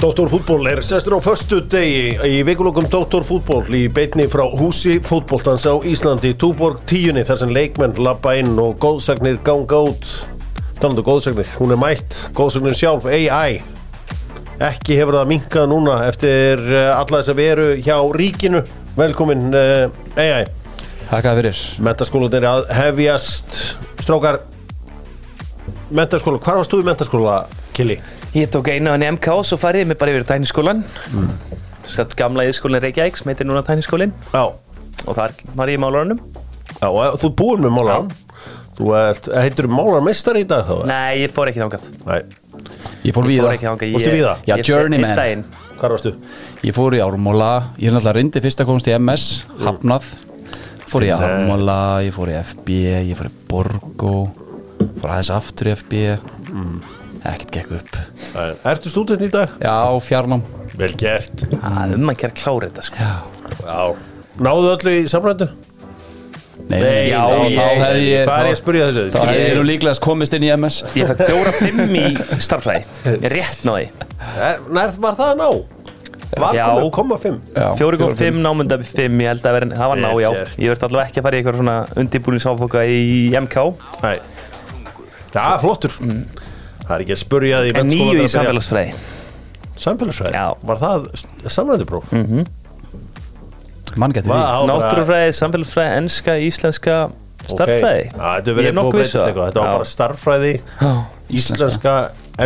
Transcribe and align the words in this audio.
Dóttor 0.00 0.30
fútból 0.32 0.64
er 0.64 0.78
sestur 0.80 1.18
á 1.18 1.20
föstu 1.20 1.58
degi 1.68 2.14
í 2.24 2.38
vikulokum 2.48 2.86
Dóttor 2.88 3.20
fútból 3.20 3.66
í 3.76 3.82
beitni 3.92 4.24
frá 4.32 4.46
húsi 4.48 4.94
fútbóltans 5.04 5.66
á 5.68 5.76
Íslandi. 5.84 6.30
Túborg 6.40 6.78
tíunni 6.88 7.20
þar 7.28 7.38
sem 7.42 7.50
leikmenn 7.52 7.98
lappa 8.00 8.32
inn 8.40 8.54
og 8.56 8.78
góðsagnir 8.80 9.36
ganga 9.44 9.82
út. 9.90 10.08
Talandu 10.80 11.04
góðsagnir, 11.04 11.50
hún 11.58 11.74
er 11.74 11.80
mætt. 11.82 12.16
Góðsagnir 12.32 12.78
sjálf, 12.80 13.04
AI 13.12 13.60
ekki 14.70 14.96
hefur 14.96 15.18
það 15.18 15.28
minkað 15.34 15.68
núna 15.74 15.98
eftir 16.06 16.64
eh, 16.64 16.88
alla 16.94 17.20
þess 17.20 17.34
að 17.34 17.42
veru 17.42 17.68
hjá 17.76 17.98
ríkinu. 18.16 18.64
Velkomin 18.96 19.52
uh, 19.52 19.92
AI 20.16 20.48
Takk 21.10 21.28
að 21.28 21.42
fyrir. 21.42 21.60
Mentaskólan 21.90 22.38
er 22.40 22.48
að 22.54 22.72
hefjast. 22.78 23.60
Strákar 24.00 24.40
Mentaskóla, 25.92 26.40
hvar 26.40 26.62
varst 26.62 26.72
þú 26.72 26.80
í 26.80 26.88
mentaskóla, 26.88 27.36
Kili? 27.76 28.00
Ég 28.34 28.50
tók 28.52 28.68
einu 28.70 28.92
hann 28.92 29.02
í 29.02 29.10
MK 29.10 29.32
og 29.40 29.46
svo 29.48 29.58
farið 29.58 29.84
ég 29.84 29.90
mig 29.90 29.98
bara 29.98 30.14
yfir 30.14 30.26
tæniskólan 30.28 30.84
mm. 31.10 31.30
Sett 31.90 32.14
gamla 32.18 32.44
ískólinn 32.46 32.82
Reykjavík 32.84 33.18
sem 33.18 33.30
heitir 33.32 33.48
núna 33.48 33.64
tæniskólinn 33.66 34.12
Já, 34.30 34.44
og 35.06 35.16
þar 35.16 35.34
var 35.58 35.72
ég 35.72 35.80
í 35.80 35.82
málarunum 35.82 36.20
Já, 36.76 36.88
og 36.90 37.18
þú 37.22 37.32
búin 37.40 37.64
með 37.66 37.74
málaran 37.78 38.12
Þú 38.80 38.92
ert, 38.96 39.26
heitir 39.34 39.66
þú 39.66 39.76
málarmeistar 39.76 40.38
í 40.40 40.44
dag 40.48 40.62
þá? 40.64 40.76
Nei, 40.88 41.18
ég 41.20 41.32
fór 41.34 41.50
ekki 41.50 41.60
þangað. 41.60 41.88
Nei, 42.06 42.20
Ég 43.04 43.12
fór 43.12 43.26
þangað. 43.28 43.82
Fórstu 43.92 44.08
Ég- 44.08 44.14
víða? 44.14 44.32
Já, 44.46 44.54
ég- 44.56 44.64
journeyman. 44.64 45.44
hvar 45.80 45.92
varstu? 45.92 46.14
Ég 46.64 46.72
fór 46.72 46.96
í 46.96 47.00
Ármóla. 47.04 47.50
Ég 47.76 47.88
er 47.88 47.92
náttúrulega 47.92 48.14
reyndi 48.14 48.40
fyrst 48.40 48.60
að 48.60 48.66
komast 48.70 48.88
í 48.88 48.96
MS 48.96 49.42
Hafnað. 49.60 50.04
Fór 50.90 51.04
í 51.04 51.10
Ármóla 51.12 52.02
Ég 52.02 52.12
fór 52.14 52.32
í 52.32 52.36
FB 52.40 52.68
Ég 53.10 53.16
fór 53.16 53.28
í 53.28 53.34
Borgo 53.48 54.30
Fór 54.98 55.12
aðeins 55.12 55.30
aftur 55.30 55.70
í 55.70 55.76
FB 55.76 56.18
Ekkert 57.20 57.50
gekk 57.52 57.72
upp. 57.76 57.96
Ertu 58.64 58.88
stúdent 58.92 59.20
í 59.26 59.28
dag? 59.32 59.50
Já, 59.60 59.74
fjarnám 60.00 60.40
Vel 60.80 60.92
gert 60.96 61.42
Það 61.50 61.80
er 61.82 61.96
um 61.98 62.12
að 62.12 62.20
gera 62.22 62.36
klára 62.38 62.68
þetta 62.70 62.84
sko. 62.86 62.96
Já 62.96 63.10
Já 63.66 63.80
Náðu 64.40 64.70
öllu 64.76 64.94
í 64.96 65.02
samrættu? 65.10 65.48
Nei, 66.70 66.78
Nei, 66.80 67.10
já, 67.10 67.18
þá- 67.26 67.50
þá 67.50 67.66
hefði 67.82 68.04
ég 68.06 68.24
Hvað 68.28 68.38
er 68.40 68.46
ég 68.46 68.54
að 68.54 68.60
spyrja 68.60 68.86
þessu? 68.88 69.04
Þá 69.10 69.20
hefði 69.26 69.42
ég 69.48 69.56
nú 69.58 69.64
líklegast 69.66 70.02
komist 70.04 70.36
inn 70.38 70.44
í 70.46 70.50
MS 70.54 70.78
Ég 70.96 71.08
fætt 71.10 71.22
fjóra 71.26 71.52
fimm 71.58 71.94
í 71.98 72.06
starffræði 72.46 72.84
Ég 73.10 73.26
er 73.28 73.34
rétt 73.36 73.64
náði 73.66 73.86
Er- 74.46 74.64
Nær 74.70 74.96
var 75.02 75.18
það 75.18 75.34
að 75.34 75.40
ná? 75.40 75.50
Var 76.40 76.54
Já. 76.54 76.64
komið 76.70 76.90
koma 76.94 77.16
fimm? 77.18 77.40
Fjóri 77.76 77.98
kom 77.98 78.12
fimm. 78.14 78.38
námunda 78.44 78.78
fimm 78.86 79.18
Ég 79.20 79.32
held 79.32 79.42
að 79.50 79.56
vera, 79.58 79.66
það 79.80 79.88
var 79.92 79.98
ná, 80.04 80.10
já. 80.22 80.30
Ég 80.62 80.70
verði 80.70 80.86
allavega 80.86 81.08
ekki 81.10 81.18
að 81.20 81.26
fara 81.26 81.36
í 81.36 81.40
eitthvað 81.42 81.58
svona 81.58 81.76
undirbúningsáfoka 82.04 82.84
í 82.86 83.00
MK 83.40 83.64
Nei 84.04 84.18
Já, 85.34 85.58
flottur 85.62 85.92
Það 86.90 86.96
er 86.96 87.04
ekki 87.04 87.14
að 87.14 87.20
spurja 87.22 87.58
því 87.62 87.72
En 87.78 87.86
nýju 87.86 88.22
í 88.24 88.30
samfélagsfræði 88.32 88.94
Samfélagsfræði? 89.80 90.32
Já. 90.34 90.46
Var 90.66 90.80
það 90.80 91.04
samrættupróf? 91.54 92.10
Mm. 92.16 92.48
Mann 94.00 94.14
geti 94.14 94.26
því 94.30 94.38
Náttúrufræði, 94.70 95.36
samfélagsfræði, 95.38 96.00
enska, 96.02 96.34
íslenska 96.50 96.96
Starffræði 97.46 98.02
Já, 98.10 98.18
þetta 98.18 98.50
er 98.52 98.58
búið 98.58 98.68
að 98.70 98.76
nokkuð 98.80 98.98
breytast 98.98 99.16
um 99.16 99.28
eitthvað 99.28 99.40
það. 99.40 99.52
Þetta 99.52 99.62
var 99.62 99.76
bara 99.78 99.88
starffræði 99.92 100.52
Já. 100.58 100.90
Íslenska, 101.40 101.94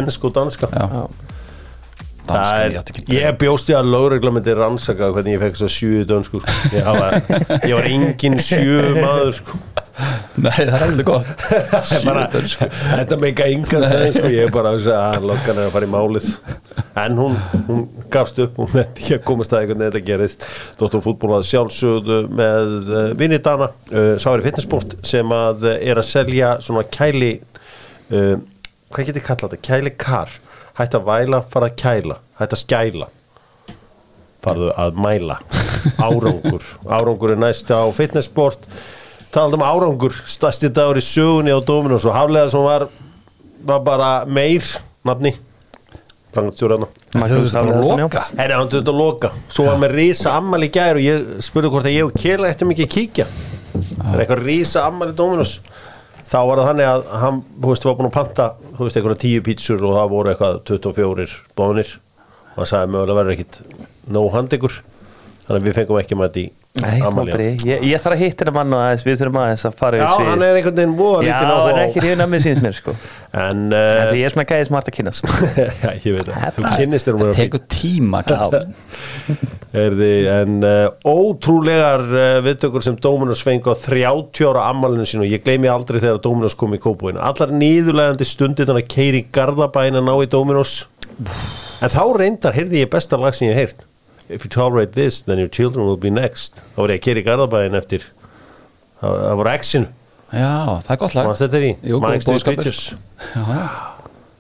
ennsku 0.01 0.29
og 0.29 0.37
danska 0.37 0.71
Já, 0.71 0.85
Það 2.25 2.35
danska 2.35 2.59
er, 2.65 3.05
Ég 3.05 3.21
ég 3.21 3.39
bjóst 3.41 3.69
ég 3.69 3.77
að 3.77 3.91
lögregla 3.93 4.33
myndi 4.33 4.55
rannsaka 4.57 5.11
hvernig 5.13 5.37
ég 5.37 5.43
fekk 5.43 5.59
svo 5.61 5.71
sjö 5.73 6.03
í 6.03 6.05
dönsku 6.09 6.41
sko. 6.41 6.53
ég, 6.73 6.87
ég 7.69 7.75
var 7.77 7.89
engin 7.91 8.39
sjö 8.41 8.79
maður 8.97 9.35
sko. 9.41 9.59
Nei, 10.35 10.51
það 10.51 10.73
er 10.75 10.83
heldur 10.83 11.07
gott 11.07 11.29
bara, 12.09 12.25
Sjúdön, 12.27 12.49
sko. 12.51 12.67
þetta 12.67 13.19
meika 13.23 13.47
yngan 13.47 13.85
segja 13.87 14.15
sko. 14.17 14.31
ég 14.33 14.49
er 14.49 14.55
bara 14.55 14.73
að 14.75 14.89
að 14.91 15.27
löggan 15.31 15.61
er 15.61 15.69
að 15.69 15.77
fara 15.77 15.87
í 15.87 15.93
málið 15.93 16.31
en 17.05 17.21
hún, 17.21 17.37
hún 17.69 17.85
gafst 18.11 18.41
upp 18.43 18.59
hún 18.59 18.73
nefndi 18.75 19.05
ekki 19.05 19.17
að 19.19 19.23
komast 19.29 19.55
að 19.55 19.69
hvernig 19.69 19.93
þetta 19.93 20.03
gerist 20.09 20.47
Dóttor 20.81 21.05
fútból 21.05 21.37
að 21.37 21.47
sjálfsögðu 21.53 22.19
með 22.35 22.75
uh, 22.89 23.05
vinnitana 23.21 23.71
uh, 23.71 24.15
Sári 24.23 24.47
Fitnessport 24.47 24.97
sem 25.07 25.37
að 25.37 25.69
uh, 25.69 25.77
er 25.79 26.03
að 26.03 26.09
selja 26.11 26.57
svona 26.65 26.83
kæli 26.91 27.37
uh, 27.39 28.35
hvað 28.91 29.13
getur 29.13 29.27
kallað 29.29 29.55
þetta? 29.55 29.67
Kæli 29.71 29.95
kar 29.95 30.35
hætt 30.79 30.97
að 30.99 31.07
væla, 31.09 31.43
fara 31.51 31.71
að 31.71 31.79
kæla. 31.83 32.19
Hætt 32.41 32.57
að 32.57 32.63
skæla. 32.65 33.09
Farðu 34.45 34.75
að 34.77 35.01
mæla. 35.01 35.39
Árangur, 36.05 36.69
árangur 36.89 37.33
er 37.35 37.41
næst 37.41 37.71
á 37.73 37.85
fitnessport 37.97 38.69
talað 39.35 39.59
um 39.59 39.65
árangur. 39.67 40.15
Stærsti 40.31 40.71
dagur 40.75 41.01
í 41.01 41.05
sögunni 41.05 41.55
á 41.55 41.59
Dominos 41.65 42.07
og 42.07 42.15
haflega 42.15 42.51
sem 42.53 42.63
var, 42.65 42.87
var 43.67 43.83
bara 43.87 44.11
meir 44.27 44.65
nafni. 45.07 45.35
Frangatstjóraðna 46.35 46.89
Magnús 47.15 47.53
Það 47.55 48.41
er 48.43 48.53
hann 48.57 48.71
þetta 48.73 48.91
að 48.91 48.99
loka? 48.99 49.29
Svo 49.47 49.69
var 49.69 49.77
með 49.79 49.93
rísa 50.01 50.33
ammali 50.35 50.67
í 50.67 50.73
gær 50.75 50.99
og 50.99 51.05
ég 51.05 51.29
spurði 51.47 51.71
hvort 51.71 51.87
að 51.87 51.95
ég 51.95 52.09
og 52.09 52.17
Kela 52.19 52.49
eftir 52.51 52.67
mikið 52.67 52.89
að 52.89 52.95
kíkja. 52.97 53.27
Það 53.75 54.09
er 54.11 54.23
eitthvað 54.25 54.43
rísa 54.49 54.87
ammali 54.89 55.15
Dominos. 55.19 55.53
Þá 56.31 56.39
var 56.49 56.59
það 56.59 56.69
þannig 56.71 56.91
að 56.91 57.05
hann, 57.23 57.41
þú 57.61 57.71
veist, 57.71 57.87
var 57.87 57.99
búin 58.01 58.11
að 58.11 58.17
panta 58.17 58.49
þú 58.75 58.87
veist, 58.87 58.99
eitthvað 58.99 59.21
tíu 59.23 59.45
pítsur 59.47 59.85
og 59.85 59.95
það 59.99 60.11
voru 60.13 60.33
eitthvað 60.33 60.59
24 60.71 61.39
bónir. 61.59 61.95
Og 62.55 62.61
hann 62.63 62.71
sagði 62.71 62.93
mögulega 62.95 63.19
verður 63.21 63.35
ekkit 63.35 63.61
nóg 64.15 64.29
hand 64.35 64.55
ykkur 64.55 64.77
þannig 65.47 65.57
að 65.59 65.67
við 65.69 65.79
fengum 65.79 66.01
ekki 66.01 66.19
með 66.19 66.31
þetta 66.31 66.43
í 66.45 66.64
Nei, 66.83 66.99
Mobri, 67.07 67.53
ég, 67.63 67.85
ég 67.87 68.01
þarf 68.03 68.17
að 68.17 68.23
hitta 68.25 68.43
hennar 68.43 68.55
mann 68.57 68.73
og 68.75 68.81
aðeins, 68.83 69.03
við 69.07 69.21
þurfum 69.21 69.37
aðeins 69.45 69.63
að 69.69 69.75
fara 69.79 69.99
Já, 70.01 70.09
yfir 70.11 70.27
hann 70.27 70.41
er 70.43 70.57
einhvern 70.59 70.79
veginn 70.81 70.97
voða 70.99 71.21
Já, 71.23 71.29
lítið 71.29 71.53
hann 71.53 71.69
er 71.71 71.83
ekki 71.85 72.01
hrifin 72.03 72.25
að 72.25 72.33
mér 72.33 72.43
síns 72.43 72.65
mér 72.65 72.75
sko. 72.75 72.95
En, 73.31 73.45
En 73.45 73.61
uh, 73.71 74.01
því 74.09 74.19
ég 74.19 74.27
er 74.27 74.35
svona 74.35 74.47
gæði 74.51 74.67
smart 74.67 74.91
að 74.91 74.97
kynast 74.97 75.29
já, 75.85 75.93
ég 76.03 76.17
veit 76.17 76.33
það, 76.33 76.59
þú 76.59 76.73
kynnist 76.81 77.07
þér 77.07 77.15
um 77.15 77.23
Það 77.23 77.31
að 77.31 77.39
tekur 77.39 77.63
tíma. 77.77 78.25
Erði, 79.85 80.11
en 80.35 80.59
uh, 80.67 81.15
ótrúlegar 81.15 82.05
uh, 82.11 82.27
viðtökur 82.49 82.87
sem 82.89 82.99
Dominos 83.07 83.47
fengi 83.47 83.71
á 83.71 83.75
30 83.87 84.51
ára 84.51 84.67
ammalinu 84.75 85.07
sín 85.07 85.23
og 85.23 85.31
ég 85.31 85.47
gleymi 85.47 85.71
aldrei 85.71 86.03
þegar 86.03 86.19
Dominos 86.27 86.59
kom 86.59 86.75
í 86.75 86.83
kópúinu 86.83 87.23
allar 87.23 87.55
nýðulegandi 87.55 88.27
stundir 88.27 88.67
þannig 88.67 88.87
að 88.87 88.95
keiri 88.99 89.25
Garðabæn 89.35 90.03
að 90.03 90.07
ná 90.11 90.15
í 90.19 90.31
Dominos 90.31 90.77
en 91.23 91.91
þá 91.91 92.03
reyndar 92.19 92.55
heyrði 92.59 92.83
ég 92.83 92.91
besta 92.91 93.19
lag 93.19 93.35
sem 93.35 93.47
ég 93.51 93.59
hef 93.59 93.75
heyrt 93.75 93.91
If 94.29 94.45
you 94.45 94.49
tolerate 94.51 94.93
this, 94.93 95.23
then 95.23 95.39
your 95.39 95.49
children 95.49 95.85
will 95.87 95.99
be 96.01 96.11
next. 96.11 96.63
Þá 96.75 96.79
var 96.81 96.93
ég 96.95 97.01
að 97.01 97.05
keiri 97.09 97.25
Garðabæn 97.27 97.77
eftir. 97.77 98.07
Það, 99.01 99.19
það 99.25 99.37
voru 99.43 99.53
X-inu 99.59 99.87
Já, 100.35 100.81
það 100.87 100.91
er 100.95 100.97
gott 101.03 101.15
lag. 101.15 101.27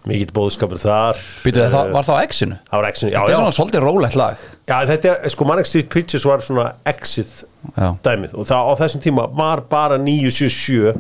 Mikill 0.04 0.32
bóðskapur 0.36 0.76
þar. 0.80 1.16
Býtu 1.44 1.62
það, 1.62 1.74
Eh, 1.88 1.92
var 1.94 2.04
það 2.04 2.18
á 2.20 2.22
X-inu? 2.28 2.56
Það 2.68 2.80
var 2.80 2.88
X-inu, 2.92 3.10
já, 3.12 3.18
Þetta 3.20 3.30
er 3.30 3.34
já. 3.34 3.38
svona 3.40 3.54
svolítið 3.56 3.84
rólegt 3.86 4.16
lag. 4.20 4.36
Já, 4.68 4.74
þetta 4.90 5.30
sko, 5.32 5.44
Manic 5.48 5.66
Street 5.70 5.88
Preachers 5.88 6.24
var 6.28 6.38
svona 6.44 6.66
exit 6.84 7.44
Já, 7.76 7.88
dæmið. 8.04 8.34
Og 8.36 8.44
það 8.44 8.68
á 8.68 8.72
þessum 8.82 9.00
tíma 9.04 9.24
var 9.34 9.62
bara 9.70 9.96
977 9.98 10.92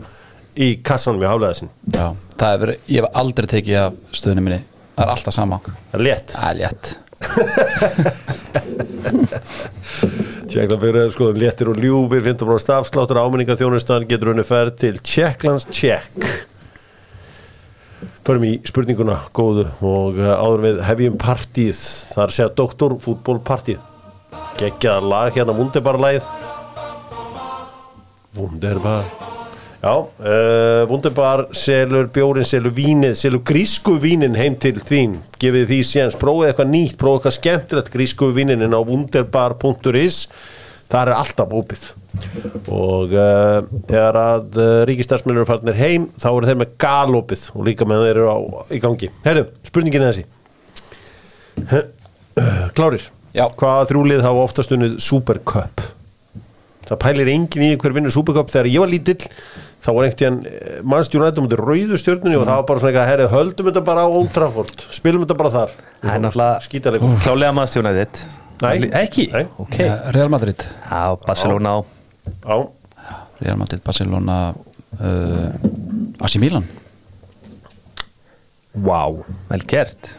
í 0.56 0.70
kassanum 0.82 1.20
í 1.20 1.26
hafleðasin 1.28 1.68
já 1.92 2.14
Það 2.38 2.54
er 2.54 2.58
verið, 2.64 2.78
ég 2.88 3.02
hef 3.04 3.10
aldrei 3.20 3.46
tekið 3.46 3.76
af 3.82 3.92
stöðunum 4.12 4.42
minni. 4.48 4.62
Það 4.96 5.04
er 5.04 5.10
alltaf 5.12 5.34
sama. 5.34 5.58
Það 5.92 5.94
er 6.00 6.04
létt. 6.06 6.32
Það 6.34 6.48
er 6.50 6.56
létt 6.62 6.94
Tjekkland 10.54 10.82
fyrir 10.84 11.10
sko 11.10 11.32
léttir 11.34 11.70
og 11.72 11.78
ljúfir 11.82 12.22
15 12.22 12.46
frá 12.46 12.58
stafsláttur 12.62 13.18
áminninga 13.18 13.56
þjónustan 13.58 14.06
getur 14.06 14.30
henni 14.30 14.44
ferð 14.46 14.76
til 14.84 15.00
Tjekklands 15.02 15.66
Tjekk 15.70 16.20
Förum 18.24 18.46
í 18.48 18.52
spurninguna 18.64 19.18
góðu 19.36 19.66
og 19.84 20.16
uh, 20.20 20.30
áður 20.38 20.62
við 20.64 20.80
hefjum 20.86 21.18
partíð 21.20 21.82
að 22.16 22.34
segja 22.38 22.54
doktorfútbólpartíð 22.62 23.82
geggjaðar 24.62 25.10
lag 25.10 25.36
hérna 25.36 25.58
Wunderbar 25.58 26.00
lagið 26.00 26.24
Wunderbar 28.38 29.33
Já, 29.84 30.00
uh, 30.00 30.86
Wunderbar 30.88 31.42
selur 31.52 32.06
bjórin, 32.08 32.46
selur 32.48 32.72
vínið, 32.72 33.18
selur 33.20 33.42
grísku 33.44 33.98
vínin 34.00 34.36
heim 34.38 34.54
til 34.56 34.78
þín. 34.80 35.18
Gefið 35.42 35.66
því 35.68 35.80
séns, 35.84 36.14
prófið 36.16 36.46
eitthvað 36.48 36.70
nýtt 36.70 36.94
prófið 36.96 37.18
eitthvað 37.18 37.34
skemmtilegt 37.36 37.90
grísku 37.92 38.30
vínin 38.32 38.64
á 38.72 38.80
wunderbar.is 38.80 40.22
það 40.88 41.00
er 41.02 41.10
alltaf 41.18 41.52
opið. 41.58 41.82
Og 42.72 43.12
uh, 43.12 43.58
þegar 43.90 44.18
að 44.22 44.56
uh, 44.56 44.70
ríkistarsmennir 44.88 45.42
eru 45.42 45.50
farnir 45.50 45.76
heim 45.76 46.06
þá 46.16 46.28
eru 46.30 46.48
þeir 46.48 46.60
með 46.62 46.72
galopið 46.86 47.42
og 47.52 47.68
líka 47.68 47.88
með 47.90 48.06
þeir 48.06 48.12
eru 48.14 48.30
á, 48.32 48.38
í 48.72 48.80
gangi. 48.86 49.10
Herru, 49.26 49.44
spurningin 49.68 50.06
er 50.06 50.14
þessi. 50.14 50.24
Klárir? 52.78 53.04
Já. 53.36 53.44
Hvaða 53.52 53.84
þrjúlið 53.92 54.24
hafa 54.24 54.48
oftast 54.48 54.72
unnið 54.72 54.96
Supercup? 55.04 55.84
Það 56.84 57.00
pælir 57.00 57.30
engin 57.32 57.68
í 57.68 57.76
hver 57.80 57.94
vinnur 57.96 58.12
Supercup. 58.12 58.52
Þegar 58.52 58.72
ég 58.72 58.84
var 58.84 58.92
lítill 58.92 59.20
þá 59.84 59.88
var 59.92 60.06
einhvern 60.08 60.38
veginn 60.44 60.86
mannstjónættum 60.92 61.46
út 61.48 61.54
í 61.54 61.58
rauðu 61.60 61.98
stjórnunni 62.00 62.38
og 62.40 62.46
það 62.48 62.56
var 62.60 62.66
bara 62.70 62.80
svona 62.82 62.92
eitthvað 62.92 63.10
herrið, 63.12 63.32
höldum 63.34 63.68
þetta 63.70 63.82
bara 63.88 64.04
á 64.04 64.08
Old 64.08 64.30
Trafford 64.32 64.84
spilum 64.96 65.24
þetta 65.26 65.36
bara 65.42 65.52
þar. 65.54 65.74
Það 66.04 66.14
er 66.14 66.22
náttúrulega 66.24 66.64
skítaleikur 66.68 67.18
klálega 67.26 67.56
Nei. 68.64 68.88
Ekki? 69.02 69.26
Nei. 69.34 69.44
Ok. 69.60 69.76
Ja, 69.82 69.96
Real 70.14 70.30
Madrid. 70.32 70.62
Já, 70.88 71.02
Barcelona 71.26 71.74
á. 72.48 72.56
Real 73.44 73.58
Madrid, 73.60 73.82
Barcelona 73.84 74.36
uh, 74.54 76.22
AC 76.24 76.38
Milan. 76.40 76.64
Wow 78.74 79.20
Vel 79.50 79.62
gert. 79.70 80.14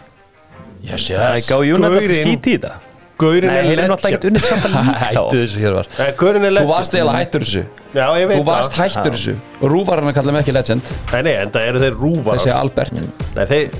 Yes, 0.85 1.07
Það 1.09 1.23
er 1.25 1.39
yes. 1.39 1.47
gáði 1.49 1.71
Júnat 1.71 1.89
að 1.89 1.95
Gaurinn- 1.97 2.27
skíti 2.27 2.53
í 2.53 2.59
þetta 2.59 2.75
Gaurin 3.21 3.49
er 3.51 3.67
legend. 3.69 4.37
að 4.37 4.87
Hættu 5.05 5.37
þessu 5.39 5.61
hér 5.63 5.75
var 5.77 5.87
Nei, 5.95 6.07
Gaurin 6.19 6.43
er 6.43 6.51
Þú 6.51 6.55
legend 6.57 6.71
varst 6.73 6.95
eiginlega 6.97 7.21
hættur 7.23 7.45
þessu. 7.45 7.61
Já, 7.95 8.05
ég 8.19 8.27
veit 8.31 8.37
Þú 8.39 8.45
varst 8.49 8.73
það. 8.75 8.95
hættur 8.97 9.15
þessu. 9.15 9.35
Og 9.61 9.71
rúvarinn 9.71 10.09
að 10.11 10.17
kalla 10.17 10.33
mig 10.35 10.43
ekki 10.43 10.55
legend. 10.57 10.91
Nei, 11.13 11.21
nei, 11.29 11.35
en 11.43 11.53
það 11.53 11.69
eru 11.69 11.83
þeir 11.85 11.95
rúvar 12.01 12.41
Þessi 12.41 12.51
Albert. 12.55 13.05
Nei, 13.35 13.45
þeir 13.45 13.77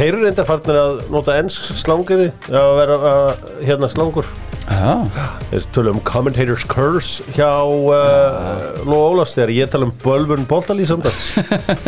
Þeir 0.00 0.14
eru 0.14 0.20
reyndar 0.24 0.46
farnir 0.48 0.76
að 0.80 1.00
nota 1.12 1.34
ensk 1.42 1.74
slangriði 1.82 2.30
að 2.48 2.70
vera 2.78 2.94
uh, 3.10 3.42
hérna 3.66 3.88
slangur. 3.90 4.28
Já, 4.70 5.02
Þeir 5.50 5.64
tala 5.74 5.90
um 5.96 5.98
commentators 6.06 6.62
curse 6.70 7.24
hjá 7.34 7.50
uh, 7.66 8.84
Ló 8.86 8.94
Ólafs 9.10 9.34
þegar 9.34 9.50
ég 9.56 9.72
tala 9.72 9.88
um 9.88 9.92
bölvun 10.04 10.44
boltalýsandars 10.46 11.32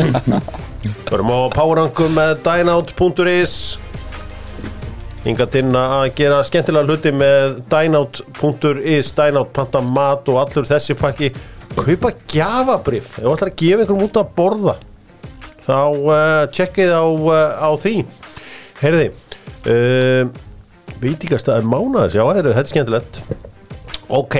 Við 0.02 1.12
erum 1.14 1.30
á 1.30 1.38
powerangum 1.54 2.16
með 2.18 2.40
dynout.is 2.42 3.54
Hingað 5.22 5.60
inn 5.60 5.76
að 5.78 6.08
gera 6.18 6.40
skemmtilega 6.42 6.88
hluti 6.88 7.12
með 7.14 7.60
dynout.is 7.70 9.10
Dynout, 9.14 9.52
panta 9.54 9.78
mat 9.86 10.26
og 10.32 10.40
allur 10.40 10.66
þessi 10.66 10.96
pakki. 10.98 11.28
Kaupa 11.72 12.10
gjafabrif 12.28 13.14
Ef 13.20 13.22
þú 13.22 13.34
ætlar 13.36 13.50
að 13.52 13.60
gefa 13.62 13.84
einhverjum 13.84 14.02
út 14.04 14.18
að 14.20 14.32
borða 14.36 14.74
þá 15.62 15.78
uh, 15.78 16.42
tjekkið 16.52 16.90
á, 16.90 17.04
uh, 17.06 17.54
á 17.54 17.70
því. 17.78 17.94
Heyrði 18.82 19.06
uh, 19.70 20.34
Veitingastæður 21.02 21.70
mánaðis, 21.70 22.18
já, 22.18 22.24
þetta 22.26 22.52
er 22.52 22.68
skemmtilegt. 22.74 23.22
Ok. 24.10 24.36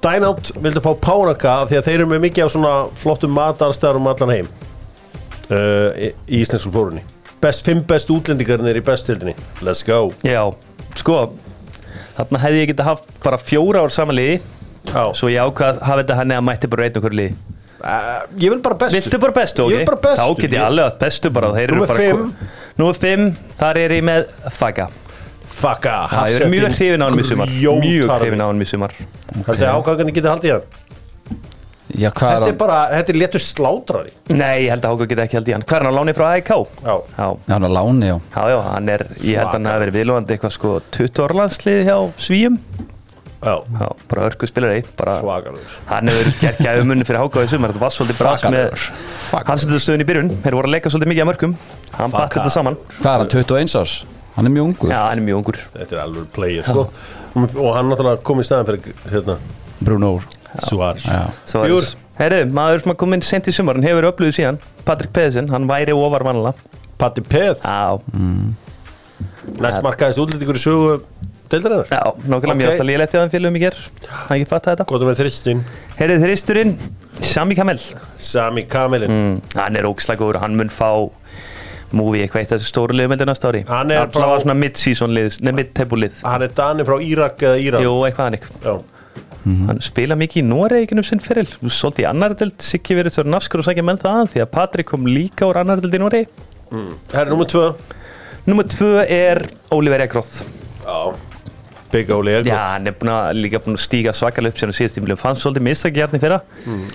Dynout 0.00 0.54
vildi 0.56 0.82
fá 0.88 0.90
pánaka 1.04 1.54
því 1.68 1.78
að 1.78 1.86
þeir 1.86 1.98
eru 1.98 2.10
með 2.14 2.26
mikið 2.26 2.46
af 2.46 2.56
svona 2.56 2.74
flottum 2.96 3.36
matarstæður 3.36 4.00
um 4.00 4.08
allan 4.08 4.36
heim 4.38 4.52
í, 5.52 6.12
í 6.32 6.40
íslensku 6.40 6.72
flórunni 6.72 7.04
Best, 7.40 7.64
fimm 7.64 7.80
best 7.88 8.10
útlendingarnir 8.12 8.76
í 8.76 8.82
bestöldinni 8.84 9.34
Let's 9.64 9.80
go. 9.86 10.10
Já, 10.26 10.42
sko 11.00 11.20
Þarna 12.18 12.40
hefði 12.42 12.64
ég 12.64 12.72
getað 12.74 12.90
haft 12.90 13.12
bara 13.24 13.38
fjóra 13.40 13.84
ár 13.86 13.94
samanliði 13.94 14.40
Já. 14.90 15.04
Svo 15.16 15.28
ég 15.30 15.40
ákvað 15.44 15.76
að 15.76 15.86
hafa 15.86 16.02
þetta 16.02 16.18
hann 16.20 16.34
eða 16.34 16.44
mætti 16.44 16.68
bara 16.72 16.86
einn 16.88 16.96
okkur 17.00 17.14
liði. 17.14 17.34
Uh, 17.80 18.22
Ég 18.40 18.52
vil 18.52 18.58
bara 18.64 18.76
bestu. 18.80 18.96
Viltu 18.96 19.20
bara 19.22 19.34
bestu, 19.36 19.64
ok? 19.64 19.72
Ég 19.72 19.82
vil 19.82 19.88
bara 19.88 20.00
bestu. 20.06 20.24
Þá 20.24 20.40
get 20.40 20.56
ég 20.56 20.64
alveg 20.64 20.88
að 20.88 20.96
bestu 21.04 21.30
bara 21.36 21.50
þeir 21.54 21.64
eru 21.66 21.76
Númer 21.78 21.92
bara 21.92 22.00
fimm. 22.00 22.50
Númer 22.80 22.98
5, 23.04 23.26
þar 23.60 23.80
er 23.84 23.94
ég 23.96 24.04
með 24.08 24.26
Faga 24.56 24.88
Fucka 25.60 25.94
Það 26.08 26.34
er 26.36 26.44
mjög 26.52 26.76
hrifin 26.78 27.02
á 27.02 27.06
hann 27.08 27.20
í 27.20 27.24
sumar. 27.26 27.50
Mjög 27.52 28.12
hrifin 28.14 28.40
á 28.44 28.46
hann 28.46 28.62
í 28.64 28.68
sumar. 28.68 28.94
Þetta 29.34 29.58
er 29.60 29.72
ágangan 29.74 30.12
getið 30.16 30.30
haldið 30.30 30.54
hann 30.56 30.68
já 31.96 32.10
Þetta 32.10 32.30
er 32.36 32.46
er 32.50 32.58
bara, 32.60 32.76
þetta 32.92 33.12
er 33.12 33.18
léttur 33.20 33.42
slátrari. 33.44 34.12
Nei, 34.30 34.66
ég 34.66 34.70
held 34.74 34.84
að 34.84 34.94
Háka 34.94 35.08
geti 35.10 35.24
ekki 35.24 35.38
held 35.38 35.50
í 35.50 35.54
hann. 35.56 35.64
Hvað 35.66 35.80
er 35.80 35.86
hann 35.86 35.96
á 35.96 35.98
láni 35.98 36.14
frá 36.16 36.26
AIK? 36.34 36.52
Já. 36.52 36.60
Já, 36.84 36.94
Já, 37.16 37.26
hann 37.54 37.66
er 37.68 37.74
láni, 37.76 38.10
já. 38.10 38.16
Já, 38.36 38.42
já, 38.52 38.58
hann 38.68 38.92
er 38.94 39.04
Ég 39.20 39.40
held 39.40 39.48
að 39.48 39.56
hann 39.56 39.68
hafi 39.70 39.84
verið 39.84 39.98
viðlóðandi 40.00 40.36
eitthvað 40.36 40.54
sko 40.56 40.76
20 40.96 41.24
orðlandslið 41.26 41.82
hjá 41.88 41.96
Svíum. 42.20 42.60
Já, 43.40 43.54
Já, 43.80 43.86
bara 44.10 44.24
örgu 44.28 44.46
spilari 44.50 44.82
Hann 45.88 46.10
hefur 46.12 46.32
gert 46.42 46.58
gæfumunni 46.60 47.06
fyrir 47.08 47.22
Háka 47.22 47.44
í 47.46 47.48
sumar 47.48 47.72
Þetta 47.72 47.80
var 47.86 47.94
svolítið 47.94 48.18
bras 48.20 48.42
með 48.44 48.88
Hann 49.48 49.62
setið 49.62 49.80
stöðun 49.80 50.04
í 50.04 50.08
byrjun. 50.10 50.32
Þeir 50.44 50.56
voru 50.58 50.68
að 50.68 50.74
leika 50.76 50.92
svolítið 50.92 51.12
mikið 51.14 51.24
að 51.24 51.30
mörgum. 51.30 51.54
Hann 51.96 52.12
batt 52.12 52.36
þetta 52.36 52.52
saman. 52.52 52.76
Hvað 52.98 53.12
er 53.14 53.22
hann, 53.24 53.32
21 53.32 53.78
árs? 53.80 53.94
Hann 54.36 54.48
er 54.48 54.54
mjög 54.54 54.68
ungur. 54.70 54.92
Já, 54.92 54.98
hann 55.06 55.22
er 55.22 55.26
mjög 55.26 55.40
ungur. 55.40 55.60
Þetta 55.78 55.96
er 55.96 56.02
alveg 56.04 56.28
player 56.36 56.68
sko. 56.68 56.84
Og 57.36 57.72
hann 57.76 57.90
náttúrulega 57.90 58.22
kom 58.26 58.42
í 58.42 58.46
staðan 58.46 58.68
fyrir 58.68 59.00
hérna 59.14 59.38
Bruno 59.80 60.12
Er- 60.58 61.30
Fjúr. 61.46 61.86
Herðu, 62.20 62.40
maður 62.52 62.82
sem 62.84 62.92
að 62.92 62.98
koma 63.00 63.16
inn 63.16 63.22
sent 63.24 63.46
í 63.48 63.52
sumar 63.54 63.78
Hann 63.78 63.86
hefur 63.86 64.08
upplöðu 64.10 64.34
síðan 64.36 64.58
Patrik 64.84 65.12
Pedersen, 65.16 65.48
hann 65.52 65.68
væri 65.70 65.94
ofar 65.96 66.24
vanlega 66.26 66.54
Patti 67.00 67.22
Peð 67.24 67.62
Já, 67.64 67.96
Næst 69.60 69.82
markaðist 69.84 70.20
útlendingur 70.20 70.58
í 70.58 70.62
sögu 70.62 70.98
Deildarinnar? 71.50 71.88
Já, 71.90 72.02
nákvæmlega 72.30 72.52
Ok. 72.52 72.58
mjög 72.60 72.74
okay. 72.74 72.92
Ég 72.94 73.00
leti 73.00 73.16
að 73.18 73.22
hann 73.24 73.32
félögum 73.32 73.56
í 73.58 73.62
ger 73.64 73.78
Það 74.04 74.34
ekki 74.36 74.48
fatta 74.50 74.74
þetta? 74.74 74.86
Góðum 74.90 75.08
með 75.10 75.22
þristin 75.22 75.62
Herðu, 75.98 76.18
þristurinn 76.26 76.74
Sami 77.26 77.56
Kamel. 77.58 77.78
Sami 78.18 78.62
Kamilin 78.70 79.10
mm, 79.16 79.40
Hann 79.58 79.76
er 79.80 79.88
ógislega 79.88 80.20
góður, 80.22 80.40
hann 80.44 80.56
mun 80.60 80.70
fá 80.72 80.92
Múvi 81.90 82.20
eitthvað 82.22 82.44
eitt 82.44 82.52
af 82.54 82.60
þessu 82.60 82.70
stóru 82.70 82.94
liðum 82.94 83.16
heldur 83.16 83.26
næsta 83.26 83.48
ári. 83.50 83.64
Hann 83.66 83.90
er 83.90 84.04
frá 84.14 84.20
frá- 84.28 84.42
svona 84.44 84.54
mid-season 84.54 85.10
lið, 85.10 85.40
nei 85.42 85.50
mid-table 85.58 85.98
lið. 86.04 86.20
Hann 86.22 86.44
er 86.46 86.52
Dani 86.54 86.84
frá 86.86 87.00
Írak 87.02 87.42
eða 87.42 87.56
Íran? 87.58 87.82
Jú, 87.82 87.96
eitthvað 88.06 88.28
hann 89.44 89.56
Já. 89.60 89.66
Hann 89.70 89.80
spila 89.80 90.16
mikið 90.20 90.42
í 90.42 90.46
Noregi 90.48 90.86
ekki 90.86 90.96
um 90.98 91.02
sinn 91.06 91.22
fyrir 91.24 91.46
Svolítið 91.62 92.04
í 92.04 92.08
annar 92.10 92.34
delt, 92.36 92.60
Siggi 92.62 92.94
verið 92.98 93.16
þurr 93.18 93.30
nafskur 93.34 93.62
og 93.62 93.64
sækja 93.70 93.84
menn 93.86 93.98
það 94.00 94.20
að 94.24 94.30
því 94.34 94.42
að 94.44 94.50
Patrik 94.58 94.86
kom 94.92 95.06
líka 95.06 95.48
úr 95.48 95.56
annar 95.62 95.80
delt 95.80 95.94
í 95.96 96.02
Noregi. 96.02 96.28
Herri, 97.14 97.30
nummer 97.30 97.48
tvö. 97.50 97.64
Númer 98.46 98.68
tvö 98.72 98.92
er 99.08 99.42
Oliver 99.70 100.00
Ekroth. 100.06 100.44
Já. 100.84 101.14
Big 101.90 102.10
Oli 102.14 102.30
er 102.38 102.44
Já, 102.46 102.54
hann 102.76 102.86
er 102.86 102.92
búin 102.94 103.10
að, 103.10 103.32
líka 103.42 103.58
búin 103.64 103.74
að 103.74 103.82
stíga 103.82 104.12
svakalega 104.14 104.52
upp 104.54 104.60
síðan 104.60 104.70
á 104.70 104.78
síðast 104.78 104.94
tímulum, 104.94 105.18
fannst 105.18 105.42
svolítið 105.42 105.64
mistaki 105.66 105.98
hérna 105.98 106.20
í 106.20 106.22
fyrra. 106.22 106.36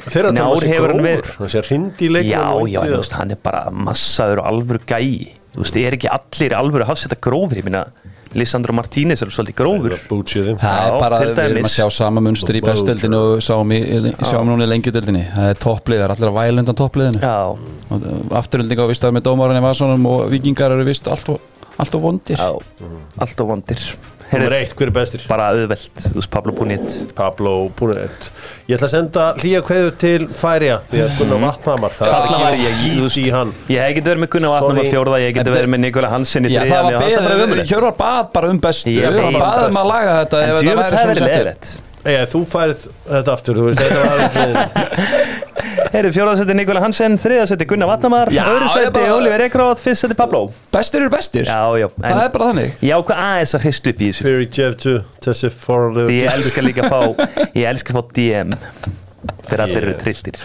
Þeirra 0.08 0.30
Nei, 0.32 0.40
tala 0.40 0.60
sig 0.62 0.72
hefur 0.72 0.94
hann 0.94 1.02
grófur. 1.02 1.10
verið- 1.10 1.36
Hann 1.42 1.52
sé 1.52 1.64
hrindi 1.68 2.06
í 2.08 2.12
leikinu 2.16 2.32
Já, 2.32 2.44
já, 2.72 3.12
hann 3.20 3.32
er 3.36 3.40
bara 3.44 3.64
massaður 3.72 4.40
og 4.40 4.46
alvöru 4.54 4.80
gæi. 4.88 5.34
Þú 5.56 5.60
veist, 5.66 5.76
er 5.84 5.98
ekki 5.98 6.10
allir 6.16 6.56
alvöru 6.56 6.86
hafsetta 6.88 7.20
grófur 7.20 7.58
Ég 7.60 7.66
minna, 7.68 7.84
Lissandro 8.36 8.76
Martínez 8.76 9.24
er 9.24 9.32
svolítið 9.34 9.58
grófur. 9.62 9.96
Það 10.60 10.86
er 10.86 10.98
bara, 11.00 11.20
til 11.22 11.34
við 11.34 11.44
erum 11.46 11.70
að 11.70 11.76
sjá 11.76 11.86
sama 11.98 12.24
munstur 12.26 12.60
í 12.60 12.64
bestöldinu 12.66 13.22
og 13.22 13.44
sáum, 13.46 13.76
í, 13.76 13.84
sáum 14.26 14.50
núna 14.52 14.68
í 14.68 14.72
lengjudeldinni 14.74 15.24
Það 15.32 15.52
er 15.52 15.62
topplið, 15.66 16.02
það 16.02 16.08
er 16.08 16.16
allir 16.16 16.32
að 16.32 16.40
væla 16.40 16.66
undan 16.66 16.80
toppliðinu. 16.82 17.22
Já, 17.24 17.38
Afturöldinga 18.42 18.88
á 18.88 18.92
vistaður 18.92 19.18
með 19.20 19.28
dómarinn 19.30 20.10
og 20.12 20.28
vikingar 20.34 20.76
eru 20.76 20.88
vist 20.88 21.08
allt 21.12 21.32
og, 21.36 21.64
allt 21.80 21.96
og 21.96 22.06
vondir. 22.10 22.42
Já, 22.42 22.92
allt 23.24 23.46
og 23.46 23.54
vondir 23.54 23.88
Heyrðu, 24.32 24.56
eitt, 24.58 24.72
hver 24.78 24.90
er 24.90 24.94
bestir? 24.96 25.24
bara 25.30 25.52
auðvelt, 25.54 26.00
þú 26.02 26.16
veist, 26.18 26.30
Pablo 26.34 26.54
Punit 26.58 26.96
Pablo 27.18 27.54
Punet 27.78 28.30
Ég 28.66 28.76
ætla 28.78 28.88
að 28.90 28.94
senda 28.96 29.26
hlýja 29.38 29.62
kveðu 29.66 29.92
til 30.02 30.28
Færia 30.40 30.80
Því 30.90 31.04
að 31.06 31.20
Gunnar 31.20 31.44
Vatnamar 31.46 31.98
Það 32.00 32.14
er 32.16 32.58
ekki 32.58 32.66
ég, 32.66 32.76
þú 32.76 32.84
skít 32.84 33.02
veist, 33.06 33.20
í 33.22 33.26
hann. 33.36 33.54
Ég 33.70 33.86
hef 33.86 33.96
getið 34.00 34.12
verið 34.12 34.24
með 34.26 34.32
Gunnar 34.36 34.68
að 34.72 34.92
fjórða, 34.92 35.22
ég 35.22 35.30
hef 35.30 35.38
getið 35.40 35.58
verið 35.60 35.74
með 35.76 35.84
Nikola 35.86 36.14
Hansen 36.16 36.50
í 36.50 36.56
ömurlegt. 36.58 37.70
Hjörvar 37.70 37.98
bað 38.02 38.24
bara 38.36 38.54
um 38.54 38.62
bestu. 38.66 38.96
Ég 38.96 39.06
Hann 39.06 39.20
veit 39.20 39.42
baði 39.46 39.68
um 39.70 39.82
að 39.84 39.92
laga 39.94 40.16
þetta 40.24 40.42
ef 40.42 40.56
En 40.56 40.66
væri 40.66 40.78
það 40.80 40.96
svona 40.96 41.12
verið 41.14 41.30
leðilegt 41.30 41.76
Eða, 42.06 42.26
þú 42.30 42.40
færð 42.46 42.82
þetta 43.10 43.34
aftur, 43.34 43.58
þú 43.58 43.64
veist, 43.66 43.80
þetta 43.82 44.00
var 44.06 44.20
ekki 44.28 45.45
Heyrðu, 45.96 46.10
fjórðarsætti 46.12 46.56
Nikola 46.60 46.82
Hansen, 46.84 47.14
þriðarsætti 47.22 47.66
Gunnar 47.70 47.88
Vatnamar 47.94 48.32
Já, 48.36 48.42
öðru 48.52 48.66
ég 48.68 48.74
sætti 48.74 48.92
bara- 48.98 49.14
Oliver 49.16 49.44
Ekroth, 49.46 49.80
fyrst 49.84 50.04
sætti 50.04 50.18
Pablo. 50.20 50.42
Bestir 50.76 51.02
eru 51.06 51.10
bestir, 51.14 51.46
Já, 51.48 51.62
já, 51.80 51.88
það 51.96 52.24
er 52.26 52.32
bara 52.34 52.50
þannig. 52.52 52.74
Ég 52.84 52.92
ákvað 53.00 53.22
aðeins 53.26 53.54
að 53.56 53.64
hristu 53.66 53.94
upp 53.94 54.02
í 54.04 54.10
þessu? 54.12 54.24
Fyrir 54.28 54.50
Jeff 54.58 54.76
to 54.84 54.96
þessi 55.30 55.50
forlu 55.56 56.08
ég 56.12 56.28
elska 56.34 56.62
líka 56.66 56.82
að 56.84 56.92
fá 56.92 57.02
Ég 57.56 57.70
elska 57.72 57.94
að 57.94 58.02
fá 58.02 58.04
DM 58.20 58.58
Þegar 59.46 59.62
allir 59.64 59.78
eru 59.82 59.94
Yeah. 59.96 60.02
trilltir 60.04 60.36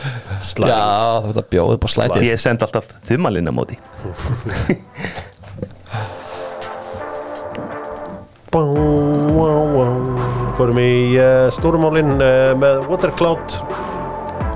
Slæm 0.41 0.71
Já, 0.71 0.79
þú 1.25 1.29
ert 1.35 1.41
að 1.43 1.51
bjóða 1.53 1.75
upp 1.77 1.85
á 1.85 1.89
slæti 1.97 2.23
Ég 2.31 2.39
send 2.41 2.63
alltaf 2.65 2.87
þumalinn 3.09 3.51
á 3.51 3.53
móti. 3.53 3.77
Fórum 10.61 10.79
í 10.83 11.17
uh, 11.17 11.49
stórumálinn 11.55 12.17
uh, 12.21 12.53
með 12.61 12.83
Watercloud. 12.91 13.55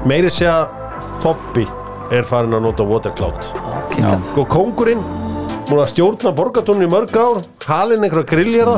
Meiri 0.09 0.29
sé 0.33 0.49
að 0.51 0.84
Þoppi 1.25 1.65
er 2.13 2.27
farin 2.29 2.53
að 2.53 2.67
nota 2.67 2.85
Watercloud 2.85 3.47
Já. 3.97 4.11
Sko 4.31 4.45
kongurinn 4.51 5.01
Múin 5.65 5.81
að 5.81 5.95
stjórna 5.95 6.33
borgatónu 6.37 6.85
í 6.85 6.91
mörg 6.93 7.15
ár 7.17 7.39
Halinn 7.65 8.05
einhverja 8.05 8.29
griljara 8.35 8.75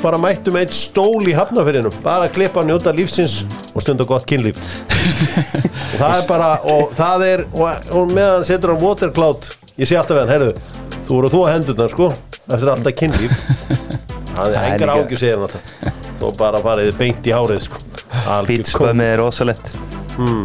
Bara 0.00 0.16
mættum 0.20 0.56
eitt 0.60 0.72
stól 0.76 1.20
í 1.28 1.34
hafnafyrinum 1.36 1.92
Bara 2.04 2.28
að 2.30 2.38
klippa 2.38 2.62
að 2.62 2.70
njóta 2.70 2.94
lífsins 2.96 3.42
Og 3.74 3.84
stunda 3.84 4.06
gott 4.08 4.24
kynlíf. 4.28 4.56
Og 4.56 5.98
það 6.00 6.14
er 6.16 6.24
bara 6.30 6.48
Og 6.72 6.94
það 6.96 7.26
er 7.28 7.44
Og, 7.52 7.92
og 8.00 8.14
meðan 8.16 8.48
setur 8.48 8.72
hann 8.72 8.80
Watercloud 8.84 9.50
Ég 9.76 9.90
sé 9.90 9.98
alltaf 10.00 10.16
við 10.16 10.22
hann, 10.24 10.32
herðu 10.32 11.04
Þú 11.04 11.18
voru 11.18 11.32
þú 11.36 11.42
að 11.44 11.52
hendurna 11.58 11.90
sko 11.92 12.10
Eftir 12.44 12.68
alltaf 12.72 12.96
kynlíf. 13.00 13.36
Það 14.34 14.56
er 14.58 14.64
engar 14.72 14.90
ágjur 14.96 15.20
segir 15.20 15.36
hann 15.38 15.44
alltaf. 15.46 15.94
Þó 16.20 16.26
bara 16.40 16.58
farið 16.64 16.90
beint 16.98 17.28
í 17.28 17.32
hárið 17.32 17.60
sko. 17.68 17.78
Algjör 18.34 18.48
Pítskömmið 18.50 19.12
er 19.12 19.20
rosalett 19.22 19.74
Hmm. 20.14 20.44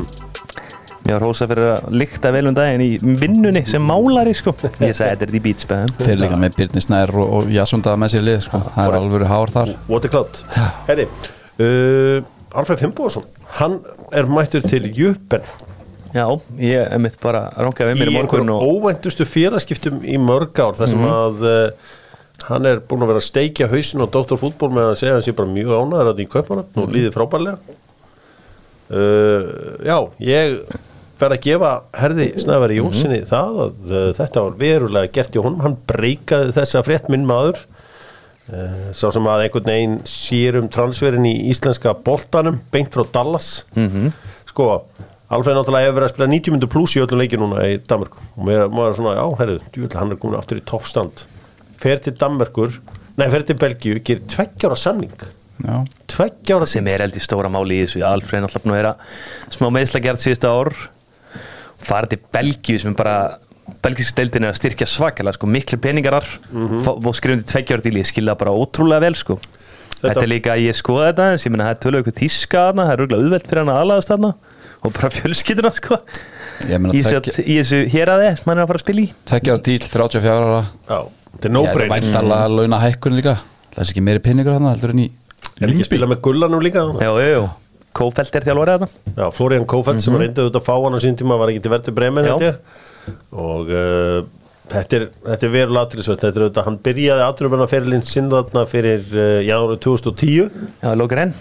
Mér 1.10 1.16
var 1.18 1.26
hósa 1.26 1.48
fyrir 1.50 1.68
að 1.74 1.86
lykta 1.98 2.30
vel 2.30 2.44
um 2.52 2.54
daginn 2.54 2.82
í 2.86 2.90
vinnunni 3.02 3.64
sem 3.66 3.82
málari 3.82 4.36
sko. 4.38 4.52
Ég 4.78 4.92
sagði 4.94 5.08
þetta 5.16 5.26
er 5.26 5.32
því 5.34 5.40
bítspöðum 5.48 5.94
Þeir 5.98 6.20
líka 6.22 6.36
með 6.38 6.58
Byrni 6.60 6.82
Snær 6.86 7.14
og, 7.18 7.30
og 7.34 7.48
Jassundaða 7.50 7.98
með 8.04 8.12
sér 8.14 8.22
í 8.22 8.26
lið 8.28 8.44
sko. 8.46 8.60
Það 8.76 8.90
er 8.92 8.98
alveg 9.00 9.24
hár 9.32 9.54
þar. 9.56 9.72
Watercloud. 9.90 10.42
Herri 10.86 11.08
uh, 11.10 12.28
Alfred 12.60 12.84
Fimboðsson 12.84 13.26
Hann 13.58 13.80
er 14.14 14.30
mættur 14.30 14.62
til 14.70 14.86
Juppen. 14.94 15.48
Já, 16.14 16.28
ég 16.62 16.84
er 16.84 17.02
mitt 17.02 17.18
bara 17.24 17.48
rankaði 17.58 17.96
við 17.96 17.98
í 17.98 18.04
mér 18.04 18.12
í 18.12 18.14
morgun 18.14 18.44
einhverjum 18.44 18.54
og 18.60 18.78
óvæntustu 18.78 19.26
félagskiptum 19.30 20.04
í 20.06 20.20
mörg 20.22 20.62
ár 20.62 20.78
þar 20.78 20.92
sem 20.92 21.06
að 21.06 21.42
uh, 21.46 21.96
hann 22.52 22.70
er 22.70 22.84
búin 22.86 23.06
að 23.06 23.16
vera 23.16 23.22
að 23.24 23.28
steikja 23.32 23.70
hausin 23.74 24.06
og 24.06 24.12
Dr. 24.14 24.38
Fútból 24.42 24.70
með 24.74 24.92
að 24.92 25.00
segja 25.02 25.18
hann 25.18 25.26
sé 25.26 25.34
bara 25.38 25.50
mjög 25.54 25.74
ánæður 25.74 26.12
að 26.12 26.22
því 26.22 26.28
í 26.28 26.32
kaupanum 26.36 26.84
og 26.84 26.94
líði 26.94 27.14
frábærlega. 27.18 27.78
Uh, 28.90 29.50
Já, 29.86 29.98
ég 30.30 30.62
verð 31.20 31.36
að 31.36 31.44
gefa 31.46 31.74
herði 32.00 32.30
Snævari 32.42 32.80
Jónssoni 32.80 33.20
það 33.28 33.60
að 33.66 33.92
uh, 33.92 34.08
þetta 34.18 34.46
var 34.46 34.58
verulega 34.60 35.12
gert 35.18 35.36
í 35.36 35.44
honum, 35.44 35.62
hann 35.66 35.78
breykaði 35.90 36.56
þessa 36.58 36.84
frétt 36.88 37.12
minn 37.12 37.28
maður. 37.30 37.62
Uh, 38.50 38.90
sá 38.98 39.06
sem 39.14 39.28
að 39.30 39.46
einhvern 39.46 39.70
veginn 39.70 39.98
sér 40.10 40.58
um 40.58 40.70
transferin 40.74 41.28
í 41.30 41.36
íslenska 41.52 41.94
boltanum 42.06 42.62
beint 42.74 42.96
frá 42.96 43.06
Dallas. 43.14 43.66
-hmm. 43.76 44.14
sko, 44.50 44.70
Alfred 45.30 45.60
náttúrulega 45.60 45.86
hefur 45.86 46.00
verið 46.00 46.08
að 46.08 46.14
spila 46.16 46.30
90 46.32 46.56
myndur 46.56 46.72
pluss 46.74 46.96
í 46.98 47.02
öllum 47.04 47.20
leikið 47.22 47.44
núna 47.44 47.66
í 47.70 47.76
Danmark 47.86 48.16
og 48.18 48.48
maður 48.50 48.96
svona, 48.98 49.18
já, 49.20 49.26
herðu, 49.44 49.60
djúvel, 49.76 49.98
hann 50.00 50.14
er 50.16 50.18
komin 50.18 50.40
aftur 50.40 50.58
í 50.58 50.64
toppstand. 50.66 51.22
Fer 51.78 52.02
til 52.02 52.16
Danmarkur 52.18 52.80
nei, 53.20 53.28
fer 53.30 53.46
til 53.46 53.60
Belgíu, 53.60 54.00
gerir 54.02 54.24
tveggjára 54.32 54.78
samning. 54.80 55.14
Já, 55.60 55.84
tveggjára 56.10 56.66
sem 56.70 56.88
er 56.90 57.04
held 57.04 57.20
í 57.20 57.22
stóra 57.22 57.52
máli 57.52 57.78
í 57.78 57.84
þessu. 57.86 58.02
Alfred 58.08 58.40
er 58.40 58.46
náttúrulega 58.48 58.72
búin 58.72 58.90
að 58.90 59.58
smá 59.60 59.70
meðslagjart 59.76 60.24
síðustu 60.24 60.50
ár 60.50 60.74
farið 61.86 62.16
til 62.16 62.20
Belgíu 62.36 62.82
sem 62.82 62.92
er 62.92 62.98
bara 63.00 63.16
belgísk 63.84 64.18
deildin 64.18 64.48
er 64.48 64.54
að 64.54 64.60
styrkja 64.60 64.88
svakalega 64.90 65.38
sko, 65.38 65.48
miklu 65.48 65.78
peningarar. 65.82 66.26
Mm 66.52 66.68
-hmm. 66.68 67.06
og 67.06 67.16
skrifum 67.16 67.44
til 67.44 67.50
tveggjára 67.54 67.92
ég 67.94 68.08
skilða 68.08 68.36
bara 68.38 68.52
ótrúlega 68.52 69.00
vel 69.02 69.16
sko. 69.16 69.40
þetta, 70.02 70.22
er 70.22 70.28
líka, 70.28 70.56
ég 70.58 70.76
skoða 70.76 71.12
þetta 71.12 71.26
ég 71.36 71.52
minna 71.52 71.64
það 71.64 71.86
er 71.86 71.98
eitthvað 71.98 72.20
tíska 72.20 72.74
það 72.74 72.92
er 72.92 72.98
rúglega 73.00 73.22
auðvelt 73.22 73.48
fyrir 73.48 73.60
hann 73.60 73.70
að 73.70 73.82
aðlaðast 73.82 74.08
þarna 74.08 74.34
og 74.84 74.94
bara 74.94 75.10
fjölskylduna 75.18 75.72
sko. 75.72 75.98
Í, 76.60 77.02
þessu- 77.04 77.44
í 77.44 77.56
þessu 77.60 77.80
hér 77.92 78.08
að 78.10 78.24
þess 78.26 78.46
mann 78.48 78.58
er 78.58 78.64
að 78.64 78.68
fara 78.68 78.80
að 78.80 78.86
spila 78.86 79.02
í. 79.02 79.14
Tveggja 79.26 79.54
ára 79.54 79.62
díl, 79.62 79.80
34 79.80 80.30
ára. 80.40 80.64
Þetta 81.30 81.46
er 81.46 81.52
no 81.52 81.64
no-brain 81.64 81.92
Væntarlega 81.92 82.48
launa 82.48 82.80
hækkun 82.80 83.16
líka. 83.16 83.36
Það 83.70 83.84
er 83.84 83.90
ekki 83.92 84.02
meiri 84.02 84.20
pinningur 84.20 84.54
hann 84.54 84.72
heldur 84.72 84.90
en 84.90 85.00
í 85.00 85.12
er 85.60 85.74
að 85.74 85.88
spila 85.88 86.08
með 86.10 86.22
gullanum 86.26 86.64
líka 86.64 86.84
já, 87.00 87.10
já, 87.20 87.28
já, 87.34 87.42
Kófeld 88.00 88.36
er 88.40 88.48
þjálfari 88.48 88.76
þarna. 88.76 88.90
Já, 89.18 89.26
Florian 89.36 89.68
Kofeld 89.70 90.04
sem 90.04 90.16
reyndi 90.16 90.44
auðvitað 90.44 90.62
að 90.62 90.68
fá 90.70 90.76
hann 90.78 90.96
á 90.96 91.00
sín 91.04 91.20
tíma 91.20 91.40
var 91.40 91.52
ekki 91.52 91.66
til 91.66 91.74
verður 91.74 92.46
ég. 92.46 92.60
Og 93.34 93.72
uh, 93.74 94.20
þetta 94.70 95.00
er, 95.00 95.06
þetta 95.28 95.48
er 95.48 95.54
verulega 95.54 95.86
aðriðsvært 95.86 96.26
þetta 96.26 96.40
er 96.40 96.46
auðvitað, 96.46 96.68
hann 96.68 96.82
byrjaði 96.88 97.24
aðriðbjörna 97.28 97.70
ferilinn 97.72 98.06
sinn 98.08 98.34
þarna 98.34 98.66
fyrir 98.70 99.08
uh, 99.16 99.40
janúri 99.46 99.80
2010 99.86 100.52
já, 100.84 100.92
Lókar 101.00 101.24
enn. 101.26 101.38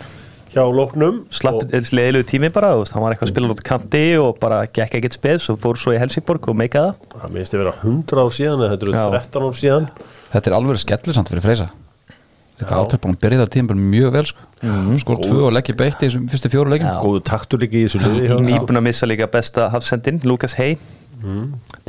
Hjá 0.48 0.62
Lóknum 0.72 1.18
slapp 1.34 1.74
leðilegu 1.92 2.24
tími 2.30 2.48
bara 2.52 2.72
og 2.78 2.88
hann 2.88 3.04
var 3.04 3.12
eitthvað 3.12 3.28
að 3.28 3.34
spila 3.34 3.50
út 3.52 3.60
kanti 3.68 4.04
og 4.16 4.38
bara 4.40 4.62
gekk 4.64 4.96
ekkert 4.96 5.18
spes 5.18 5.50
og 5.52 5.58
fór 5.60 5.76
svo 5.78 5.92
í 5.92 5.98
Helsingborg 6.00 6.48
og 6.48 6.56
meikaða 6.56 6.94
það. 7.12 7.26
Minnst 7.34 7.52
að 7.52 7.66
vera 7.66 7.74
100 7.82 8.22
ár 8.24 8.32
síðan 8.32 8.64
eða 8.64 8.70
þetta 8.72 8.88
eru 8.88 8.96
Já. 8.96 9.04
13 9.28 9.44
ár 9.44 9.60
síðan. 9.60 9.90
Þetta 10.32 10.50
er 10.50 10.56
alveg 10.56 10.80
skellur 10.86 11.18
samt 11.20 11.34
fyrir 11.34 11.44
Freysa 11.44 11.68
Líka 12.58 12.78
Alfred 12.78 13.02
búin 13.04 13.16
að 13.16 13.24
byrja 13.24 13.40
það 13.42 13.50
tíma 13.54 13.76
mjög 13.78 14.14
vel 14.16 14.24
sko. 14.28 14.46
Skor 14.98 15.20
tvö 15.22 15.42
og 15.46 15.52
leggja 15.54 15.76
beitt 15.78 16.00
í 16.02 16.08
þessum 16.08 16.24
fyrstu 16.30 16.50
fjóru 16.50 16.78
Já. 16.78 16.96
góðu 17.02 17.20
taktur 17.26 17.62
líka 17.62 17.78
í 17.78 17.84
þessu 17.86 18.00
liði 18.02 18.32
að 18.58 18.80
missa 18.88 19.06
líka 19.06 19.28
besta 19.30 19.68
hafsendin 19.70 20.18
Lukas 20.26 20.56
Hey 20.58 20.78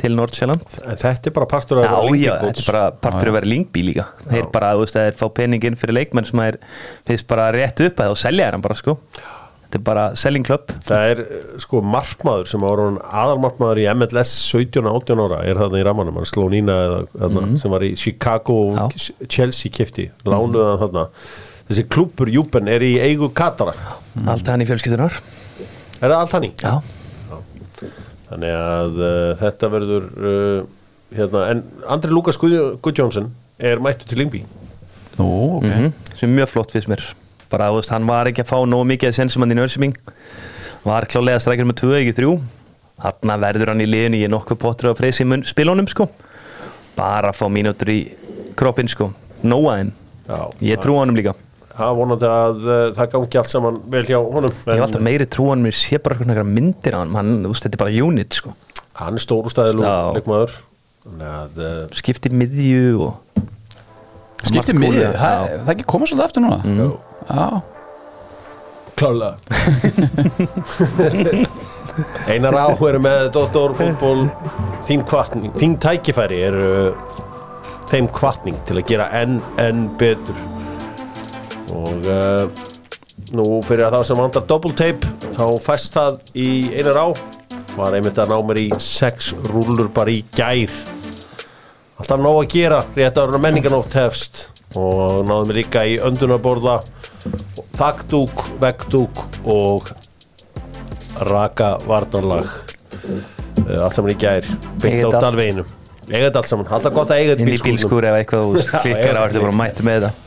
til 0.00 0.14
Nordsjælland 0.18 0.64
þetta 0.98 1.30
er 1.30 1.34
bara 1.34 1.46
partur 1.50 1.78
að 1.78 1.84
vera 1.86 1.98
já, 2.18 2.32
lengri 2.34 2.48
þetta 2.48 2.62
er 2.62 2.70
bara 2.72 2.84
partur 3.04 3.30
að 3.30 3.36
vera 3.38 3.50
lingbi 3.50 3.84
líka. 3.86 4.06
Þeir 4.26 4.48
bara, 4.54 4.72
þú 4.74 4.82
veist, 4.82 4.96
að 4.98 5.06
þeir 5.06 5.18
fá 5.20 5.26
peningin 5.36 5.78
fyrir 5.78 5.96
leikmenn 6.00 6.26
sem 6.26 6.42
er, 6.42 6.58
þeir 7.06 7.22
bara 7.30 7.50
rétt 7.54 7.84
upp 7.86 8.02
að 8.02 8.14
og 8.16 8.18
selja 8.18 8.48
þeir 8.48 8.58
hann 8.58 8.64
bara, 8.64 8.78
sko 8.80 8.96
þetta 9.70 9.78
er 9.78 9.84
bara 9.86 10.04
selling 10.18 10.42
club. 10.46 10.72
Það 10.82 11.10
er 11.12 11.20
sko 11.62 11.80
markmaður 11.86 12.48
sem 12.50 12.60
var 12.64 12.80
hann 12.82 12.96
aðalmarkmaður 13.06 13.78
í 13.78 13.84
MLS 13.94 14.32
17-18 14.50 15.22
ára 15.22 15.38
er 15.46 15.60
þarna 15.60 15.78
í 15.78 15.84
ramanum, 15.86 16.16
hann 16.18 16.26
sló 16.26 16.48
Nína 16.50 16.74
eða, 16.88 16.98
þarna, 17.14 17.44
sem 17.62 17.70
var 17.70 17.84
í 17.86 17.92
Chicago 17.96 18.56
Mhm. 18.74 18.76
Já. 18.80 18.88
Mhm. 18.90 19.28
Chelsea 19.30 19.70
kifti, 19.70 20.08
lánuði 20.26 20.66
hann 20.72 20.82
þarna. 20.88 21.06
Þessi 21.70 21.84
klúpur 21.86 22.26
Júben 22.34 22.66
er 22.68 22.82
í 22.82 22.96
eigu 22.98 23.28
Katara 23.32 23.76
allt 24.26 24.48
hann 24.50 24.60
í 24.60 24.66
fjölskyldunar 24.66 25.14
er 26.02 26.08
það 26.10 26.16
allt 26.18 26.32
hann 26.34 26.42
í? 26.48 26.50
já, 26.58 26.80
þannig 28.30 28.54
að 28.58 28.98
uh, 28.98 29.34
þetta 29.38 29.70
verður 29.70 30.08
uh, 30.18 30.64
hérna, 31.14 31.44
en 31.52 31.62
Andri 31.86 32.10
Lukas 32.10 32.38
Guðjónsson 32.42 33.30
er 33.62 33.78
mættu 33.78 34.08
til 34.10 34.18
Lingby 34.18 34.42
Nú, 35.20 35.28
ok. 35.60 35.66
Mhm, 35.68 35.92
sem 36.18 36.26
er 36.30 36.34
mjög 36.40 36.50
flott 36.56 36.74
fyrst 36.74 36.90
mér 36.90 37.06
bara, 37.50 37.68
þú 37.70 37.80
veist, 37.80 37.92
hann 37.94 38.08
var 38.08 38.30
ekki 38.30 38.44
að 38.44 38.50
fá 38.52 38.56
nógu 38.68 38.86
mikið 38.92 39.10
að 39.10 39.18
senn 39.18 39.32
sem 39.32 39.44
hann 39.44 39.54
í 39.54 39.58
nörsuming 39.58 39.96
var 40.84 41.06
klálega 41.10 41.42
strækir 41.42 41.68
með 41.68 41.80
tvö, 41.82 41.92
ekki 42.00 42.16
þrjú. 42.16 42.32
Hann 43.04 43.34
verður 43.42 43.72
hann 43.72 43.84
í 43.84 43.88
liðinu, 43.88 44.20
ég 44.20 44.28
er 44.28 44.32
nokkuð 44.32 44.60
pottur 44.60 44.90
að 44.90 44.98
freysi 45.00 45.26
mun 45.28 45.44
spilunum, 45.48 45.88
sko. 45.90 46.08
Bara 46.96 47.32
að 47.32 47.38
fá 47.40 47.46
mínútur 47.52 47.92
í 47.92 48.00
kroppin, 48.58 48.90
sko. 48.92 49.10
Nóaðinn, 49.44 49.94
Já, 50.28 50.40
ég 50.72 50.82
trú 50.82 50.98
honum 50.98 51.16
líka. 51.16 51.34
Það 51.80 51.94
vonandi 51.96 52.28
að 52.28 52.64
uh, 52.66 52.80
það 52.96 53.12
gangi 53.14 53.38
allt 53.40 53.52
saman 53.52 53.76
vel 53.92 54.02
hjá 54.04 54.18
honum 54.18 54.52
Ég 54.52 54.74
hef 54.74 54.82
alltaf 54.84 55.04
meiri 55.06 55.26
trú 55.30 55.46
hann 55.48 55.62
mér 55.64 55.76
sé 55.78 56.00
bara 56.02 56.18
eitthvað 56.18 56.50
myndir 56.50 56.96
á 56.98 57.00
hann, 57.00 57.14
hann 57.16 57.30
þú 57.46 57.52
veist, 57.54 57.64
þetta 57.64 57.78
er 57.78 57.82
bara 57.84 57.94
unit 58.04 58.36
sko. 58.36 58.52
hann 59.00 59.16
er 59.16 59.24
stóru 59.24 59.52
stæðilú 59.52 59.86
Já. 59.86 59.94
leikmaður. 60.18 60.58
Uh, 61.00 61.86
skiptir 61.96 62.34
miðju 62.36 63.06
og 63.06 63.46
Skipti 64.40 64.72
Margt 64.72 64.80
miðið, 64.80 65.02
kúlur, 65.04 65.16
það 65.20 65.46
það 65.52 65.72
ekki 65.74 65.86
koma 65.92 66.06
svolítið 66.08 66.26
aftur 66.26 66.44
núna? 66.44 66.58
Mm. 66.64 66.92
Já, 67.30 67.62
klálega 68.98 69.36
Einar 72.30 72.56
áhugur 72.58 72.98
með 73.02 73.28
Dóttor 73.34 73.74
fútból 73.78 74.24
þín 74.86 75.04
þín 75.60 75.76
tækifæri 75.82 76.40
er 76.48 76.56
uh, 76.58 77.10
þeim 77.90 78.08
kvartning 78.14 78.58
til 78.66 78.78
að 78.78 78.86
gera 78.88 79.08
enn, 79.18 79.40
enn 79.60 79.88
betur. 79.98 80.38
Og 81.74 82.06
uh, 82.06 82.46
nú 83.36 83.46
fyrir 83.66 83.86
að 83.88 83.98
það 83.98 84.06
sem 84.08 84.22
vandar 84.22 84.46
double 84.50 84.74
tape 84.78 85.10
þá 85.36 85.44
fæst 85.62 85.98
það 85.98 86.20
í 86.34 86.48
einar 86.78 86.98
á. 86.98 87.08
Var 87.76 87.98
einmitt 87.98 88.18
að 88.18 88.32
ná 88.32 88.38
mér 88.46 88.62
í 88.62 88.68
sex 88.82 89.32
rúlur 89.50 89.90
bara 89.94 90.14
í 90.14 90.22
gær. 90.34 90.72
Alltaf 92.00 92.22
nóg 92.22 92.44
að 92.44 92.54
gera 92.54 92.80
rétt 92.96 93.20
ára 93.20 93.42
menninganótt 93.42 93.98
hefst. 93.98 94.48
Og 94.78 95.26
náðum 95.26 95.50
við 95.50 95.62
líka 95.64 95.82
í 95.86 95.98
öndunarborða 96.06 96.78
þakdúk, 97.80 98.46
veggdúk 98.60 99.24
og 99.48 99.90
raka 101.30 101.74
varnarlag. 101.88 102.48
Uh, 103.64 103.84
allt 103.84 103.96
saman 103.96 104.14
í 104.14 104.18
gær. 104.20 104.46
Eiga 104.46 104.54
á 104.54 105.08
þetta 105.08 105.10
allt. 105.10 105.22
dalveginu 105.30 105.68
eiga 106.10 106.26
þetta 106.26 106.42
allt 106.42 106.50
saman, 106.50 106.68
alltaf 106.74 106.94
gott 106.94 107.12
að 107.14 107.22
eiga 107.22 107.36
þetta 107.36 107.46
í 107.46 107.62
bílskúr 107.70 108.08
ef 108.10 108.18
eitthvað 108.18 108.46
þú 108.46 108.64
klikkar 108.82 109.18
á 109.18 109.22
þetta 109.22 109.44
bara 109.44 109.56
mættu 109.62 109.86
með 109.86 110.06
það 110.08 110.26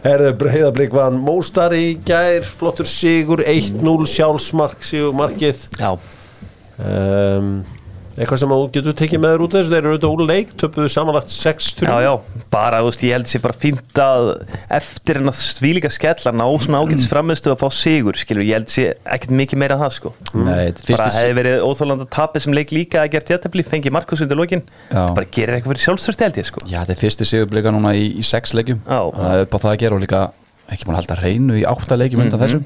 Herðu 0.00 0.30
breyðablík 0.40 0.94
vann 0.96 1.18
Móstar 1.20 1.74
í 1.76 1.98
gær, 2.08 2.46
flottur 2.48 2.88
sigur 2.88 3.42
1-0 3.44 4.06
sjálfsmark 4.08 4.86
sigur 4.86 5.12
markið 5.18 5.66
já, 5.76 5.90
um, 6.80 7.50
eitthvað 8.20 8.40
sem 8.42 8.52
þú 8.52 8.58
getur 8.74 8.96
tekið 9.00 9.20
með 9.22 9.32
þér 9.32 9.42
út 9.44 9.54
þessu, 9.56 9.70
þeir 9.72 9.78
eru 9.80 9.92
auðvitað 9.94 10.14
úr 10.14 10.22
leik 10.28 10.50
töpuðu 10.60 10.90
samanlagt 10.92 11.32
6-3 11.32 11.88
já, 11.88 11.94
já, 12.04 12.10
bara 12.52 12.80
þú 12.82 12.90
veist, 12.90 13.04
ég 13.06 13.14
held 13.16 13.30
sér 13.30 13.42
bara 13.46 13.56
fínt 13.62 14.00
að 14.04 14.28
eftir 14.76 15.20
en 15.20 15.30
að 15.32 15.38
svílíka 15.40 15.90
skella 15.94 16.32
ná 16.36 16.44
svona 16.60 16.82
ágætis 16.84 17.08
framistu 17.10 17.52
að 17.54 17.62
fá 17.62 17.66
sigur 17.72 18.18
skilur, 18.20 18.44
ég 18.44 18.58
held 18.58 18.72
sér 18.72 19.00
ekkert 19.16 19.32
mikið 19.40 19.62
meira 19.62 19.78
en 19.78 19.84
það 19.84 19.94
sko. 19.96 20.12
Nei, 20.34 20.68
þetta 20.68 20.84
er 20.84 20.90
bara 20.90 20.90
fyrsti 20.90 21.16
hefði 21.16 21.38
verið 21.40 21.64
óþáland 21.70 22.04
að 22.04 22.12
tapja 22.18 22.44
sem 22.44 22.56
leik 22.60 22.74
líka 22.76 23.00
að 23.04 23.10
gera 23.16 23.28
tjáttefli, 23.30 23.66
fengi 23.70 23.94
Markus 23.94 24.24
undir 24.26 24.40
lokin 24.40 24.64
Já. 24.90 25.02
bara 25.16 25.26
gerir 25.26 25.56
eitthvað 25.56 25.74
fyrir 25.74 25.86
sjálfstörsti 25.86 26.28
held 26.28 26.42
ég 26.42 26.50
sko. 26.50 26.64
Já, 26.66 26.82
þetta 26.82 26.96
er 26.96 27.02
fyrsti 27.06 27.30
sigurblika 27.32 27.72
núna 27.72 27.94
í, 27.96 28.06
í 28.20 28.26
sex 28.26 28.52
leikjum. 28.56 28.84
Já. 28.84 29.00
Þannig 29.16 29.32
að 29.32 29.44
upp 29.46 29.56
á 29.56 29.58
það 29.64 29.72
að 29.72 29.80
gera 29.84 29.96
og 29.96 30.04
líka 30.04 30.22
ekki 30.70 30.86
múin 30.86 30.96
að 30.96 31.00
halda 31.00 31.18
hreinu 31.22 31.58
í 31.58 31.66
átta 31.68 31.98
leikjum 31.98 32.24
undan 32.26 32.42
þessum. 32.44 32.64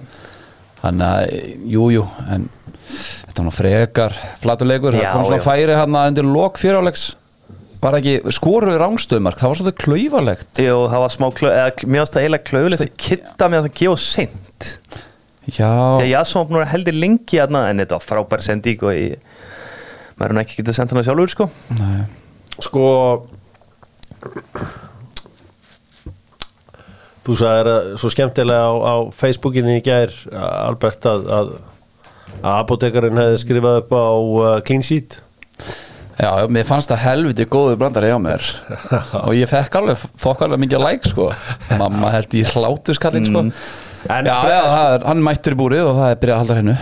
Þannig 0.84 1.06
að, 1.08 1.36
jú, 1.72 1.86
jú 1.94 2.04
en 2.34 2.48
þetta 3.34 3.42
var 3.42 3.48
nú 3.48 3.52
frekar 3.54 4.16
flatur 4.38 4.70
leikur, 4.70 4.94
það 4.94 5.10
kom 5.10 5.26
svona 5.26 5.40
já. 5.40 5.46
færi 5.48 5.76
hann 5.80 5.98
að 5.98 6.10
undir 6.12 6.28
lok 6.30 6.60
fyriráleiks 6.62 7.04
bara 7.82 7.98
ekki, 8.00 8.14
skoruðu 8.32 8.78
rángstöðumark 8.80 9.40
það 9.40 9.50
var 9.50 9.58
svolítið 9.60 9.80
klaufarlegt 9.82 10.60
Jú, 10.62 10.76
það 10.92 11.02
var 11.02 11.12
smá, 11.12 11.26
eða, 11.50 11.66
mér 11.90 12.04
ást 12.04 12.14
það 12.14 12.22
eiginlega 12.22 12.48
klöfulegt 12.48 12.84
að 12.86 12.94
kitta 13.08 13.48
með 13.50 13.58
að 13.58 13.66
það 13.66 13.74
gefa 13.80 13.98
seint. 14.04 14.70
Já, 15.44 15.68
Þegar 15.68 16.08
ég 16.08 16.16
aðsum 16.22 16.56
að 16.56 16.70
heldur 16.70 16.96
lengi 16.96 17.40
aðna 17.42 17.66
en 17.68 17.82
þetta 17.82 17.98
var 17.98 18.06
frábær 18.06 18.44
sendík 18.46 18.86
og 18.86 18.94
ég, 18.96 19.18
maður 20.14 20.30
er 20.30 20.36
nú 20.38 20.44
ekki 20.44 20.58
getað 20.62 20.78
sendt 20.78 20.94
hana 20.94 21.04
sjálfur 21.04 21.34
sko. 21.34 21.50
Nei, 21.76 22.06
sko 22.64 22.86
þú 27.24 27.36
sagðir 27.40 27.70
að 27.74 27.92
svo 28.00 28.10
skemmtilega 28.12 28.64
á, 28.68 28.72
á 28.72 28.94
Facebookinni 29.16 29.78
í 29.80 29.84
gær 29.84 30.12
Albert 30.32 31.04
að, 31.08 31.28
að, 31.36 31.52
að 32.40 32.58
apotekarinn 32.58 33.20
hefði 33.22 33.40
skrifað 33.44 33.80
upp 33.82 33.94
á 33.94 34.06
uh, 34.06 34.48
clean 34.66 34.84
sheet. 34.84 35.20
Já, 36.14 36.28
já, 36.38 36.46
mér 36.52 36.66
fannst 36.68 36.92
það 36.92 37.02
helviti 37.08 37.46
góðu 37.50 37.78
brandari 37.80 38.12
á 38.14 38.18
mér. 38.22 38.44
Og 39.26 39.32
ég 39.34 39.50
fekk 39.50 39.80
alveg 39.80 40.04
fokk 40.20 40.44
alveg 40.46 40.62
mikið 40.62 40.84
like 40.84 41.10
sko. 41.10 41.30
Mamma 41.80 42.12
held 42.14 42.36
í 42.38 42.44
hlátuskallin 42.52 43.26
sko. 43.30 43.48
En 44.04 44.28
Já, 44.28 44.36
já, 44.46 44.60
það 44.68 44.90
er, 44.98 45.08
hann 45.08 45.24
mættur 45.24 45.56
í 45.56 45.58
búrið 45.58 45.86
og 45.88 45.96
það 45.96 46.10
er 46.12 46.18
byrjað 46.20 46.34
að 46.36 46.42
halda 46.42 46.56
hennu 46.58 46.74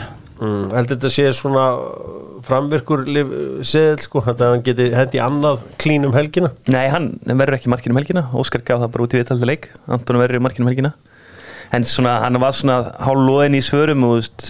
mm, 0.43 0.73
heldur 0.75 0.97
þetta 0.97 1.11
sé 1.15 1.27
svona 1.37 1.67
framvirkur 2.47 3.05
seðil 3.67 4.01
sko, 4.03 4.23
þetta 4.27 4.49
að 4.49 4.55
hann 4.57 4.65
geti 4.67 4.89
hendi 4.97 5.21
annað 5.23 5.63
clean 5.79 6.09
um 6.09 6.17
helgina. 6.17 6.51
Nei, 6.73 6.87
hann 6.91 7.13
verður 7.29 7.59
ekki 7.59 7.71
markinn 7.71 7.95
um 7.95 8.01
helgina. 8.01 8.25
Óskar 8.35 8.65
gaf 8.67 8.83
það 8.83 8.93
bara 8.97 9.07
út 9.07 9.15
í 9.15 9.21
viðtaldi 9.21 9.49
leik. 9.49 9.69
Anton 9.87 10.19
verður 10.19 10.43
markinn 10.43 10.67
um 10.67 10.73
helgina. 10.73 10.93
En 11.73 11.87
svona, 11.89 12.19
hann 12.25 12.41
var 12.43 12.57
svona 12.57 12.81
hálflóðin 13.01 13.57
í 13.57 13.63
svörum 13.65 14.03
og 14.09 14.17
þú 14.17 14.19
veist, 14.19 14.49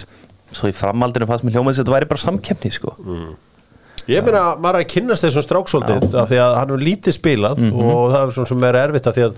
svo 0.53 0.69
í 0.69 0.75
framaldinu 0.77 1.27
fannst 1.29 1.43
mér 1.47 1.57
hljómaðis 1.57 1.79
að 1.81 1.83
þetta 1.85 1.95
væri 1.97 2.09
bara 2.13 2.23
samkeppni 2.23 2.71
sko. 2.71 2.95
Ég 4.11 4.19
meina, 4.25 4.55
maður 4.59 4.81
er 4.81 4.83
að 4.83 4.89
kynnast 4.91 5.23
þessum 5.23 5.43
stráksóldið 5.45 6.15
af 6.19 6.27
því 6.27 6.39
að 6.43 6.55
hann 6.59 6.71
er 6.75 6.81
lítið 6.83 7.13
spilað 7.15 7.57
Mhm. 7.63 7.83
og 7.87 8.01
það 8.11 8.23
er 8.27 8.33
svona 8.35 8.47
sem 8.51 8.63
er 8.67 8.75
erfitt 8.81 9.07
af 9.07 9.15
því 9.15 9.23
að 9.29 9.33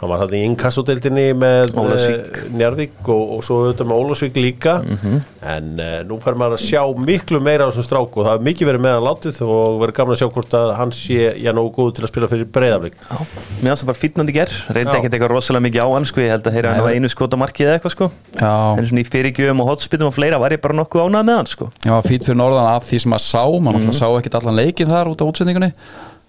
hann 0.00 0.08
var 0.08 0.18
hann 0.22 0.32
í 0.32 0.40
inkassodeildinni 0.48 1.26
með 1.36 1.74
eh, 1.76 2.38
Njarðvík 2.56 3.08
og, 3.12 3.24
og 3.36 3.42
svo 3.44 3.58
auðvitað 3.66 3.88
með 3.90 3.98
Ólafsvík 4.00 4.38
líka 4.40 4.74
Mhm. 4.80 5.18
en 5.50 5.68
uh, 5.80 6.00
nú 6.08 6.16
fær 6.20 6.34
maður 6.40 6.56
að 6.56 6.64
sjá 6.66 6.80
miklu 7.00 7.40
meira 7.40 7.64
af 7.66 7.72
þessum 7.74 7.84
strák 7.86 8.16
og 8.20 8.26
það 8.26 8.34
er 8.38 8.44
mikið 8.48 8.68
verið 8.70 8.82
með 8.84 8.94
hann 8.96 9.06
látið 9.06 9.40
og 9.46 9.78
verið 9.80 9.96
gaman 9.98 10.14
að 10.14 10.20
sjá 10.20 10.28
hvort 10.34 10.56
að 10.58 10.72
hann 10.76 10.92
sé 10.96 11.18
já 11.40 11.52
nógu 11.56 11.70
góð 11.76 11.92
til 11.96 12.04
að 12.04 12.10
spila 12.12 12.28
fyrir 12.32 12.48
breyðaflik 12.52 12.96
mér 13.00 13.70
fannst 13.70 13.82
það 13.84 13.90
bara 13.90 14.00
fítnandi 14.00 14.34
ger 14.36 14.52
reyndi 14.72 14.92
Já. 14.92 14.98
ekkert 15.00 15.14
eitthvað 15.16 15.32
rosalega 15.34 15.64
mikið 15.68 15.84
á 15.84 15.88
hann 15.94 16.08
sko. 16.10 16.20
ég 16.24 16.30
held 16.34 16.46
að 16.50 16.56
heyra 16.58 16.74
hann 16.74 16.84
var 16.88 16.96
einu 16.96 17.08
skot 17.12 17.36
á 17.36 17.38
markið 17.40 17.66
eða 17.68 17.76
eitthvað 17.78 17.94
sko. 17.96 18.10
Já, 18.40 18.52
en 18.80 18.86
svona 18.90 19.04
í 19.04 19.08
fyrirgjöfum 19.12 19.60
og 19.64 19.70
hotspittum 19.74 20.08
og 20.10 20.14
fleira 20.16 20.38
var 20.40 20.50
ég 20.56 20.60
bara 20.64 20.76
nokkuð 20.80 21.04
ánað 21.08 21.24
með 21.28 21.36
hann 21.40 21.50
sko. 21.52 21.70
var 21.88 22.02
fýtt 22.08 22.24
fyrir 22.28 22.40
norðan 22.40 22.68
af 22.76 22.84
því 22.88 23.00
sem 23.04 23.12
maður 23.12 23.26
sá 23.28 23.44
Mhm. 23.50 23.76
mm. 23.84 23.92
sá 23.96 24.06
ekkert 24.16 24.34
allan 24.40 24.56
leikin 24.60 24.88
þar 24.92 25.08
út 25.12 25.20
á 25.20 25.28
útsendingunni 25.28 25.72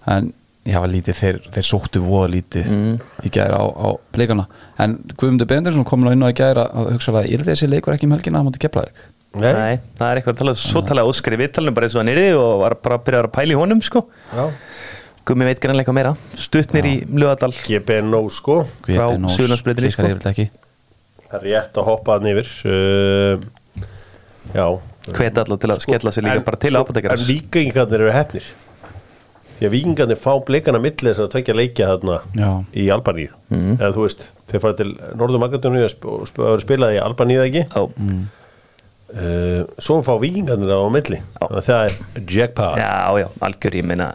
en 0.08 0.32
var 0.78 0.88
lítið, 0.92 1.16
þeir, 1.18 1.38
þeir 1.56 1.66
sóttu 1.66 2.00
voða 2.04 2.28
lítið 2.36 2.66
Mhm. 2.70 3.00
í 3.26 3.30
gæra 3.34 3.58
á, 3.58 3.64
á 3.66 3.88
leikana. 4.14 4.46
En 4.78 4.96
Guðmundur 5.18 5.46
Bendinsson 5.50 5.84
kom 5.84 6.04
nú 6.04 6.12
inn 6.12 6.22
á 6.22 6.30
í 6.30 6.36
gæra 6.38 6.68
að 6.70 6.92
hugsa 6.94 7.10
að 7.12 7.32
er 7.34 7.42
þessi 7.42 7.68
leikur 7.68 7.94
ekki 7.96 8.04
um 8.06 8.14
helgina 8.14 8.38
að 8.38 8.46
múti 8.46 8.62
keflaðið 8.62 9.02
Nei, 9.32 9.78
það 9.96 10.10
er 10.10 10.18
eitthvað 10.20 10.34
að 10.34 10.38
tala 10.42 10.54
svo 10.60 10.82
talaði 10.84 11.08
Óskar 11.08 11.32
í 11.32 11.38
vittalinu 11.40 11.72
bara 11.72 11.86
eins 11.86 11.94
og 11.96 12.02
hann 12.02 12.10
er 12.12 12.34
og 12.36 12.60
var 12.60 12.74
bara 12.74 12.98
að 12.98 13.04
byrja 13.06 13.22
að 13.24 13.32
pæla 13.32 13.54
í 13.54 13.56
honum 13.56 13.80
sko. 13.82 14.02
Já. 14.36 14.50
Gummi 15.24 15.44
veit 15.48 15.60
grannlega 15.62 15.86
eitthvað 15.86 15.94
meira. 15.94 16.12
Stuttnir 16.36 16.84
í 16.84 16.94
Lögadal 17.08 17.54
GBNO 17.56 18.20
sko. 18.28 18.58
Frá 18.84 19.08
Suðurlandsbrautinni, 19.08 19.90
sko. 19.94 20.02
það 20.04 21.40
er 21.40 21.46
rétt 21.48 21.72
að 21.80 21.84
hoppa 21.88 22.18
hann 22.18 22.28
yfir. 22.28 22.48
Uh, 22.68 23.40
Já. 24.52 24.66
Hveta 25.12 25.42
allar 25.46 25.58
til 25.58 25.70
að 25.72 25.80
skella 25.82 26.12
sig 26.14 26.22
líka 26.26 26.36
en, 26.36 26.44
bara 26.46 26.58
til 26.62 26.74
sko, 26.76 26.82
ábúttekar 26.84 27.16
En 27.16 27.24
vikingarnir 27.26 28.04
eru 28.04 28.12
hefnir 28.14 28.44
Því 29.62 29.68
að 29.68 29.74
vikingarnir 29.76 30.18
fá 30.18 30.32
blikana 30.42 30.78
milli 30.82 31.06
þess 31.06 31.22
að 31.22 31.28
tvekja 31.36 31.54
leikja 31.54 31.90
þarna 31.92 32.16
Já. 32.34 32.48
í 32.74 32.86
Albaníu. 32.90 33.28
Eða 33.78 33.90
þú 33.94 34.06
veist, 34.08 34.24
þeir 34.50 34.62
fara 34.64 34.78
til 34.80 34.88
Norður 35.20 35.42
Magadónu 35.44 35.84
og 35.86 35.92
sp 35.94 36.16
sp 36.26 36.40
spilaði 36.64 36.98
í 36.98 37.02
Albaníu 37.04 37.38
eða 37.38 37.46
ekki? 37.46 37.62
Já, 37.70 37.82
uh, 39.14 39.62
Svo 39.78 40.00
fá 40.02 40.16
vikingarnir 40.18 40.74
á 40.74 40.82
milli. 40.90 41.20
Þannig 41.38 41.60
að 41.60 41.68
það 41.68 41.86
er 41.86 42.26
jackpot. 42.34 42.82
Já, 42.82 43.22
já, 43.22 43.28
algjör 43.46 43.78
ég 43.78 43.86
meina 43.92 44.10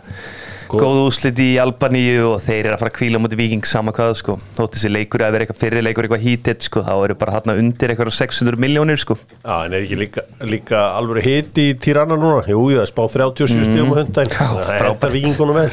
Góð- 0.67 0.81
Góð 0.83 0.97
úslit 1.07 1.39
í 1.39 1.47
Albaníu 1.63 2.23
og 2.33 2.41
þeir 2.43 2.65
eru 2.65 2.73
að 2.75 2.81
fara 2.81 2.91
að 2.91 2.97
kvíla 2.97 3.19
mútið 3.23 3.39
viking 3.39 3.65
sama 3.69 3.93
hvað 3.95 4.13
sko. 4.19 4.35
Þótt 4.57 4.75
þessi 4.75 4.91
leikur 4.91 5.23
að 5.23 5.31
vera 5.35 5.45
eitthvað 5.45 5.61
fyrir 5.63 5.85
leikur 5.85 6.07
eitthvað 6.07 6.25
hítið 6.27 6.65
sko 6.67 6.83
Þá 6.83 6.93
eru 7.05 7.15
bara 7.21 7.35
þarna 7.37 7.55
undir 7.61 7.93
eitthvað 7.93 8.11
600 8.17 8.59
miljónir 8.59 8.99
sko. 8.99 9.15
Já, 9.45 9.55
en 9.65 9.73
er 9.77 9.85
ekki 9.87 9.99
líka, 10.01 10.25
líka 10.43 10.81
alveg 10.97 11.23
hiti 11.23 11.69
í 11.71 11.77
Tirana 11.79 12.17
núna? 12.19 12.43
Jú, 12.47 12.59
jú, 12.71 12.77
það 12.77 12.83
er 12.83 12.91
spá 12.91 13.03
37 13.15 13.63
stíðum 13.69 13.93
á 13.93 13.97
hundæn 14.01 14.33
Það 14.37 14.71
er 14.75 14.85
þetta 14.91 15.11
vikingunum 15.15 15.59
vel. 15.61 15.71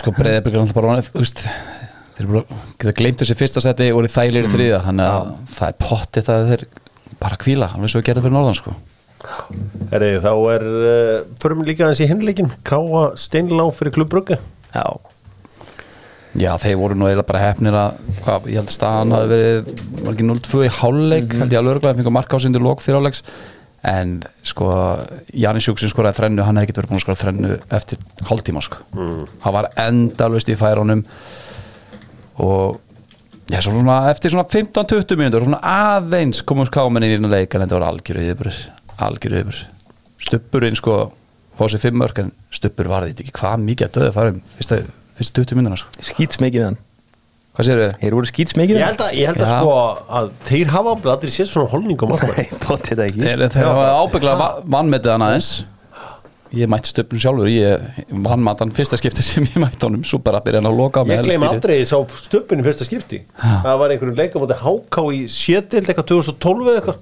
Sko 0.00 0.14
Breiðabrygg 0.16 0.54
er 0.56 0.62
alltaf 0.64 0.78
bara 0.80 1.00
þú 1.04 1.20
veist, 1.20 1.44
þeir 2.16 2.24
eru 2.24 2.32
bara 2.40 2.60
geta 2.80 2.96
gleymt 3.00 3.20
þessi 3.24 3.36
fyrsta 3.40 3.62
seti 3.64 3.90
og 3.92 4.00
eru 4.04 4.12
þægilegir 4.16 4.48
í 4.48 4.54
þriða 4.56 4.80
þannig 4.88 5.10
að 5.10 5.34
það 5.58 5.68
er 5.74 5.78
pottitt 5.84 6.32
að 6.32 6.48
þeir 6.54 6.64
bara 7.20 7.36
kvíla, 7.40 7.68
alveg 7.76 7.92
svo 7.92 8.00
gerði 8.04 8.24
fyrir 8.24 8.36
norðan 8.38 8.56
sko 8.56 8.72
Herri, 9.90 10.10
þá 10.22 10.32
er, 10.54 10.66
uh, 10.66 11.14
förum 11.42 11.64
líka 11.66 11.86
aðeins 11.86 12.04
í 12.04 12.10
hinleikin. 12.10 12.52
Káa 12.66 13.10
Steinlá 13.20 13.66
fyrir 13.76 13.94
klubbrugga 13.96 14.38
Já, 14.70 14.84
Já, 16.38 16.52
þeir 16.62 16.76
voru 16.78 16.94
nú 16.94 17.08
eiginlega 17.08 17.26
bara 17.26 17.40
hefnir 17.42 17.74
að 17.74 17.96
hvað, 18.22 18.44
ég 18.52 18.60
held 18.60 18.68
að 18.70 18.76
staðan 18.76 19.14
hafi 19.16 19.30
verið 19.32 19.70
var 20.04 20.12
ekki 20.12 20.26
0-2 20.28 20.60
í 20.62 20.74
hálfleik, 20.76 21.32
held 21.40 21.56
ég 21.56 21.58
alveg 21.58 22.12
marka 22.14 22.38
á 22.38 22.42
sinni 22.42 22.62
lók 22.62 22.84
fyrir 22.84 23.00
hálfleiks 23.00 23.24
en 23.90 24.20
sko, 24.44 24.68
Janis 25.32 25.66
Júksin 25.66 25.90
skoraði 25.90 26.20
þrennu, 26.20 26.44
hann 26.44 26.60
hefði 26.60 26.68
ekki 26.68 26.76
verið 26.76 26.92
búin 26.92 27.00
að 27.00 27.04
skora 27.06 27.20
þrennu 27.22 27.52
eftir 27.78 28.02
hálftíma 28.28 28.62
sko. 28.64 28.82
Hann 29.40 29.56
var 29.56 29.70
endalvist 29.80 30.52
í 30.52 30.56
færunum. 30.60 31.04
Og 32.44 32.76
já, 33.48 33.58
svo 33.64 33.72
svona 33.72 34.02
eftir 34.12 34.34
svona 34.34 34.44
15-20 34.52 35.20
mínútur 35.20 35.46
svona 35.48 35.62
aðeins 35.64 36.44
komum 36.46 36.68
skámen 36.68 37.06
inn 37.06 37.14
í 37.14 37.16
þennan 37.18 37.34
leik 37.38 37.56
en 37.56 37.64
þetta 37.64 37.78
var 37.78 37.88
algjöru 37.88 38.26
yfir 39.44 39.64
stuppurinn 40.20 40.76
sko 40.78 41.00
sér 41.60 41.82
fimm 41.82 41.98
mörk 42.00 42.18
en 42.22 42.30
stuppur 42.54 42.88
var 42.88 43.04
þetta 43.04 43.24
ekki. 43.24 43.34
Hvað 43.36 43.64
mikið 43.66 43.88
að 43.88 43.96
döða 43.98 44.12
farum 44.16 44.38
fyrstu, 44.56 44.78
fyrstu 45.18 45.42
20 45.44 45.58
mínútur 45.58 45.82
sko. 45.82 46.04
skýts 46.10 46.40
mikið 46.40 46.60
við 46.62 46.68
hann. 46.70 46.78
Hvað 47.50 47.66
sér 47.66 47.80
þau? 47.82 47.98
Þeir 48.00 48.14
voru 48.16 48.30
skýts 48.30 48.56
mikið 48.56 48.78
Ég 48.78 48.86
held 48.86 49.02
að, 49.04 49.10
ég 49.18 49.28
held 49.28 49.42
að 49.44 49.50
sko 49.50 49.74
að 50.20 50.30
þeir 50.48 50.70
hafa 50.72 50.94
allir 51.12 51.34
séð 51.34 51.50
svona 51.50 51.72
holning 51.74 52.00
á 52.00 52.06
markmann 52.08 52.38
Nei, 52.38 52.48
bótið 52.62 52.88
þetta 52.94 53.06
ekki. 53.08 53.24
Þeir, 53.26 53.44
þeir 53.56 53.68
hafa 53.68 53.84
ábygglega 54.00 54.48
vannmetið 54.76 55.12
hann 55.16 55.26
aðeins. 55.26 55.50
Ég 56.50 56.66
mætti 56.70 56.90
stöpnum 56.90 57.20
sjálfur 57.22 57.50
ég 57.50 58.00
vann 58.24 58.42
matan 58.42 58.72
fyrsta 58.74 58.98
skipti 58.98 59.22
sem 59.22 59.44
ég 59.46 59.58
mætti 59.62 59.84
honum. 59.86 60.06
Svo 60.06 60.18
bara 60.24 60.40
byrja 60.42 60.62
hann 60.62 60.70
að 60.70 60.80
loka 60.80 61.02
á 61.02 61.06
mig 61.06 61.18
Ég 61.18 61.26
gleym 61.28 61.44
elskýrið. 61.44 61.58
aldrei, 61.58 61.76
ég 61.82 61.90
sá 61.90 61.98
stöppin 62.24 62.62
í 62.62 62.66
fyrsta 62.66 62.86
skipti. 62.88 63.20
Það 63.38 63.76
var 63.82 63.94
einhverjum 63.94 64.18
leikum 64.18 64.46
átti 64.46 64.56
háká 64.64 65.04
í 65.14 65.20
sétild 65.30 65.90
eitthvað 65.90 66.08
2012 66.10 66.72
eða 66.72 66.80
eitthvað 66.80 66.98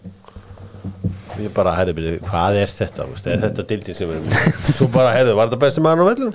Ég 1.39 1.53
bara, 1.55 1.75
herri, 1.79 1.95
byrju, 1.95 2.17
hvað 2.27 2.59
er 2.65 2.73
þetta? 2.73 3.07
veist, 3.13 3.29
Er 3.31 3.43
þetta 3.45 3.65
dildin 3.71 3.97
sem 3.97 4.11
við 4.11 4.19
erum 4.19 4.75
Svo 4.75 4.89
bara, 4.95 5.13
herri, 5.15 5.37
var 5.39 5.51
þetta 5.51 5.61
besti 5.63 5.85
maður 5.85 6.03
á 6.03 6.11
vellum? 6.11 6.35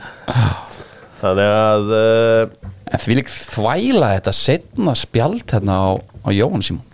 Þannig 1.24 1.52
að 1.58 1.94
uh, 1.98 2.72
en 2.94 3.04
því 3.04 3.20
lík 3.20 3.30
þvæla 3.32 4.16
þetta 4.18 4.34
setna 4.38 4.96
spjald 5.00 5.46
hérna 5.56 5.78
á, 5.80 5.90
á 6.00 6.30
Jóhann 6.36 6.66
Simón 6.66 6.90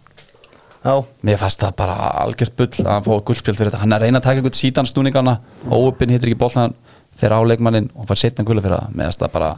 Já, 0.79 0.93
mér 1.27 1.39
fannst 1.41 1.59
það 1.59 1.73
bara 1.81 1.95
algjört 2.23 2.53
bull 2.55 2.85
að 2.85 2.91
hann 2.93 3.03
fóði 3.03 3.23
guldspjald 3.27 3.57
fyrir 3.59 3.67
þetta. 3.67 3.81
Hann 3.81 3.95
er 3.97 4.03
reyna 4.05 4.21
að 4.21 4.27
taka 4.29 4.39
einhvern 4.39 4.55
sítan 4.55 4.87
snúningana 4.87 5.33
óöpinn 5.67 6.13
hittir 6.13 6.31
ekki 6.31 6.39
boltan 6.39 6.75
þegar 7.19 7.35
á 7.35 7.39
leikmannin 7.51 7.89
og 7.99 8.07
fær 8.07 8.21
setna 8.21 8.45
gulda 8.47 8.63
fyrir 8.63 8.77
það. 8.77 8.93
Með 8.95 9.09
þess 9.09 9.25
að 9.27 9.33
bara 9.33 9.49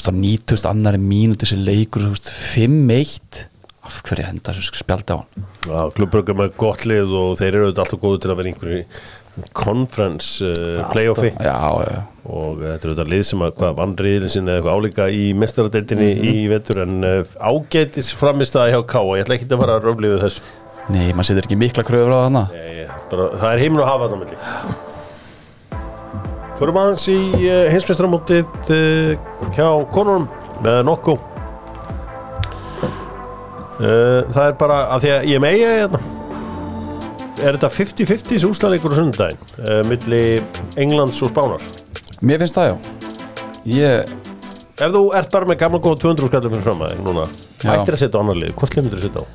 9000 0.00 0.70
annari 0.70 1.00
mínúti 1.02 1.44
þessi 1.44 1.60
leikur 1.60 2.06
þú 2.06 2.14
veist, 2.14 2.32
5-1 2.54 3.44
af 3.84 4.00
hverju 4.06 4.26
henda 4.28 4.54
þessu 4.54 4.80
spjaldi 4.80 5.14
á 5.14 5.16
hann? 5.20 5.44
Já, 5.68 5.80
klubbrugga 5.96 6.36
með 6.38 6.56
gott 6.60 6.86
lið 6.88 7.12
og 7.18 7.36
þeir 7.40 7.52
eru 7.52 7.68
alltaf 7.72 8.00
góðu 8.00 8.22
til 8.22 8.32
að 8.32 8.40
vera 8.40 8.52
einhverju 8.52 8.82
conference 9.52 10.44
uh, 10.44 10.90
playoffi 10.92 11.32
já, 11.42 11.58
já, 11.82 12.02
og 12.30 12.60
uh, 12.60 12.68
þetta 12.68 12.86
er 12.86 12.90
auðvitað 12.92 13.10
lið 13.10 13.24
sem 13.26 13.42
að 13.42 13.56
hvað 13.58 13.78
vandriðin 13.80 14.30
sinni 14.30 14.52
eða 14.52 14.60
eitthvað 14.60 14.78
álíka 14.78 15.08
í 15.10 15.24
mestaradeildinni 15.38 16.10
í 16.30 16.34
vetur 16.52 16.82
en 16.84 16.94
uh, 17.08 17.34
ágætis 17.42 18.12
framist 18.14 18.54
að 18.58 18.70
hjá 18.74 18.80
Káa, 18.94 19.16
ég 19.18 19.26
ætla 19.26 19.38
ekki 19.38 19.50
að 19.50 19.64
fara 19.64 19.78
að 19.80 19.88
röfli 19.88 20.12
við 20.12 20.22
þessu. 20.28 20.46
Nei, 20.94 21.06
maður 21.10 21.28
setur 21.30 21.48
ekki 21.48 21.58
mikla 21.58 21.86
kröfur 21.88 22.14
á 22.14 22.18
þarna 22.28 22.44
það 23.10 23.50
er 23.50 23.62
heiminn 23.62 23.82
að 23.82 23.90
hafa 23.90 24.06
þetta 24.06 24.16
á 24.16 24.22
milli. 24.22 24.38
Förum 26.54 26.80
aðeins 26.84 27.06
í 27.10 27.20
uh, 27.50 27.66
hinsmestramótið 27.74 28.44
hjá 29.58 29.68
konunum 29.94 30.30
með 30.62 30.84
nokku. 30.86 31.18
uh, 31.18 31.33
Það 33.78 34.44
er 34.46 34.58
bara 34.60 34.80
af 34.94 35.02
því 35.02 35.12
að 35.16 35.24
ég 35.32 35.42
megi 35.42 35.64
hérna. 35.66 36.00
Er 37.42 37.56
þetta 37.56 37.70
50-50 37.74 38.28
þessi 38.30 38.46
úslaleikur 38.46 38.94
á 38.94 38.96
sundaginn 39.00 39.40
uh, 39.58 39.80
milli 39.90 40.20
Englands 40.78 41.18
og 41.26 41.32
Spánar? 41.32 41.64
Mér 42.22 42.44
finnst 42.44 42.54
það 42.54 42.68
já. 42.70 42.76
Ég, 43.74 44.12
Ef 44.74 44.90
þú 44.94 45.00
ert 45.18 45.30
bara 45.34 45.46
með 45.50 45.58
gamla 45.64 45.80
góða 45.82 46.00
200 46.04 46.30
skallum 46.30 46.54
fyrir 46.54 46.64
fram 46.66 46.80
að 46.86 46.94
þig 46.94 47.02
núna 47.06 47.24
Já. 47.64 47.68
Ættir 47.74 47.96
að 47.96 48.00
setja 48.04 48.18
á 48.18 48.22
annar 48.22 48.38
lið, 48.38 48.54
hvort 48.58 48.74
lið 48.76 48.86
myndir 48.86 49.00
að 49.00 49.06
setja 49.08 49.22
á? 49.22 49.26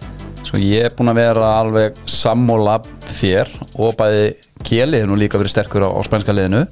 sko 0.50 0.60
ég 0.62 0.86
er 0.88 0.94
búin 0.98 1.12
að 1.12 1.20
vera 1.20 1.50
alveg 1.60 1.98
sammóla 2.10 2.78
þér 3.20 3.52
og 3.78 3.96
bæði 4.00 4.24
kjeliðinu 4.66 5.18
líka 5.20 5.40
verið 5.40 5.54
sterkur 5.54 5.86
á, 5.86 5.90
á 5.94 6.00
spænska 6.08 6.34
liðinu. 6.34 6.64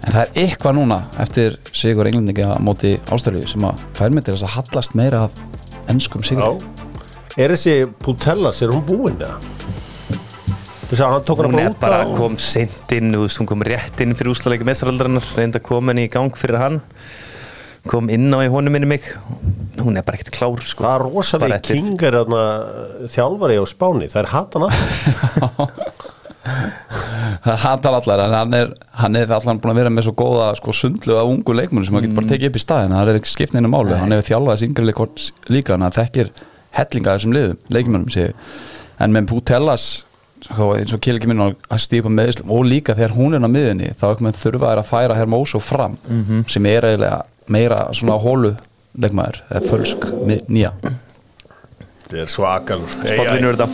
En 0.00 0.14
það 0.14 0.20
er 0.22 0.34
eitthvað 0.44 0.76
núna 0.76 0.98
eftir 1.22 1.56
Sigur 1.76 2.08
Englendinga 2.08 2.56
móti 2.64 2.94
Ástralíu 3.12 3.48
sem 3.48 3.64
að 3.68 3.80
fær 3.96 4.12
mig 4.14 4.26
til 4.26 4.34
þess 4.36 4.46
að 4.48 4.54
hallast 4.58 4.96
meira 4.98 5.24
af 5.28 5.40
ennskum 5.92 6.22
Sigur 6.26 6.60
Er 7.38 7.52
þessi 7.54 7.74
Putellas, 8.02 8.58
er 8.64 8.72
hún 8.74 8.82
búinn 8.88 9.20
eða? 9.22 9.38
Þess 10.90 11.02
að 11.06 11.12
hann 11.14 11.24
tók 11.28 11.38
hana 11.44 11.50
hún 11.54 11.60
er 11.62 11.74
bara 11.78 12.00
á 12.02 12.06
kom 12.18 12.34
seint 12.42 12.90
inn 12.96 13.12
þú 13.14 13.20
veist, 13.22 13.38
hún 13.38 13.46
kom 13.46 13.62
rétt 13.62 14.00
inn 14.02 14.16
fyrir 14.18 14.32
úsleika 14.32 14.66
mestaraldarinnar 14.66 15.28
reynda 15.38 15.60
að 15.60 15.66
koma 15.68 15.92
henni 15.92 16.08
í 16.08 16.10
gang 16.10 16.34
fyrir 16.34 16.58
hann. 16.58 16.80
Kom 17.86 18.10
inn 18.12 18.26
á 18.34 18.42
í 18.42 18.48
honum 18.50 18.74
minni 18.74 18.88
mig. 18.90 19.06
Hún 19.78 19.96
er 19.96 20.02
bara 20.04 20.18
ekkert 20.18 20.34
klár 20.34 20.58
sko. 20.66 20.82
Það 20.84 20.96
er 20.98 21.04
rosalega 21.06 21.60
eftir- 21.60 21.78
king 21.78 22.02
þarna 22.02 22.42
þjálfari 23.14 23.60
á 23.62 23.64
Spáni, 23.70 24.10
það 24.10 24.20
er 24.24 24.30
hatan 24.34 24.66
að 24.66 24.74
er 26.44 27.56
hattar 27.64 27.96
allar 27.98 28.22
en 28.24 28.34
hann 28.34 28.54
er, 28.56 28.74
hann 29.00 29.16
er 29.18 29.32
allan 29.36 29.60
búin 29.60 29.74
að 29.74 29.80
vera 29.82 29.92
með 29.92 30.08
svo 30.08 30.14
góða 30.18 30.50
sko, 30.58 30.74
sundlu 30.76 31.16
af 31.20 31.28
ungu 31.28 31.56
leikmunum 31.56 31.86
sem 31.86 31.96
hann 31.96 32.06
getur 32.06 32.20
bara 32.20 32.30
tekið 32.32 32.50
upp 32.50 32.60
í 32.60 32.62
staðin 32.64 32.94
það 32.96 33.12
er 33.12 33.18
ekki 33.20 33.32
skipt 33.32 33.56
neina 33.56 33.70
máli, 33.72 33.96
hann 33.96 34.14
hefur 34.14 34.28
þjálfað 34.30 34.54
þessi 34.56 34.68
yngri 34.70 34.86
leikvort 34.88 35.26
líka, 35.52 35.76
hann 35.76 35.96
þekkir 35.96 36.30
hellinga 36.76 37.12
af 37.12 37.18
þessum 37.18 37.34
liðum, 37.36 37.58
leikmennum 37.76 38.14
sé 38.14 38.30
ég. 38.30 38.54
en 39.00 39.12
með 39.16 39.28
Putellas 39.34 39.86
sko, 40.46 40.70
eins 40.78 40.94
og 40.96 41.10
ekki 41.12 41.28
minn 41.28 41.44
að 41.44 41.82
stípa 41.84 42.12
meðslum 42.12 42.54
og 42.56 42.64
líka 42.68 42.96
þegar 42.96 43.16
hún 43.18 43.36
er 43.36 43.44
á 43.44 43.50
miðinni 43.50 43.92
þá 44.00 44.06
ekki 44.14 44.26
með 44.28 44.40
þurfa 44.40 44.72
að 44.78 44.88
færa 44.88 45.18
Hermoso 45.18 45.60
fram 45.60 45.98
sem 46.48 46.66
er 46.70 46.88
eiginlega 46.88 47.22
meira 47.50 47.84
svona 47.92 48.16
hólu 48.22 48.54
leikmaður, 48.98 49.42
eða 49.50 49.60
fölsk 49.70 50.06
nýja. 50.50 50.72
Það 52.10 52.18
er 52.24 52.30
svakalur. 52.32 52.94
Þetta. 53.04 53.66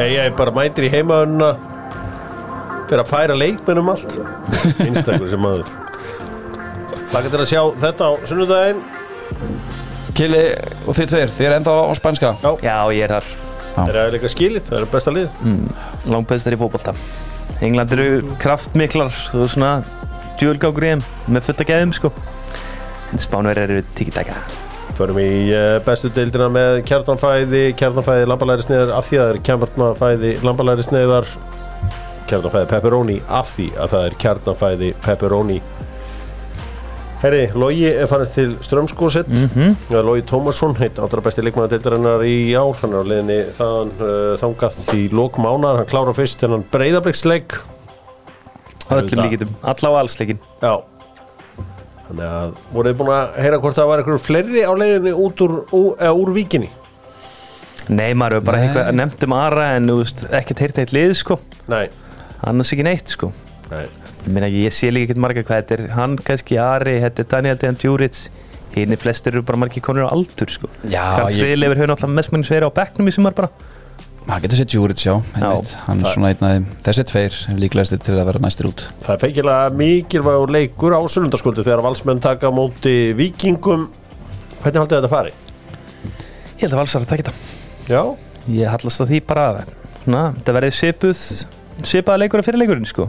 Ég 0.00 0.22
er 0.22 0.32
bara 0.36 0.54
mætir 0.56 0.86
í 0.86 0.92
heimaðunna 0.94 1.50
fyrir 2.92 3.02
að 3.06 3.12
færa 3.12 3.36
leikmennum 3.38 3.88
allt. 3.92 4.18
Einstakur 4.84 5.30
sem 5.32 5.40
maður. 5.40 5.70
Laka 7.12 7.30
til 7.32 7.40
að 7.40 7.48
sjá 7.48 7.62
þetta 7.80 8.08
á 8.08 8.12
sunnudaginn? 8.28 8.82
Kili 10.16 10.42
og 10.84 10.96
þið 10.96 11.08
tveir, 11.08 11.32
þið 11.32 11.48
er 11.48 11.54
ennþá 11.56 11.76
á 11.88 11.92
spænska? 11.96 12.32
Já, 12.44 12.50
Já, 12.60 12.76
ég 12.92 13.06
er 13.06 13.14
þar. 13.16 13.30
Það 13.72 13.98
er 14.02 14.10
líka 14.12 14.28
skilið, 14.28 14.64
það 14.66 14.78
er 14.78 14.88
besta 14.92 15.14
lið. 15.16 15.38
Langbæstar 16.12 16.56
í 16.56 16.58
fótbolta. 16.60 16.92
England 17.62 17.92
eru 17.94 18.34
kraftmiklar 18.42 19.12
Þú 19.30 19.44
er 19.44 19.50
svona 19.52 19.70
djúlgákur 20.40 20.82
í 20.82 20.88
þeim 20.96 21.02
Með 21.30 21.44
fulla 21.46 21.66
gæðum 21.68 21.92
sko. 21.94 22.10
En 23.12 23.22
Spánverðir 23.22 23.76
eru 23.76 23.86
tiki-taka. 23.94 24.34
Förum 24.98 25.20
í 25.22 25.28
uh, 25.54 25.78
bestu 25.86 26.10
deildina 26.12 26.50
með 26.52 26.82
kjarnanfæði, 26.88 27.62
kjarnanfæði, 27.80 28.28
lambalæri 28.28 28.66
sneiðar 28.66 28.92
af 28.98 29.08
því 29.08 29.20
að 29.20 29.24
það 29.24 29.32
er 29.32 29.40
kjarnanfæði, 29.48 30.32
lambalæri 30.44 30.84
sneiðar 30.84 31.28
kjarnanfæði 32.32 32.68
pepperoni 32.72 33.16
af 33.28 33.54
því 33.56 33.70
að 33.76 33.94
það 33.94 34.04
er 34.08 34.20
kjarnanfæði 34.24 34.92
pepperoni. 35.04 35.58
Herri, 37.22 37.42
Logi 37.54 37.84
er 37.86 38.08
farin 38.10 38.30
til 38.34 38.56
Strömskósett 38.66 39.28
mm 39.30 39.50
-hmm. 39.54 40.00
Logi 40.02 40.22
Tómasson, 40.26 40.74
heitt 40.76 40.98
allra 40.98 41.20
besti 41.20 41.42
leikmanna 41.42 41.70
deildarinnar 41.70 42.24
í 42.26 42.54
ár. 42.58 42.74
Hann 42.80 42.92
er 42.92 42.98
á 42.98 43.04
leiðinni 43.06 43.40
þaðan 43.58 43.92
uh, 44.00 44.38
þangað 44.40 44.94
í 44.94 45.08
lok 45.12 45.38
mánar, 45.38 45.76
hann 45.76 45.86
klára 45.86 46.14
fyrst 46.14 46.40
þennan 46.42 46.64
breyðabliksleik 46.72 47.54
Öllum 48.90 49.04
Auðvitað. 49.04 49.22
líkitum, 49.22 49.54
alla 49.62 49.88
á 49.88 49.92
allsleikin 50.00 50.38
Já. 50.62 50.82
Þannig 52.08 52.26
að 52.26 52.54
voruð 52.72 52.92
þið 52.92 52.98
búin 52.98 53.12
að 53.14 53.40
heyra 53.40 53.58
hvort 53.58 53.76
það 53.76 53.86
var 53.88 53.98
einhverjum 53.98 54.26
fleiri 54.26 54.62
á 54.66 54.72
leiðinni 54.74 55.12
út 55.12 55.40
úr, 55.40 55.54
úr, 55.70 55.96
eða 56.00 56.12
úr 56.12 56.32
víkinni? 56.34 56.70
Nei, 57.88 58.12
maður 58.14 58.34
hefur 58.38 58.46
bara 58.46 58.58
Nei. 58.58 58.66
eitthvað 58.66 58.92
nefnt 58.98 59.24
um 59.26 59.32
Ara 59.32 59.64
En 59.76 59.88
þú 59.90 59.96
veist, 60.02 60.24
ekkert 60.30 60.62
heyrt 60.62 60.78
eitt 60.78 60.92
lið 60.92 61.14
sko. 61.18 61.38
Nei, 61.70 61.88
Annars 62.48 62.72
ekki 62.74 62.84
neitt 62.86 63.12
sko. 63.14 63.32
Nei. 63.70 63.84
Ég 64.22 64.30
meina, 64.34 64.48
ég 64.50 64.72
sé 64.74 64.90
líka 64.92 65.10
ekkert 65.10 65.22
marga 65.22 65.42
hvað 65.46 65.60
þetta 65.62 65.76
er. 65.78 65.84
Hann 65.96 66.16
kannski 66.22 66.58
Ari, 66.62 66.96
þetta 67.02 67.22
er 67.24 67.28
Daniel 67.36 67.56
Dejan 67.60 67.78
Djuric. 67.82 68.24
Hínni 68.72 68.96
flestir 68.96 69.34
eru 69.34 69.42
bara 69.44 69.58
margir 69.60 69.82
konur 69.84 70.06
á 70.08 70.12
aldur 70.14 70.48
sko. 70.50 70.68
Já, 70.88 71.20
ég- 71.28 71.42
friðleifur 71.42 71.76
hefur 71.82 71.90
náttúrulega 71.92 72.16
mest 72.18 72.32
mennins 72.32 72.48
verið 72.52 72.70
á 72.72 72.76
bekknum 72.78 73.08
í 73.10 73.12
sumar 73.12 73.34
bara. 73.36 73.50
Maður 74.22 74.42
getur 74.46 74.58
sér 74.62 74.68
Júrits, 74.70 75.02
já, 75.04 75.12
einmitt. 75.34 75.72
hann 75.86 75.98
er 75.98 76.06
svona 76.14 76.28
einn 76.30 76.44
af 76.46 76.52
þeim. 76.54 76.66
Þessi 76.86 77.04
tveir 77.10 77.38
er 77.50 77.56
líklegastir 77.58 77.98
til 78.06 78.14
að 78.14 78.26
vera 78.30 78.38
næstir 78.38 78.68
út. 78.70 78.84
Það 79.02 79.14
er 79.16 79.22
feikilega 79.26 79.70
mikilvægur 79.74 80.52
leikur 80.54 80.94
á 80.94 81.00
sunnundaskvöldu 81.10 81.64
þegar 81.66 81.82
valsmenn 81.82 82.20
taka 82.22 82.46
á 82.46 82.52
móti 82.54 83.12
vikingum 83.18 83.88
Hvernig 84.62 84.78
haldið 84.78 85.00
þetta 85.02 85.10
fari? 85.10 85.32
Ég 86.54 86.60
held 86.62 86.72
að 86.76 86.78
valsar 86.84 87.02
að 87.02 87.08
taka 87.10 87.22
þetta. 87.22 87.32
Já, 87.90 88.16
Ég 88.48 88.70
hallast 88.70 89.00
að 89.02 89.10
því 89.10 89.20
bara 89.26 89.64
Svona, 90.04 90.22
þetta 90.38 90.54
verði 90.54 90.70
svipuð 90.78 91.46
Svipaða 91.80 92.22
leikur 92.22 92.42
að 92.42 92.50
fyrir 92.50 92.62
leikurinn 92.62 92.88
sko. 92.88 93.08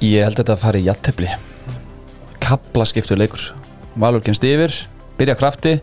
Ég 0.00 0.24
held 0.24 0.38
að 0.38 0.42
þetta 0.42 0.56
fari 0.60 0.80
í 0.80 0.86
jattefli 0.88 1.28
Kabla 2.40 2.86
skiptur 2.88 3.20
leikur. 3.20 3.42
Valur 4.00 4.24
kemst 4.24 4.44
yfir, 4.48 4.72
byrja 5.18 5.36
krafti 5.38 5.76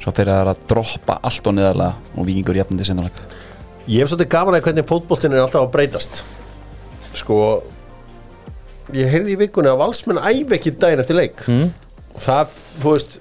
Svo 0.00 0.12
fyrir 0.12 0.34
það 0.34 0.50
að 0.52 0.64
droppa 0.68 1.20
allt 1.24 1.46
og 1.48 1.54
neðarlega 1.56 2.18
og 2.18 2.26
vikingur 2.28 2.58
jafnandi 2.58 2.88
senarleg 2.88 3.22
ég 3.84 4.00
hef 4.00 4.10
svolítið 4.10 4.30
gaman 4.32 4.56
að 4.56 4.66
hvernig 4.66 4.86
fótboltin 4.88 5.34
er 5.34 5.42
alltaf 5.44 5.66
að 5.66 5.72
breytast. 5.74 6.22
Sko 7.14 7.38
Ég 8.94 9.08
heyrði 9.08 9.32
í 9.32 9.40
vikunni 9.40 9.70
að 9.70 9.80
valsmenn 9.80 10.20
æfi 10.20 10.58
ekki 10.58 10.74
daginn 10.76 11.00
eftir 11.02 11.16
leik. 11.16 11.40
Mm. 11.48 11.72
og 12.14 12.22
það, 12.22 12.50
þú 12.82 12.90
veist, 12.92 13.14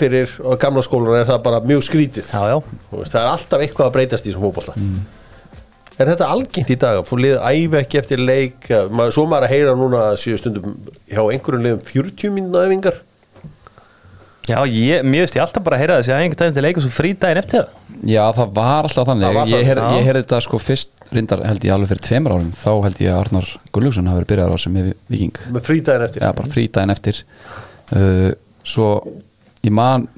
fyrir 0.00 0.30
gamla 0.62 0.82
skólan 0.86 1.18
er 1.18 1.26
það 1.28 1.40
bara 1.44 1.58
mjög 1.68 1.82
skrítið. 1.84 2.30
Já, 2.32 2.54
já. 2.54 2.58
Veist, 2.94 3.12
það 3.12 3.20
er 3.20 3.32
alltaf 3.32 3.64
eitthvað 3.64 3.88
að 3.88 3.96
breytast 3.96 4.28
í 4.28 4.30
þessum 4.30 4.46
fótbolta 4.46 4.74
Er 5.98 6.06
þetta 6.12 6.28
algengt 6.30 6.70
í 6.70 6.76
dag 6.78 7.00
að 7.00 7.08
fór 7.08 7.20
liðið 7.24 7.40
æfi 7.48 7.78
ekki 7.80 7.98
eftir 7.98 8.20
leik? 8.22 8.68
Að 8.70 8.92
maður, 8.94 9.14
svo 9.16 9.24
maður 9.30 9.46
að 9.48 9.54
heyra 9.56 9.72
núna 9.80 10.02
að 10.12 10.18
síðu 10.22 10.40
stundum 10.42 10.76
hjá 11.10 11.22
einhverjum 11.24 11.64
liðum 11.66 11.80
40 11.88 12.34
mínúna 12.36 12.62
æfingar. 12.68 13.00
Já, 14.48 14.62
ég, 14.72 15.02
mér 15.04 15.26
veist 15.26 15.34
ég 15.36 15.42
alltaf 15.44 15.64
bara 15.66 15.76
að 15.76 15.82
heyra 15.82 15.96
þessi 15.98 16.12
að 16.14 16.22
einhvern 16.22 16.38
daginn 16.40 16.54
til 16.56 16.62
leikur 16.64 16.84
svo 16.86 16.92
frí 16.94 17.10
daginn 17.20 17.40
eftir 17.42 17.58
það. 17.66 17.82
Já, 18.08 18.22
það 18.38 18.52
var 18.56 18.86
alltaf 18.88 19.08
þannig. 19.10 19.34
Var 19.36 19.50
Ég 19.50 19.58
það, 19.58 19.66
heyrði 19.68 19.82
já. 19.82 19.98
ég 19.98 20.06
heyrði 20.08 20.22
þetta 20.22 20.38
sko 20.46 20.60
fyrst 20.62 20.94
reyndar 21.12 21.42
held 21.48 21.66
ég 21.68 21.74
alveg 21.74 21.90
fyrir 21.90 22.04
tveimur 22.06 22.34
árum. 22.36 22.48
Þá 22.56 22.70
held 22.86 23.02
ég 23.04 23.12
að 23.12 23.18
Arnar 23.24 23.50
Gullugson 23.76 24.08
hafi 24.08 24.20
verið 24.22 24.30
byrjaðar 24.32 24.56
á 24.56 24.58
sem 24.64 24.78
við 24.78 24.88
viking 25.12 25.42
með 25.58 25.66
frídæðin 25.68 26.06
eftir. 26.08 26.24
Já, 26.24 26.32
bara 26.38 26.52
frídæðin 26.54 26.94
eftir. 26.94 27.20
Uh, 27.92 28.30
Svo 28.68 28.88
ég 29.64 29.72
man 29.72 30.08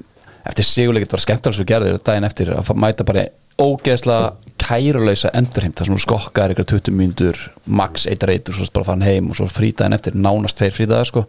eftir 0.47 0.67
sigurleikit 0.67 1.11
var 1.15 1.21
skemmtilega 1.23 1.57
svo 1.59 1.67
gerðir 1.69 1.99
daginn 2.03 2.27
eftir 2.27 2.53
að 2.55 2.71
mæta 2.79 3.05
bara 3.07 3.27
ógeðslega 3.61 4.31
kæruleysa 4.61 5.31
endurheimt 5.37 5.79
þar 5.79 5.89
sem 5.89 5.97
þú 5.97 6.03
skokkar 6.05 6.53
ykkur 6.53 6.67
20 6.75 6.95
mínútur 6.97 7.39
max 7.65 8.05
eitt 8.09 8.23
reytur, 8.27 8.55
svo 8.57 8.67
bara 8.75 8.91
farin 8.91 9.05
heim 9.07 9.31
og 9.31 9.39
svo 9.39 9.47
frídæðin 9.49 9.97
eftir 9.97 10.17
nánast 10.17 10.59
tveir 10.59 10.75
frídæðar 10.75 11.09
sko. 11.09 11.25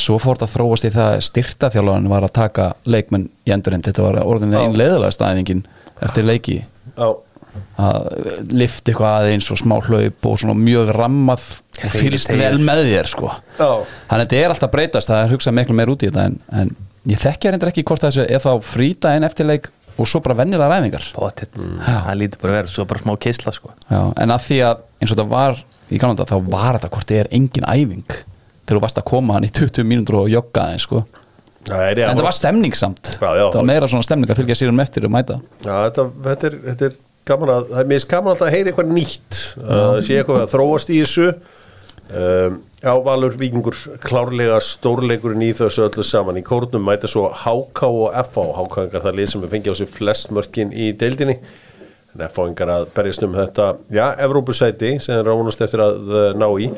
Svo 0.00 0.16
fór 0.22 0.38
þetta 0.38 0.48
að 0.48 0.54
þróast 0.54 0.86
í 0.88 0.92
það 0.94 1.16
styrta 1.26 1.70
þjálfarinn 1.74 2.10
var 2.10 2.24
að 2.24 2.36
taka 2.38 2.68
leikmenn 2.88 3.26
í 3.46 3.52
endurheimt. 3.52 3.88
Þetta 3.88 4.06
var 4.06 4.20
orðin 4.24 4.54
Já. 4.54 4.62
einn 4.62 4.78
leiðilega 4.78 5.16
staðingin 5.16 5.64
eftir 6.00 6.24
leiki. 6.24 6.60
Já, 6.96 7.10
að 7.80 8.06
lifta 8.52 8.92
eitthvað 8.92 9.16
aðeins 9.18 9.48
og 9.52 9.58
smá 9.60 9.74
hlaup 9.84 10.28
og 10.30 10.38
svona 10.40 10.54
mjög 10.58 10.92
rammað 10.96 11.46
og 11.80 11.94
fylgst 11.94 12.32
vel 12.38 12.60
með 12.62 12.84
þér 12.90 13.10
sko. 13.10 13.32
Já, 13.58 13.70
þannig 14.10 14.14
að 14.14 14.22
þetta 14.24 14.40
er 14.40 14.54
alltaf 14.54 14.72
breytast, 14.74 15.10
það 15.10 15.24
er 15.24 15.34
hugsað 15.34 15.56
miklu 15.58 15.76
meir 15.76 15.92
út 15.92 16.04
í 16.04 16.10
þetta 16.10 16.26
en, 16.30 16.38
en 16.62 16.72
ég 17.10 17.20
þekkja 17.22 17.54
reyndar 17.54 17.72
ekki 17.72 17.84
hvort 17.88 18.04
þessu 18.04 18.26
er 18.26 18.42
þá 18.44 18.52
frídæðin 18.70 19.28
eftirleik 19.28 19.70
og 20.00 20.08
svo 20.08 20.20
bara 20.24 20.36
vennilega 20.40 20.70
ræfingar 20.72 21.04
Pottet, 21.14 21.52
Mm. 21.56 21.78
það 21.84 22.18
lítur 22.20 22.40
bara 22.42 22.56
vera 22.58 22.72
svo 22.72 22.84
bara 22.88 23.00
smá 23.04 23.14
keisla 23.20 23.52
sko. 23.52 23.72
Já, 23.90 24.00
en 24.22 24.32
að 24.34 24.44
því 24.48 24.58
að 24.66 24.76
eins 25.00 25.10
og 25.12 25.16
þetta 25.16 25.28
var 25.30 25.60
í 25.90 25.98
kannanda 26.00 26.26
þá 26.28 26.36
var 26.50 26.78
þetta 26.78 26.90
hvort 26.94 27.10
þið 27.10 27.20
er 27.24 27.30
engin 27.36 27.66
æfing 27.68 28.04
þegar 28.10 28.78
þú 28.78 28.82
varst 28.84 29.00
að 29.02 29.08
koma 29.10 29.34
hann 29.36 29.44
í 29.48 29.50
20 29.50 29.84
mínútur 29.90 30.20
og 30.22 30.30
jogga 30.30 30.64
aðeins 30.68 30.86
sko. 30.88 31.04
Það 31.68 31.84
er 31.90 31.98
en 32.00 32.10
þetta 32.14 32.24
var 32.24 32.32
stemningssamt. 32.36 33.08
Já, 33.20 33.30
já. 33.36 33.44
það 33.52 33.58
var 33.60 33.68
meira 33.68 33.88
svona 33.90 34.06
stemning 34.06 34.30
að 34.32 34.38
fylgja 34.40 34.56
sérum 34.56 34.80
eftir 34.80 35.04
og 35.04 35.12
mæta. 35.12 35.40
Já, 35.60 35.74
þetta, 35.90 36.04
þetta, 36.24 36.46
er, 36.50 36.54
þetta 36.70 36.86
er 36.88 36.94
gaman 37.30 37.50
að 37.52 37.66
það 37.70 37.80
er 37.82 37.90
mist 37.90 38.08
gaman 38.08 38.36
að 38.40 38.52
heyra 38.54 38.70
eitthvað 38.72 38.92
nýtt. 38.96 39.40
Að 39.60 39.98
sé 40.06 40.16
eitthvað 40.22 40.44
að 40.46 40.54
þróast 40.54 40.90
í 40.94 41.00
þessu 41.02 41.26
um, 42.10 42.60
Já, 42.80 42.94
Valur 43.04 43.34
Víkingur 43.36 43.76
klárlega 44.00 44.56
stórleikurinn 44.64 45.42
í 45.44 45.50
þessu 45.52 45.82
öllu 45.84 46.04
saman 46.06 46.38
í 46.40 46.42
kórnum 46.44 46.86
mæta 46.88 47.10
svo 47.10 47.26
HK 47.28 47.82
og 47.90 48.14
FH 48.22 48.44
HK-ingar 48.56 49.04
það 49.04 49.18
lið 49.18 49.28
sem 49.28 49.44
við 49.44 49.52
fengið 49.52 49.76
á 49.76 49.80
sig 49.82 49.90
flest 49.92 50.32
mörkin 50.32 50.72
í 50.72 50.86
deildinni. 50.96 51.36
En 52.14 52.24
FH-ingar 52.24 52.72
að 52.72 52.88
berjast 52.96 53.26
um 53.28 53.36
þetta 53.36 53.68
já, 53.92 54.06
Evrópusæti 54.24 54.94
sem 54.96 55.18
er 55.18 55.28
ránast 55.28 55.60
eftir 55.60 55.84
að 55.84 56.08
uh, 56.08 56.24
ná 56.40 56.48
í. 56.56 56.70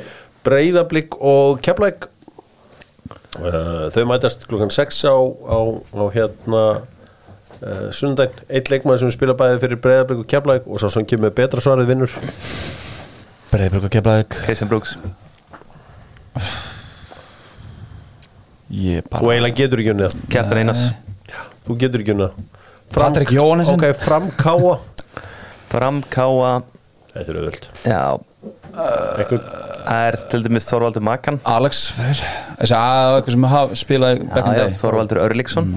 Breiðablík 0.42 1.14
og 1.22 1.62
Keflæk 1.62 2.10
uh, 3.38 3.86
þau 3.94 4.02
mætast 4.10 4.50
klukkan 4.50 4.74
6 4.74 5.04
á, 5.06 5.14
á, 5.14 5.58
á 6.02 6.04
hérna 6.18 6.66
uh, 6.82 7.88
sundaginn, 7.94 8.42
eitt 8.50 8.74
leikmaður 8.74 9.04
sem 9.06 9.14
spila 9.14 9.38
bæði 9.38 9.62
fyrir 9.68 9.86
Breiðablík 9.86 10.26
og 10.26 10.30
Keflæk 10.34 10.66
og 10.66 10.82
svo 10.82 10.90
sem 10.98 11.06
kemur 11.06 11.30
með 11.30 11.38
betra 11.44 11.62
svarið 11.62 11.94
vinnur. 11.94 12.22
Breiðbrögg 13.54 13.86
og 13.86 14.00
keflaðik 14.00 14.42
Christian 14.42 14.74
Brooks 14.74 14.98
Þú 18.72 19.00
bara 19.12 19.34
eiginlega 19.34 19.58
getur 19.58 19.82
ekki 19.82 19.92
unnið 19.92 20.08
það. 20.08 20.26
Kjartan 20.32 20.62
Einars. 20.62 20.84
Þú 21.66 21.78
getur 21.82 22.04
ekki 22.04 22.14
unnið. 22.16 22.36
Það. 22.36 22.60
Patrik 22.92 23.32
Jóhannesson. 23.32 23.80
Ok, 23.80 23.96
framkáa 24.02 24.74
Framkáa 25.72 26.52
Þetta 27.12 27.32
er 27.32 27.38
auðvöld 27.40 27.64
það 28.72 30.06
er 30.08 30.16
til 30.32 30.40
dæmis 30.44 30.66
Þorvaldur 30.68 31.04
Makan. 31.04 31.38
Alex 31.48 31.82
Freyr. 31.96 32.20
Þessi 32.60 32.76
að 32.76 33.16
eitthvað 33.18 33.34
sem 33.36 33.46
hafa 33.52 33.78
spilað 33.80 34.12
Já, 34.16 34.24
já, 34.32 34.42
day 34.58 34.76
Þorvaldur 34.80 35.20
Örlíksson 35.24 35.70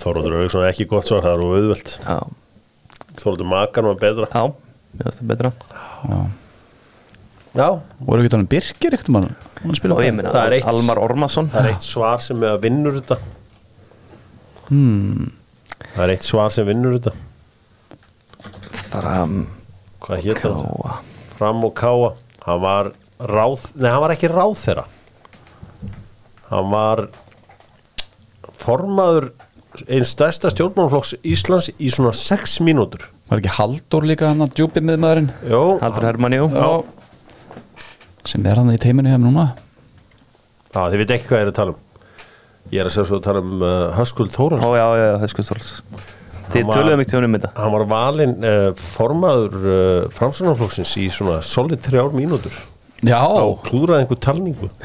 Þorvaldur 0.00 0.36
Öryggsson 0.40 0.66
ekki 0.68 0.86
gott 0.90 1.08
svar, 1.10 1.24
það 1.24 1.34
er 1.34 1.44
auðvöld 1.48 1.92
Já, 1.96 2.18
Þorvaldur 3.20 3.50
Makan 3.50 3.90
var 3.90 4.00
betra. 4.02 4.30
Já, 4.30 4.44
það 5.04 5.28
betra. 5.30 5.52
Já, 6.10 6.18
voru 7.54 8.22
ekki 8.24 8.32
þannig 8.34 8.48
Birkir 8.50 8.96
ekkert 8.96 9.10
mann 9.14 9.28
hún 9.62 9.76
spila 9.78 9.94
Og 9.94 10.02
ég 10.04 10.14
meina, 10.16 10.30
Það 10.34 10.46
er 10.48 10.56
eitt- 10.58 10.66
Almar 10.72 10.98
Ormason 11.04 11.48
það 11.52 11.64
er 11.64 11.70
eitt 11.74 11.86
svar 11.86 12.20
sem 12.20 12.42
er 12.42 12.56
að 12.56 12.64
vinnur 12.66 12.96
þetta. 12.98 13.18
Hmm. 14.68 15.30
Það 15.94 16.02
er 16.04 16.12
eitt 16.16 16.26
svar 16.26 16.50
sem 16.50 16.66
vinnur 16.66 16.98
þetta. 16.98 17.12
Fram 18.90 19.36
Hvað 20.04 20.24
hétt 20.26 20.42
það? 20.42 20.98
Fram 21.38 21.64
og 21.64 21.74
Káa 21.78 22.10
Hann 22.44 22.60
var 22.60 22.90
ráð, 23.24 23.70
nei 23.80 23.88
hann 23.90 24.02
var 24.04 24.12
ekki 24.16 24.28
ráð 24.32 24.56
þeirra 24.60 24.84
Hann 26.50 26.68
var 26.74 27.06
formaður 28.64 29.30
einn 29.90 30.04
stærsta 30.06 30.50
stjórnmálflokks 30.52 31.14
Íslands 31.26 31.70
í 31.82 31.88
svona 31.90 32.12
6 32.14 32.60
mínútur. 32.62 33.08
Var 33.30 33.40
ekki 33.40 33.50
Halldór 33.56 34.04
líka 34.06 34.28
hann 34.30 34.44
að 34.44 34.52
djúpi 34.60 34.82
með 34.84 35.00
maðurinn 35.02 35.30
Jó, 35.50 35.62
Haldur 35.82 36.06
Hermann, 36.06 36.36
jú. 36.36 36.44
Já. 36.52 36.68
Sem 38.28 38.46
er 38.48 38.60
hann 38.60 38.72
í 38.72 38.80
teiminu 38.80 39.12
hefum 39.12 39.28
núna. 39.28 39.50
Já, 40.74 40.80
þið 40.90 41.00
veit 41.02 41.14
ekki 41.16 41.30
hvað 41.30 41.40
ég 41.40 41.46
er 41.46 41.52
að 41.52 41.58
tala 41.58 41.74
um. 41.74 41.80
Ég 42.72 42.80
er 42.80 42.88
að 42.88 42.94
segja 42.94 43.08
svo 43.10 43.20
að 43.20 43.26
tala 43.26 43.40
um 43.44 43.62
uh, 43.62 43.72
Höskuld 43.98 44.32
Ó, 44.32 44.36
Þórans 44.38 44.64
já, 44.64 44.84
já, 44.98 45.08
það 45.14 45.24
er 45.26 45.32
sko 45.34 45.44
stóls 45.44 45.72
Þið 46.54 46.70
töluðum 46.70 47.02
ekki 47.02 47.10
tjónum 47.12 47.30
um 47.30 47.36
þetta. 47.38 47.50
Hann 47.56 47.72
var 47.74 47.84
valinn 47.90 48.34
uh, 48.44 48.66
formaður 48.78 49.54
uh, 49.64 49.78
framsvonarflokksins 50.14 50.92
í 51.00 51.06
svona 51.12 51.38
solid 51.46 51.82
þrjár 51.84 52.12
mínútur. 52.16 52.56
Já, 53.04 53.20
og 53.20 53.58
klúðraði 53.66 54.04
einhver 54.04 54.20
talningu. 54.22 54.70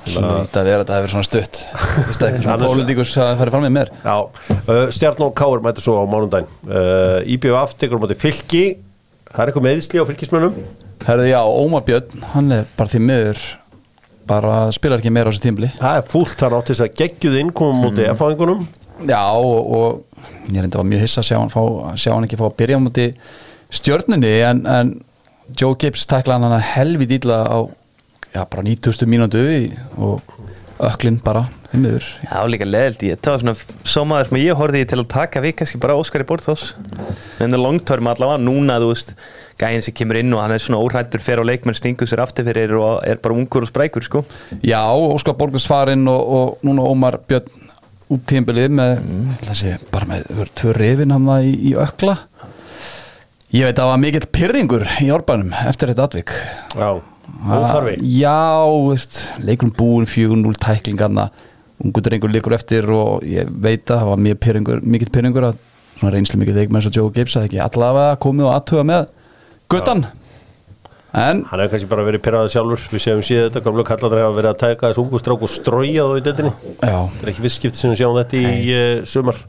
Svona 0.00 0.28
þetta 0.46 0.60
að 0.62 0.68
vera 0.70 0.84
þetta 0.84 0.96
hefur 0.96 1.10
svona 1.12 1.26
stutt. 1.26 1.58
Pólitíkus 2.64 3.10
að 3.20 3.34
fara 3.36 3.52
fram 3.52 3.66
með 3.66 3.74
mér. 3.74 3.90
Já, 4.00 4.14
uh, 4.56 4.84
Stjarn 4.96 5.26
og 5.26 5.34
Káur 5.36 5.60
mæta 5.64 5.84
svo 5.84 5.98
á 6.00 6.04
mánundaginn 6.08 6.48
uh, 6.70 7.18
IBF 7.28 7.74
tekur 7.76 8.00
á 8.00 8.02
móti 8.06 8.16
fylki. 8.18 8.62
Það 9.28 9.42
er 9.42 9.52
eitthvað 9.52 9.66
meðisli 9.68 10.00
á 10.00 10.08
fylkismönnum 10.08 10.56
Herðu 11.06 11.28
já, 11.30 11.40
Ómar 11.48 11.84
Björn, 11.86 12.22
hann 12.34 12.52
er 12.54 12.66
bara 12.76 12.92
því 12.92 13.00
miður 13.06 13.40
bara 14.30 14.56
spilar 14.74 15.00
ekki 15.00 15.10
meira 15.14 15.30
á 15.30 15.32
þessu 15.32 15.42
tímli 15.48 15.70
Það 15.80 15.96
er 16.00 16.06
fúlt 16.10 16.44
hann 16.44 16.56
átti 16.58 16.74
þess 16.74 16.84
að 16.86 16.98
geggjuð 17.00 17.38
innkomum 17.40 17.80
móti 17.86 18.04
mm. 18.04 18.12
F-fáingunum 18.14 18.66
Já, 19.08 19.22
og, 19.32 19.70
og 19.72 20.52
ég 20.52 20.60
reyndi 20.60 20.76
að 20.76 20.82
var 20.82 20.88
mjög 20.90 21.04
hissa 21.06 21.22
að 21.22 21.28
sjá 21.30 21.36
hann, 21.40 21.52
fá, 21.52 21.62
sjá 21.96 22.12
hann 22.12 22.26
ekki 22.28 22.38
fá 22.38 22.44
að 22.50 22.56
byrja 22.60 22.80
móti 22.84 23.06
stjörnunni 23.80 24.32
en, 24.44 24.60
en 24.68 24.92
Joe 25.58 25.78
Gibbs 25.80 26.04
tæklaði 26.10 26.50
hann 26.50 26.66
helvið 26.74 27.16
ítla 27.16 27.40
á 27.48 27.58
já, 28.36 28.42
bara 28.44 28.66
9000 28.68 29.10
mínútu 29.10 29.40
í- 29.40 29.72
og 29.98 30.20
öklinn 30.88 31.18
bara, 31.24 31.44
miður. 31.74 32.06
Já, 32.24 32.38
líka 32.48 32.68
leðild 32.68 33.04
ég 33.06 33.20
Það 33.20 33.34
var 33.34 33.42
svona 33.44 33.90
sómaður 33.92 34.30
sem 34.30 34.40
ég 34.40 34.58
horfði 34.58 34.82
í 34.82 34.88
til 34.90 34.98
að 35.02 35.10
taka 35.12 35.42
við 35.44 35.54
kannski 35.60 35.80
bara 35.82 35.98
Óskar 36.00 36.24
í 36.24 36.28
Borðós 36.28 36.64
en 37.40 37.52
það 37.52 37.62
longtörm 37.64 38.10
allavega 38.10 38.42
núna 38.42 38.78
þú 38.80 38.90
veist 38.94 39.14
gæðin 39.60 39.84
sem 39.84 39.96
kemur 39.96 40.20
inn 40.20 40.32
og 40.34 40.40
hann 40.42 40.54
er 40.54 40.62
svona 40.62 40.80
óhrættur 40.80 41.22
fer 41.24 41.42
á 41.42 41.44
leikmenn 41.44 41.76
stingur 41.76 42.08
sér 42.08 42.22
aftur 42.24 42.46
fyrir 42.48 42.72
og 42.80 43.02
er 43.04 43.20
bara 43.20 43.36
ungur 43.36 43.66
og 43.66 43.70
sprækur 43.70 44.06
sko. 44.06 44.24
Já, 44.64 44.80
Óskar 44.88 45.36
Borgars 45.38 45.68
farinn 45.68 46.08
og, 46.08 46.20
og 46.20 46.64
núna 46.66 46.86
Ómar 46.88 47.20
Björn 47.28 47.68
út 48.10 48.24
tímbilið 48.26 48.72
með, 48.74 49.04
þessi, 49.46 49.76
bara 49.92 50.08
með 50.10 50.24
það 50.26 50.40
voru 50.40 50.54
tvö 50.58 50.74
rifin 50.78 51.14
hann 51.14 51.28
í, 51.44 51.52
í 51.70 51.74
ökla. 51.78 52.16
Ég 53.50 53.66
veit 53.66 53.74
að 53.74 53.82
það 53.82 53.90
var 53.90 54.02
mikill 54.02 54.26
pyrringur 54.30 54.84
í 55.02 55.08
árbænum 55.10 55.54
eftir 55.66 55.92
þetta 55.92 56.06
atvik. 56.08 56.34
Já, 56.78 56.90
óþarfi. 57.46 57.96
Já, 58.18 58.66
veist, 58.88 59.22
leikurinn 59.44 59.74
búin 59.76 60.08
4-0 60.08 60.60
tæklingarna. 60.60 61.30
Ungu 61.80 62.02
drengur 62.04 62.32
leikur 62.32 62.52
eftir 62.52 62.88
og 62.92 63.24
ég 63.24 63.48
veit 63.48 63.86
að 63.88 64.02
það 64.02 64.08
var 64.10 64.24
mjög 64.26 64.40
pyrringur, 64.44 64.82
mikill 64.84 65.12
pyrringur 65.14 65.48
að 65.48 65.60
svona 66.00 66.14
reynslu 66.14 66.40
mikill 66.40 66.56
leikmenn 66.56 66.84
svo 66.84 66.92
Joe 66.94 67.12
Gibbs 67.14 67.36
að 67.36 67.48
ekki 67.48 67.60
allavega 67.64 68.16
komið 68.22 68.48
og 68.48 68.54
aðtuga 68.56 68.86
með 68.88 69.12
guttan 69.72 70.06
en 71.10 71.42
Hann 71.50 71.62
hefur 71.64 71.72
kannski 71.74 71.90
bara 71.90 72.06
verið 72.06 72.22
pyrraðið 72.24 72.52
sjálfur 72.54 72.84
Við 72.92 73.02
séum 73.04 73.22
síðan 73.26 73.48
þetta, 73.48 73.64
gamlu 73.66 73.84
kalladræði 73.86 74.26
hafa 74.26 74.36
verið 74.36 74.52
að 74.52 74.60
tæka 74.62 74.90
þessu 74.90 75.02
ungu 75.04 75.20
strák 75.20 75.44
og 75.46 75.52
strója 75.52 76.06
þá 76.06 76.14
í 76.14 76.22
já, 76.22 76.98
Það 77.10 77.24
er 77.24 77.32
ekki 77.32 77.46
visskipti 77.46 77.80
sem 77.80 77.92
við 77.92 78.00
sjáum 78.00 78.18
þetta 78.20 78.40
í 78.40 78.76
uh, 78.76 78.92
sumar 79.10 79.40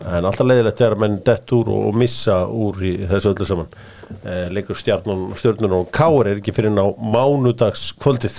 En 0.00 0.24
alltaf 0.24 0.46
leiðilegt 0.48 0.80
er 0.80 0.94
að 0.94 1.02
menn 1.02 1.18
dett 1.26 1.52
úr 1.52 1.68
og, 1.68 1.90
og 1.90 1.98
missa 2.00 2.38
úr 2.48 2.78
í 2.88 2.94
þessu 3.10 3.34
öllu 3.34 3.48
saman. 3.48 3.68
Uh, 4.24 4.46
Leikur 4.54 4.78
stjarnun, 4.78 5.28
stjörnun 5.38 5.76
og 5.76 5.90
káur 5.94 6.30
er 6.30 6.40
ekki 6.40 6.54
fyrir 6.56 6.72
á 6.72 6.88
mánudags 6.96 7.90
kvöldið 8.00 8.38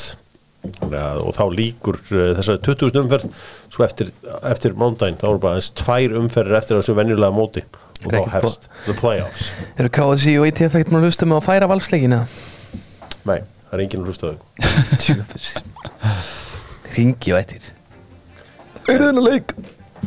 ja, 0.92 1.06
og 1.22 1.36
þá 1.38 1.44
líkur 1.54 2.00
uh, 2.02 2.32
þessari 2.40 2.64
20. 2.66 2.98
umferð. 3.04 3.30
Svo 3.72 3.86
eftir, 3.86 4.10
eftir 4.50 4.76
mándaginn 4.80 5.22
þá 5.22 5.30
eru 5.30 5.44
bara 5.44 5.60
aðeins 5.60 5.72
tvær 5.78 6.18
umferðir 6.24 6.60
eftir 6.64 6.82
þessu 6.82 6.98
venjulega 6.98 7.38
móti. 7.38 7.66
Og 8.02 8.10
þá 8.16 8.22
hefst 8.34 8.66
the 8.88 8.98
playoffs. 8.98 9.52
Eru 9.78 9.92
KSI 9.94 10.38
og 10.42 10.48
ITF 10.50 10.74
ekkert 10.74 10.94
maður 10.96 11.12
hlusta 11.12 11.30
með 11.30 11.38
að 11.38 11.48
færa 11.52 11.70
valsleikina? 11.70 12.24
Nei, 13.30 13.38
það 13.70 13.76
er 13.78 13.84
enginn 13.86 14.08
hlustaðu 14.10 14.40
Ringi 16.96 17.36
og 17.36 17.38
eittir 17.38 17.68
Er 18.90 19.04
þennan 19.06 19.22
leik? 19.22 19.54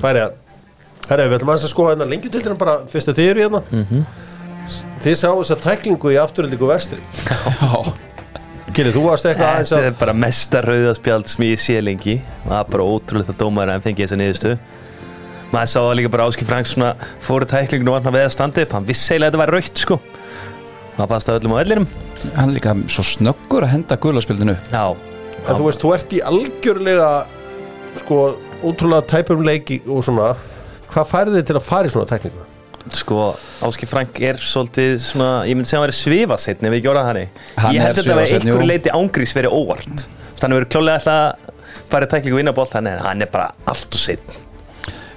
Færi 0.03 0.25
að 0.25 0.35
Herra, 1.09 1.27
við 1.29 1.38
ætlum 1.38 1.53
að 1.55 1.67
skoða 1.69 1.95
hérna 1.95 2.09
lengjutildina 2.11 2.57
bara 2.61 2.79
fyrst 2.90 3.11
að 3.12 3.21
þið 3.21 3.31
eru 3.33 3.45
hérna. 3.45 3.62
Mhm. 3.71 4.05
Þið 5.05 5.17
sáu 5.21 5.35
þess 5.43 5.53
að 5.53 5.62
tæklingu 5.67 6.12
í 6.14 6.19
afturöldingu 6.23 6.69
vestri. 6.71 7.01
Já. 7.29 7.85
Kili, 8.75 8.90
þú 8.90 9.03
varst 9.07 9.27
eitthvað 9.29 9.51
aðeins 9.51 9.71
Þetta 9.71 9.83
að 9.83 9.90
er 9.90 9.99
bara 10.01 10.14
mesta 10.19 10.62
rauðaspjald 10.64 11.29
sem 11.31 11.45
ég 11.45 11.61
sé 11.62 11.77
lengi. 11.85 12.17
Það 12.47 12.57
er 12.59 12.71
bara 12.73 12.87
ótrúlega 12.88 13.29
það 13.29 13.37
dómar 13.45 13.69
að 13.69 13.77
hann 13.77 13.85
fengi 13.85 14.03
þessa 14.03 14.19
niðurstu 14.19 14.55
Maður 15.53 15.71
sá 15.71 15.79
það 15.79 15.95
líka 16.01 16.11
bara 16.11 16.25
Áski 16.27 16.49
Frank 16.49 16.67
svona 16.67 16.88
fóru 17.23 17.47
tæklinginu 17.47 17.93
og 17.93 18.03
hann 18.03 18.17
við 18.17 18.25
að 18.25 18.33
standa 18.35 18.64
upp. 18.64 18.73
Hann 18.75 18.88
vissi 18.88 19.12
eiginlega 19.12 19.29
að 19.29 19.37
þetta 19.37 19.43
var 19.45 19.55
raukt 19.55 19.85
sko. 19.85 20.01
Það 20.97 21.12
fannst 21.12 21.29
það 21.31 21.38
öllum 21.38 21.55
á 21.55 21.62
öllinum 21.62 21.87
hann 22.33 22.51
er 22.51 22.57
líka 22.57 22.75
svo 22.88 23.05
snöggur 23.05 23.67
að 23.67 23.75
henda 23.75 23.99
gulaspildinu 24.01 24.57
Já. 24.73 24.85
En 25.45 25.59
þú 25.59 25.67
veist, 25.67 25.83
þú 25.83 25.93
ert 25.97 26.14
í 26.17 26.21
algjörlega 26.25 27.09
sko, 28.01 28.21
ótrúlega 28.64 29.05
tæpum 29.12 29.45
leiki 29.45 29.83
og 29.85 30.05
svona 30.07 30.33
Hvað 30.95 31.09
færði 31.11 31.39
þið 31.39 31.47
til 31.51 31.57
að 31.59 31.65
fara 31.69 31.91
í 31.91 31.95
svona 31.95 32.11
tæklingu? 32.13 32.51
Sko, 32.95 33.31
Áski 33.65 33.87
Frank 33.89 34.19
er 34.21 34.37
svolítið 34.45 34.99
svona, 35.01 35.29
ég 35.49 35.57
myndi 35.57 35.71
segja 35.71 35.81
að 35.81 35.87
hann 35.87 35.95
er 35.95 35.99
svifasetn 35.99 36.69
ef 36.69 36.75
við 36.75 36.83
ekki 36.83 36.91
orðað 36.93 37.09
hann 37.09 37.21
Hann 37.63 37.75
Ég 37.75 37.81
held 37.87 37.99
að 37.99 38.05
þetta 38.05 38.29
jú. 38.29 38.37
einhverju 38.37 38.69
leiti 38.69 38.93
ángrís 38.93 39.33
verið 39.35 39.57
óvart. 39.57 40.05
Þannig 40.37 40.51
að 40.53 40.59
verið 40.61 40.73
klálega 40.75 40.99
alltaf 41.01 41.17
að 41.17 41.55
fara 41.91 42.09
í 42.09 42.13
tæklingu 42.13 42.37
og 42.37 42.43
vinna 42.43 42.55
bolt 42.57 42.75
hann 42.77 42.89
hann 42.91 43.25
er 43.25 43.31
bara 43.33 43.51
allt 43.71 43.97
og 43.97 44.03
setn 44.03 44.41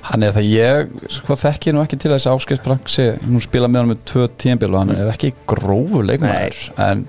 hann 0.07 0.23
er 0.23 0.35
það 0.35 0.49
ég 0.53 1.07
sko 1.17 1.35
þekki 1.35 1.73
nú 1.75 1.81
ekki 1.83 1.99
til 1.99 2.13
þess 2.13 2.29
að 2.29 2.37
Áskeitt 2.37 2.63
Frank 2.63 2.91
sé 2.91 3.07
nú 3.27 3.41
spila 3.43 3.67
með 3.71 3.81
hann 3.81 3.91
með 3.91 4.03
tvö 4.11 4.27
tímbil 4.39 4.69
og 4.71 4.79
hann 4.83 4.93
er 4.95 5.09
ekki 5.11 5.33
grófu 5.49 6.03
leikmaður 6.07 6.61
en, 6.85 7.03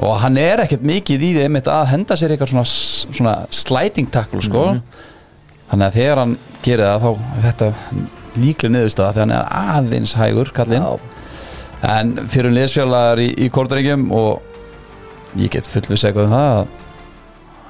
og 0.00 0.18
hann 0.20 0.36
er 0.40 0.64
ekkert 0.66 0.84
mikið 0.90 1.24
í 1.24 1.30
því 1.36 1.46
einmitt 1.46 1.70
að 1.72 1.86
henda 1.94 2.18
sér 2.20 2.34
eitthvað 2.34 2.52
svona, 2.52 2.66
svona 3.16 3.36
sliding 3.54 4.10
tackle 4.12 4.44
sko 4.44 4.66
þannig 5.70 5.86
að 5.86 5.96
þegar 6.00 6.20
hann 6.24 6.34
gerir 6.64 6.84
það 6.86 7.04
þá 7.06 7.40
þetta 7.46 7.70
líklega 8.40 8.72
niðurstaða 8.74 9.14
þegar 9.16 9.24
hann 9.26 9.36
er 9.38 9.48
aðeins 9.78 10.14
hægur 10.18 10.52
kallinn. 10.56 10.86
En 11.90 12.12
fyrir 12.30 12.52
liðsfélagar 12.54 13.22
í, 13.24 13.28
í 13.40 13.48
kortringjum 13.54 14.08
og 14.12 15.38
ég 15.40 15.52
get 15.54 15.68
fullvis 15.70 16.04
eitthvað 16.04 16.26
um 16.28 16.34
það 16.34 16.58
að 16.60 16.74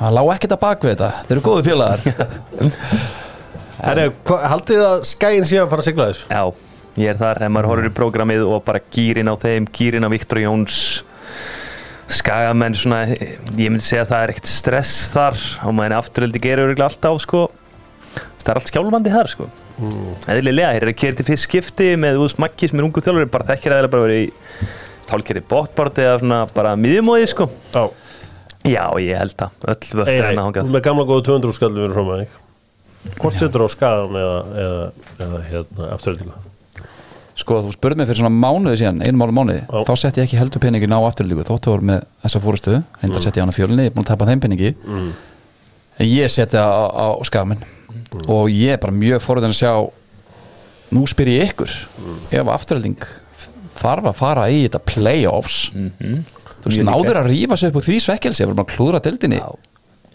hann 0.01 0.17
lá 0.17 0.23
ekkert 0.35 0.57
að 0.57 0.63
bak 0.65 0.85
við 0.87 0.95
þetta. 0.97 1.11
Þeir 1.29 1.37
eru 1.37 1.45
góðu 1.45 1.67
félagar. 1.69 2.01
Herra, 3.85 4.09
hva- 4.29 4.41
haldið 4.53 4.77
þið 4.81 4.87
að 4.89 5.07
skæin 5.09 5.47
síðan 5.49 5.71
fara 5.71 5.85
að 5.85 5.89
sigla 5.89 6.09
þessu? 6.11 6.27
Já, 6.29 6.43
ég 7.01 7.13
er 7.15 7.21
þar, 7.21 7.41
ef 7.47 7.53
maður 7.55 7.69
horfir 7.71 7.89
í 7.89 7.95
prógramið 7.97 8.43
og 8.49 8.65
bara 8.67 8.83
gýrin 8.93 9.31
á 9.33 9.35
þeim, 9.41 9.69
gýrin 9.77 10.05
á 10.05 10.11
Viktor 10.13 10.41
Jóns 10.43 10.81
skagamenn 12.11 12.75
svona, 12.75 13.05
ég 13.15 13.71
myndi 13.71 13.85
segja 13.87 14.03
að 14.03 14.11
það 14.11 14.25
er 14.25 14.33
ekkert 14.35 14.51
stress 14.51 14.95
þar 15.15 15.37
og 15.69 15.75
maður 15.79 15.95
afturöldi 16.01 16.41
örgulega 16.51 16.89
alltaf 16.91 17.21
sko 17.23 17.45
það 18.41 18.53
er 18.53 18.61
allt 18.61 18.71
skjálfandi 18.73 19.15
þar 19.15 19.31
sko. 19.33 19.49
Mm. 19.81 20.13
eðlilega, 20.29 20.75
þeir 20.75 20.85
eru 20.85 20.93
að 20.93 21.01
kera 21.01 21.17
til 21.17 21.27
fyrst 21.31 21.47
skipti 21.49 21.89
með 22.01 22.21
úr 22.21 22.33
smakki 22.33 22.69
sem 22.69 22.81
er 22.81 22.87
ungu 22.87 23.01
þjálfur 23.05 23.31
bara 23.33 23.49
þekkir 23.49 23.77
eða 23.79 23.91
bara 23.93 24.05
verið 24.05 24.27
í 24.27 24.69
tálkeri 25.09 25.43
bóttbort 25.51 25.99
eða 26.03 26.19
svona 26.21 26.43
bara 26.55 26.77
miðjumóði 26.79 27.31
sko. 27.33 27.49
Já, 27.73 27.89
já, 28.69 28.85
ég 29.01 29.17
held 29.23 29.35
það, 29.41 29.57
öll 29.65 29.79
vöttur 29.81 30.05
Ei, 30.05 30.13
nei, 30.13 30.27
hennar 30.29 30.43
þú 30.43 30.47
hangað 30.51 30.77
með 30.77 30.85
gamla 30.87 31.09
góðu 31.09 31.27
200 31.31 31.57
skallum 31.57 31.83
við 31.87 31.97
frá 31.97 32.05
maður 32.11 32.39
Hvort 33.17 33.41
setur 33.41 33.65
á 33.65 33.69
skagan 33.73 34.21
eða, 34.21 34.39
eða, 34.61 34.87
eða 35.25 35.43
hérna, 35.49 35.91
afturöldingu? 35.97 36.37
Sko 37.41 37.63
þú 37.65 37.73
spurði 37.73 37.97
mig 37.97 38.11
fyrir 38.11 38.21
svona 38.21 38.37
mánuði 38.37 38.83
síðan 38.83 39.01
einum 39.01 39.25
ára 39.25 39.33
mánuði, 39.33 39.63
Já. 39.65 39.81
þá 39.89 39.93
setti 40.03 40.21
ég 40.21 40.29
ekki 40.29 40.41
heldur 40.43 40.61
peningin 40.61 40.93
á 40.93 41.01
afturlíku, 41.01 41.47
þóttu 41.49 41.73
voru 41.73 41.89
með 41.89 42.05
þessa 42.21 42.43
fórustuðu 42.45 42.81
setti 43.17 43.41
ég 43.41 43.47
hann 43.47 43.55
á 43.55 43.57
fjölinni, 43.57 43.87
ég 43.89 43.95
er 43.95 43.97
búin 43.97 44.05
að 44.05 44.11
tapa 44.13 44.29
þeim 44.29 44.43
peningi. 44.45 44.75
Mm. 44.85 45.11
en 45.97 46.11
ég 46.11 46.33
setti 46.37 46.61
á, 46.61 46.69
á 46.69 47.07
skamin 48.11 48.31
og 48.37 48.51
ég 48.51 48.75
er 48.75 48.83
bara 48.83 48.93
mjög 48.97 49.23
fórhundin 49.25 49.55
að 49.55 49.61
sjá 49.63 49.73
nú 50.97 51.07
spyr 51.07 51.31
ég 51.37 51.53
ykkur 51.53 51.75
ef 52.35 52.53
afturlíking 52.57 53.07
þarf 53.81 54.11
að 54.11 54.19
fara 54.19 54.49
í 54.53 54.65
þetta 54.67 54.83
playoffs 54.91 55.71
Mhm. 55.75 56.25
þú 56.61 56.69
veist, 56.69 56.85
náður 56.85 57.21
að 57.23 57.31
rífa 57.33 57.57
sig 57.57 57.71
upp 57.71 57.77
úr 57.81 57.87
því 57.87 57.99
svekkelsi, 58.05 58.43
ég 58.43 58.51
voru 58.51 58.59
bara 58.61 58.69
að 58.69 58.77
klúðra 58.77 59.01
dildinni 59.07 59.39
Já, 59.41 59.49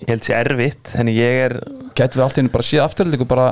ég 0.03 0.10
held 0.13 0.21
sér 0.27 0.45
erfitt, 0.45 0.91
þannig 0.93 1.15
ég 1.17 1.39
er 1.47 1.53
getum 1.95 2.19
við 2.19 2.23
allt 2.27 2.38
í 2.38 2.41
einu 2.43 2.51
bara 2.53 2.67
síða 2.67 2.86
afturlíku 2.86 3.25
bara 3.27 3.47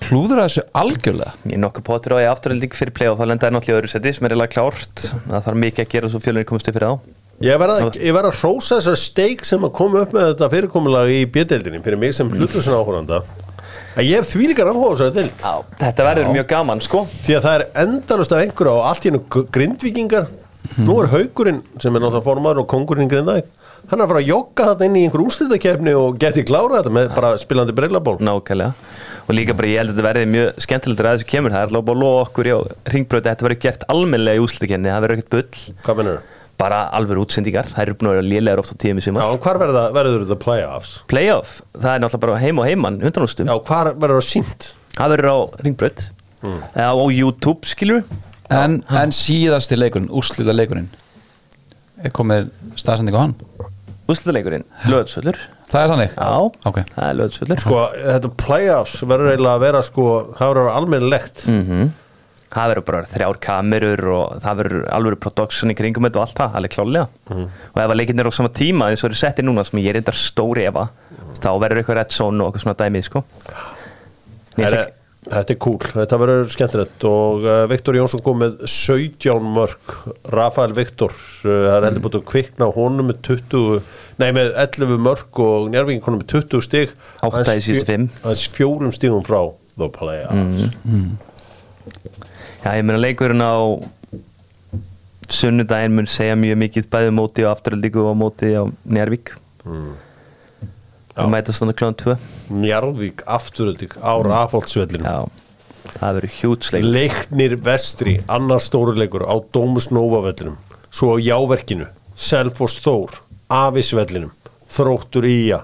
klúðra 0.00 0.46
þessu 0.48 0.62
algjörlega? 0.80 1.32
Ég 1.44 1.54
er 1.58 1.60
nokkuð 1.60 1.84
pottur 1.84 2.14
á 2.14 2.16
að 2.16 2.24
ég 2.24 2.30
afturölding 2.32 2.72
fyrir 2.74 2.94
play 2.96 3.08
og 3.10 3.18
þá 3.20 3.26
lenda 3.28 3.46
ég 3.50 3.52
náttúrulega 3.52 3.80
öðru 3.82 3.90
seti 3.92 4.12
sem 4.16 4.24
er 4.26 4.32
eiginlega 4.32 4.54
klárt. 4.54 5.02
Það 5.28 5.44
þarf 5.44 5.58
mikið 5.60 5.84
að 5.84 5.90
gera 5.92 6.08
svo 6.08 6.20
fjölunir 6.24 6.46
komast 6.48 6.70
upp 6.70 6.74
fyrir 6.78 6.88
þá. 6.88 7.00
Ég 7.44 7.58
verð 7.60 7.74
að, 7.76 7.98
ég 8.00 8.16
verð 8.16 8.30
að 8.30 8.38
hrósa 8.40 8.78
þessar 8.80 8.96
steik 9.00 9.44
sem 9.44 9.60
að 9.68 9.72
koma 9.76 10.00
upp 10.06 10.12
með 10.16 10.26
þetta 10.32 10.48
fyrirkomulag 10.54 11.12
í 11.12 11.20
bjödeldinni 11.36 11.82
fyrir 11.84 12.00
mig 12.00 12.14
sem 12.16 12.32
hlutusin 12.32 12.72
áhóranda 12.80 13.20
að 13.20 13.24
ég 13.98 14.20
hef 14.20 14.28
þvílíkar 14.30 14.70
áhuga 14.70 14.90
á 14.90 14.92
þessari 14.94 15.16
deild. 15.16 15.32
Já, 15.40 15.54
þetta 15.80 16.08
verður 16.10 16.34
mjög 16.36 16.50
gaman 16.54 16.84
sko. 16.84 17.06
Því 17.24 17.38
að 17.38 17.46
það 17.46 17.56
er 17.56 17.66
endalust 17.84 18.34
af 18.36 18.44
einhverju 18.44 18.74
og 18.74 18.90
allt 18.90 19.06
í 19.06 19.10
hennu 19.10 19.46
grindvíkingar. 19.56 20.28
Nú 20.78 21.00
er 21.00 21.08
haugurinn 21.10 21.64
sem 21.80 21.94
er 21.94 22.02
náttúrulega 22.04 22.26
formar 22.26 22.60
og 22.60 22.68
kongurinn 22.70 23.08
í 23.08 23.10
grindaðik 23.10 23.48
hann 23.90 24.00
er 24.00 24.04
að 24.04 24.10
fara 24.12 24.20
að 24.22 24.28
jogga 24.30 24.66
þetta 24.70 24.86
inn 24.86 24.96
í 24.98 25.04
einhver 25.06 25.22
úrslitakefni 25.24 25.94
og 25.98 26.18
geti 26.20 26.44
klára 26.46 26.80
þetta 26.80 26.92
með 26.94 27.14
bara 27.16 27.30
spilandi 27.40 27.76
breilaból 27.76 28.18
Nákvæmlega. 28.22 28.74
Og 29.26 29.36
líka 29.36 29.54
bara 29.54 29.70
ég 29.70 29.80
held 29.80 29.92
að 29.92 29.96
þetta 29.96 30.06
verði 30.08 30.28
mjög 30.30 30.60
skemmtilegt 30.64 31.00
að 31.04 31.16
þessu 31.16 31.28
kemur. 31.30 31.54
Það 31.54 31.62
er 31.62 31.70
alveg 31.70 31.86
bara 31.86 31.96
að 31.96 32.04
lofa 32.04 32.22
okkur 32.26 32.50
í 32.50 32.54
ringbröti 32.94 33.26
að 33.28 33.30
þetta 33.30 33.46
verður 33.46 33.60
gert 33.64 33.86
almennilega 33.94 34.40
í 34.40 34.44
úrslutakenni 34.44 34.90
það 34.90 35.04
verður 35.06 35.20
ekkert 35.20 35.34
bull. 35.36 35.76
Hvað 35.86 36.00
mennur? 36.00 36.22
Bara 36.60 36.80
alveg 36.96 37.18
útsendingar. 37.24 37.68
Það 37.72 37.82
eru 37.86 37.94
búin 38.00 38.10
að 38.10 38.16
vera 38.18 38.28
lélegar 38.28 38.60
oft 38.62 38.72
á 38.72 38.76
tími 38.84 39.02
sem 39.04 39.16
Já, 39.16 39.24
og 39.26 39.40
hvar 39.44 39.58
verða, 39.62 39.84
verður 39.96 40.26
the 40.28 40.36
playoffs? 40.36 40.94
playoff? 41.10 41.58
Það 41.74 41.92
er 41.96 42.02
náttúrulega 42.04 42.24
bara 42.28 42.40
heim 42.44 42.60
og 42.62 42.68
heimann 42.68 43.00
undanústum 43.00 43.48
Já, 43.50 43.56
hvar 43.70 43.92
verður 43.96 44.20
það 44.20 44.28
sínt? 44.30 44.70
það 44.96 45.14
verður 45.16 45.30
á 45.32 45.38
ringbröt 45.64 46.06
eða 46.74 46.90
á 46.92 47.04
YouTube 47.12 47.68
skilur 47.68 48.04
en, 48.50 48.80
en 48.88 49.12
síðasti 49.14 49.76
leikurinn, 49.78 50.08
úrslita 50.12 50.52
leikurinn 50.56 50.88
er 52.02 52.12
komið 52.16 52.48
staðsending 52.80 53.16
á 53.16 53.20
hann? 53.22 53.34
Úrslutaleikurinn, 54.10 54.64
löðsvöllur 54.90 55.36
það 55.70 55.84
er 55.84 55.90
þannig? 55.92 56.14
já, 56.16 56.30
ok, 56.66 56.78
það 56.96 57.04
er 57.10 57.18
löðsvöllur 57.20 57.60
Sko, 57.62 57.82
þetta 57.94 58.30
playoffs 58.42 58.96
verður 59.06 59.30
eiginlega 59.34 59.58
að 59.60 59.64
vera 59.68 59.82
sko, 59.86 60.06
það 60.38 60.50
verður 60.54 60.70
almennilegt. 60.74 61.44
Mhm. 61.46 61.90
Það 62.50 62.70
verður 62.72 62.86
bara 62.90 63.00
þrjár 63.06 63.40
kamerur 63.46 64.04
og 64.16 64.36
það 64.42 64.60
verður 64.62 64.86
alveg 64.96 65.18
production 65.22 65.70
í 65.70 65.76
kringum 65.78 66.06
þetta 66.08 66.18
og 66.20 66.24
allt 66.26 66.38
það, 66.40 66.54
alveg 66.60 66.74
klálega 66.76 67.08
og 67.30 67.76
ef 67.78 67.82
að 67.86 67.98
leikinnir 68.00 68.26
á 68.26 68.32
sama 68.34 68.50
tíma 68.60 68.88
eins 68.90 69.04
og 69.04 69.10
eru 69.12 69.20
setti 69.20 69.44
núna 69.46 69.62
sem 69.68 69.78
ég 69.82 69.92
er 69.94 70.00
eitthvað 70.00 70.18
stóri 70.18 70.64
efa 70.66 70.88
þá 71.40 71.50
verður 71.62 71.82
eitthvað 71.84 72.00
red 72.02 72.16
zone 72.16 72.42
og 72.42 72.50
eitthvað 72.50 72.64
svona 72.66 72.80
dæmið 72.82 73.06
sko. 73.06 73.22
Þetta 75.20 75.52
er 75.52 75.56
cool, 75.60 75.76
þetta 75.84 76.16
verður 76.16 76.46
skemmtilegt. 76.50 77.04
Og 77.04 77.42
uh, 77.44 77.56
Viktor 77.68 77.94
Jónsson 77.98 78.22
kom 78.24 78.38
með 78.40 78.62
17 78.72 79.50
mörg 79.52 79.90
Rafael 80.32 80.72
Viktor 80.74 81.12
uh, 81.12 81.44
það 81.44 81.74
er 81.76 81.86
heldur 81.90 82.04
búin 82.06 82.16
að 82.22 82.24
kvikna 82.32 82.70
honum 82.74 83.10
með 83.12 83.18
20, 83.28 83.82
nei 84.22 84.30
með 84.32 84.54
11 84.64 84.96
mörg 85.04 85.42
og 85.44 85.68
Njárvíking 85.74 86.00
konum 86.06 86.22
með 86.24 86.32
20 86.40 86.64
stig. 86.66 86.94
Átta 87.20 87.44
í 87.44 87.44
Aðeins 87.44 87.66
síðustu 87.68 87.84
fjó- 87.84 87.90
fimm. 87.92 88.08
aðeins 88.24 88.46
fjórum 88.56 88.96
stigum 88.96 89.26
frá 89.28 89.42
the 89.76 89.90
playoffs 89.92 90.70
Já, 92.60 92.74
ég 92.76 92.84
meina 92.84 93.00
leikurinn 93.00 93.40
á 93.40 93.54
sunnudaginn 95.30 95.94
mun 95.96 96.08
segja 96.10 96.36
mjög 96.38 96.58
mikið 96.64 96.88
bæði 96.92 97.10
á 97.12 97.14
móti 97.16 97.44
og 97.46 97.52
afturöldíku 97.54 98.02
og 98.04 98.12
á 98.12 98.14
móti 98.24 98.52
á 98.56 98.62
Njárvík 98.84 99.36
Mm. 99.60 99.92
Það 101.12 101.26
mætast 101.34 101.60
þannig 101.60 101.76
klán 101.76 101.96
2 102.00 102.14
Njarðvík 102.62 103.22
afturöldig 103.28 103.92
á 104.00 104.12
Rafaldsvellinu 104.24 105.04
Já, 105.04 105.18
það 105.98 106.14
verður 106.16 106.32
hjútsleik 106.38 106.86
Leiknir 106.86 107.56
vestri, 107.60 108.14
annar 108.24 108.62
stóruleikur 108.64 109.26
á 109.28 109.36
Dómus 109.52 109.90
Nova 109.92 110.22
vellinum. 110.24 110.56
Svo 110.88 111.12
á 111.12 111.16
Jáverkinu, 111.20 111.90
Selfoss 112.16 112.80
Þór 112.80 113.20
Afisvellinum, 113.52 114.32
Þróttur 114.64 115.28
Ía 115.28 115.60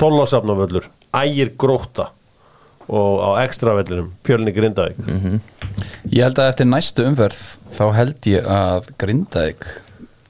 Þólasafnavöllur 0.00 0.88
Ægir 1.12 1.52
Gróta 1.60 2.08
og 2.88 3.22
á 3.22 3.30
ekstra 3.44 3.76
vellinum, 3.78 4.10
Fjölni 4.26 4.54
Grindavík. 4.56 4.98
Ég 6.10 6.24
held 6.26 6.40
að 6.42 6.50
eftir 6.52 6.68
næstu 6.68 7.06
umferð 7.06 7.40
þá 7.76 7.84
held 7.96 8.28
ég 8.32 8.48
að 8.48 8.90
Grindavík 9.00 9.66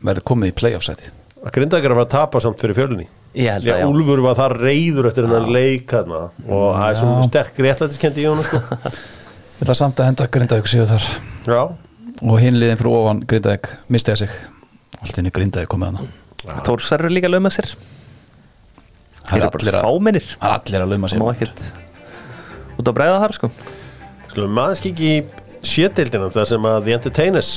verður 0.03 0.27
komið 0.33 0.53
í 0.53 0.57
playoff-sæti 0.61 1.13
að 1.43 1.55
Grindavík 1.57 1.87
er 1.87 1.93
að 1.93 1.99
fara 1.99 2.07
að 2.07 2.15
tapa 2.15 2.43
samt 2.43 2.63
fyrir 2.63 2.79
Fjölni? 2.79 3.09
Ég 3.35 3.49
held 3.57 3.67
að 3.67 3.81
já. 3.81 3.87
Úlfur 3.89 4.23
var 4.23 4.37
þar 4.39 4.55
reyður 4.61 5.09
eftir 5.09 5.27
hennar 5.27 5.49
leik 5.51 5.95
og 5.97 6.67
það 6.77 6.85
er 6.87 6.99
svona 7.01 7.27
sterk 7.27 7.61
réttlætiskendi 7.67 8.23
í 8.23 8.29
honum 8.29 8.47
sko. 8.47 8.61
ég 9.57 9.65
ætla 9.65 9.79
samt 9.79 10.03
að 10.03 10.11
henda 10.11 10.29
Grindavík 10.37 10.71
síðu 10.71 10.89
þar. 10.93 11.09
Já, 11.49 11.63
og 12.23 12.43
hinn 12.43 12.61
liðin 12.61 12.79
fyrir 12.81 12.99
ofan 13.01 13.23
Grindavík 13.31 13.71
misti 13.93 14.15
að 14.15 14.25
sig. 14.25 14.37
Allt 15.01 15.23
inni 15.23 15.35
Grindavík 15.35 15.73
komið 15.73 15.95
hana 15.97 16.61
Þórsar 16.67 17.05
eru 17.05 17.15
líka 17.15 17.29
að 17.31 17.37
lauma 17.37 17.51
sér. 17.55 17.71
Það 19.23 19.37
er 19.39 19.45
allir 19.47 19.77
að, 19.79 19.85
fámennir. 19.87 20.25
það 20.35 20.49
er 20.49 20.55
allir 20.57 20.85
að 20.85 20.93
lauma 20.93 21.11
Það 21.11 21.23
má 21.23 21.35
sér 21.39 21.53
út 22.83 22.91
á 22.91 22.95
bræða 22.99 23.21
þar 23.25 23.37
sko. 23.39 23.51
Skulum 24.33 24.55
maður 24.59 24.79
skikki 24.83 25.09
í 25.13 25.17
sjötildina 25.63 26.29
þar 26.35 26.49
sem 26.53 26.69
að 26.69 26.85
The 26.89 26.95
Entertainers 26.99 27.51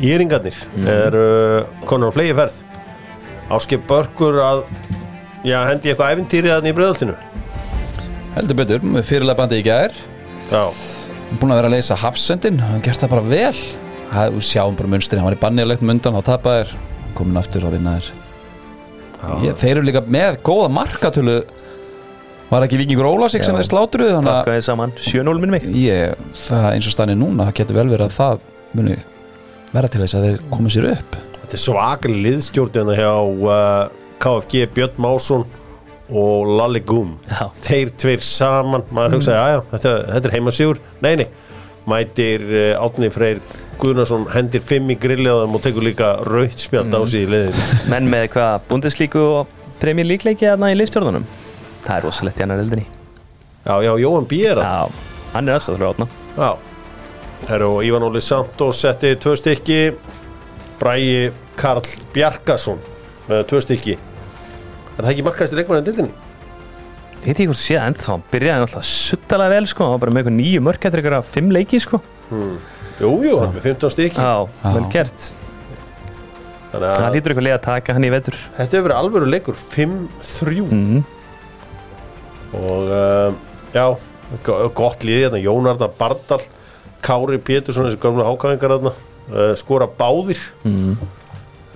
Íringarnir 0.00 0.56
Mhm. 0.76 0.88
er 0.92 1.14
uh, 1.16 1.86
konar 1.88 2.12
á 2.12 2.16
flegi 2.16 2.34
ferð 2.36 2.58
Áskip 3.56 3.84
Börkur 3.88 4.40
að 4.42 4.64
já, 5.46 5.60
hendi 5.68 5.92
eitthvað 5.92 6.16
æfintýri 6.16 6.50
að 6.52 6.66
í 6.68 6.74
bröðaltinu 6.76 7.14
heldur 8.36 8.58
betur, 8.58 8.82
fyrirlega 9.06 9.38
bandi 9.38 9.60
í 9.62 9.64
gær. 9.64 9.94
Já, 10.50 10.64
búin 11.40 11.52
að 11.54 11.60
vera 11.62 11.68
að 11.70 11.74
leysa 11.78 11.96
hafsendin 11.96 12.58
hann 12.60 12.82
gerst 12.84 13.00
það 13.00 13.14
bara 13.14 13.22
vel. 13.30 13.60
Það, 14.10 14.36
sjáum 14.44 14.76
bara 14.76 14.90
munstri, 14.92 15.16
hann 15.18 15.26
var 15.30 15.34
í 15.38 15.40
bannilegt 15.40 15.82
mundan 15.82 16.14
þá 16.18 16.22
tapaðir, 16.28 16.74
komin 17.16 17.38
aftur 17.40 17.64
að 17.66 17.78
vinna 17.78 17.96
þér 17.96 18.10
Ég, 19.46 19.56
þeir 19.58 19.70
eru 19.78 19.86
líka 19.88 20.02
með 20.06 20.36
góða 20.46 20.68
markatölu 20.76 21.38
var 22.50 22.66
ekki 22.66 22.78
Víkingur 22.80 23.08
Ólásík 23.10 23.44
sem 23.46 23.56
þeir 23.56 23.66
slátruðu 23.66 24.14
þannig 24.14 24.30
að 24.30 24.40
Bakkaði 24.44 24.64
saman 24.66 24.94
7-0 25.00 25.42
minn 25.42 25.54
mig. 25.56 25.66
Ég, 25.82 26.26
það 26.46 26.66
eins 26.70 26.88
og 26.88 26.94
stannir 26.94 27.18
núna 27.18 27.48
það 27.48 27.58
getur 27.60 27.78
vel 27.80 27.86
verið 27.90 28.06
að 28.06 28.16
það 28.16 28.44
muni 28.76 28.96
vera 29.74 29.90
til 29.90 30.02
þess 30.04 30.18
að 30.18 30.26
þeir 30.26 30.42
komið 30.52 30.76
sér 30.76 30.88
upp. 30.92 31.16
Þetta 31.40 31.58
er 31.58 31.62
svakali 31.62 32.20
liðstjórnina 32.26 32.96
hjá 32.98 33.12
uh, 33.50 34.10
KFG 34.22 34.66
Björn 34.76 35.00
Másson 35.02 35.46
og 36.06 36.52
Lalli 36.60 36.82
Gum 36.86 37.16
Já. 37.26 37.48
Þeir 37.66 37.90
tveir 37.98 38.22
saman, 38.22 38.84
maður 38.94 39.18
hugsaði, 39.18 39.38
aðja, 39.42 39.62
þetta, 39.72 39.94
þetta 40.12 40.28
er 40.30 40.36
heimasígur. 40.36 40.82
Nei, 41.02 41.12
nei, 41.22 41.26
mætir 41.90 42.46
uh, 42.46 42.84
Átni 42.84 43.10
Freyr 43.14 43.42
Guðnarsson 43.82 44.28
hendir 44.32 44.62
fimm 44.64 44.94
í 44.94 44.96
grillið 45.00 45.34
á 45.34 45.42
þeim 45.42 45.58
og 45.58 45.66
tekur 45.66 45.84
líka 45.84 46.12
rautt 46.24 46.62
spjald 46.62 46.94
á 46.94 47.02
sig 47.10 47.26
í 47.26 47.32
liðinu. 47.34 47.66
Menn 47.92 48.06
með 48.12 48.30
hvað 48.36 48.70
Bundeslíku 48.70 49.26
og 49.42 49.58
Premier 49.82 50.06
League 50.08 50.30
leiki 50.30 50.46
aðna 50.48 50.70
í 50.72 50.78
liðstjórnunum 50.78 51.26
Það 51.86 51.96
er 51.96 52.06
rosalegt 52.06 52.40
í 52.40 52.44
annar 52.46 52.62
eldinni. 52.62 52.86
Já, 53.66 53.74
já, 53.82 53.92
Jóhann 53.98 54.26
Bíera 54.30 54.62
Já, 54.62 55.02
hann 55.32 55.48
er 55.48 55.56
aðstæður 55.58 55.88
átna 55.88 56.06
Já. 56.36 56.50
Herru, 57.46 57.70
og 57.76 57.86
Ívan 57.86 58.04
Óli 58.06 58.20
Santos 58.24 58.80
setti 58.82 59.12
tvö 59.22 59.34
stykki. 59.38 59.80
Bræi 60.80 61.32
Karl 61.58 61.84
Bjarkason 62.14 62.78
með 63.28 63.42
tvö 63.50 63.60
stykki. 63.64 63.96
Er 64.96 65.04
það 65.04 65.10
ekki 65.12 65.24
markaðist 65.26 65.56
leikmann 65.58 65.82
en 65.82 65.86
dildinni? 65.86 66.14
Ég 67.16 67.26
veit 67.26 67.40
ekki 67.40 67.48
hvort 67.50 67.60
sé 67.60 67.76
það 67.76 67.88
ennþá. 67.90 68.06
Hann 68.12 68.24
byrjaði 68.32 68.62
náttúrulega 68.62 68.88
suttalega 68.90 69.54
vel 69.56 69.68
sko. 69.70 69.86
Hann 69.86 69.94
var 69.96 70.02
bara 70.04 70.14
með 70.14 70.22
eitthvað 70.22 70.36
nýju 70.36 70.62
mörk 70.66 70.86
eftir 70.88 71.02
eitthvað 71.02 71.32
fimm 71.32 71.50
leiki 71.54 71.80
sko. 71.82 72.00
Jú, 72.30 73.10
jú, 73.26 73.34
hann 73.42 73.56
með 73.56 73.66
15 73.72 73.94
stykki. 73.96 74.22
Já, 74.22 74.70
vel 74.76 74.86
gert. 74.94 75.28
Þannig 76.70 76.86
Það 76.86 77.04
að 77.06 77.14
hlýtur 77.14 77.32
eitthvað 77.32 77.46
leið 77.46 77.56
að 77.56 77.66
taka 77.66 77.96
hann 77.96 78.06
í 78.06 78.12
vetur. 78.12 78.38
Þetta 78.56 78.78
hefur 78.78 78.88
verið 78.88 79.00
alvöru 79.00 79.28
leikur 79.30 79.58
5-3 79.76 80.64
mm. 80.66 81.04
Og 82.62 82.88
uh, 82.88 83.36
já, 83.74 83.86
go- 84.46 84.58
gott 84.78 85.04
liði 85.06 85.26
hérna. 85.26 85.42
Jón 85.44 85.68
Arnar 85.70 85.92
Bardal 85.98 86.42
Kári 87.06 87.38
Pétursson, 87.44 87.86
þessi 87.90 88.00
gömlu 88.02 88.24
ákvæðingar 88.26 88.76
hérna 88.76 88.92
uh, 88.96 89.52
skora 89.60 89.86
báðir. 89.98 90.40
Mm. 90.66 90.96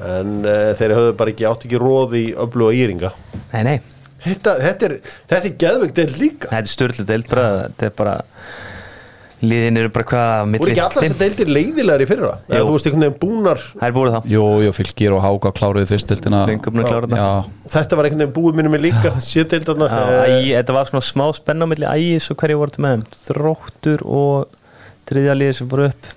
en 0.00 0.36
uh, 0.48 0.70
þeir 0.78 0.94
höfðu 0.96 1.16
bara 1.20 1.32
ekki 1.34 1.44
átt 1.50 1.66
ekki 1.68 1.80
róð 1.82 2.14
í 2.16 2.24
öfluga 2.40 2.72
íringa. 2.78 3.10
Nei, 3.52 3.62
nei, 3.66 3.78
Þetta, 4.20 4.54
þetta 4.60 4.88
er, 4.88 4.94
er 5.36 5.46
geðveikt 5.62 5.96
deild 5.96 6.16
líka. 6.20 6.48
Þetta 6.50 6.60
er 6.60 6.72
störlu 6.74 7.04
deild 7.08 7.28
bara 7.30 7.44
Þetta 7.68 7.86
er 7.86 7.94
bara 7.96 8.14
Liðin 9.40 9.78
eru 9.80 9.88
bara 9.94 10.04
hvað 10.04 10.30
voru 10.34 10.48
milli 10.52 10.72
ekki 10.74 10.80
allar 10.84 10.92
fimm- 11.04 11.14
þessi 11.14 11.20
deildir 11.22 11.50
leiðilegar 11.56 12.02
í 12.04 12.06
fyrra? 12.10 12.30
Eða 12.50 12.64
þú 12.66 12.72
veist 12.74 12.88
einhvern 12.90 13.04
veginn 13.06 13.20
búnar 13.22 13.60
Það 13.70 13.84
er 13.86 13.94
búið 13.96 14.10
það 14.16 14.26
Jú, 14.34 14.42
jú, 14.66 14.72
fylgir 14.76 15.14
og 15.16 15.22
háka 15.24 15.52
búin 16.74 16.82
að 16.84 16.90
klára 16.90 17.08
þetta. 17.08 17.20
Já, 17.20 17.70
þetta 17.76 17.96
var 18.00 18.08
einhvern 18.10 18.20
veginn 18.24 18.34
búið 18.36 18.58
minnum 18.60 18.74
með 18.76 18.84
líka 18.84 19.12
sétdeildarna 19.30 19.88
Já, 19.88 20.02
æ, 20.28 20.34
þetta 20.60 20.76
var 20.76 20.90
svona 20.90 21.06
smá 21.08 21.24
spenna 21.38 21.64
á 21.64 21.70
milli 21.72 21.88
ægis 21.88 22.28
og 22.34 22.40
hverju 22.42 22.58
voru 22.60 22.74
til 22.76 22.84
með 22.84 23.06
þróttur 23.30 24.04
og 24.04 24.58
þriðja 25.10 25.36
liði 25.40 25.56
sem 25.56 25.70
voru 25.72 25.86
upp. 25.88 26.10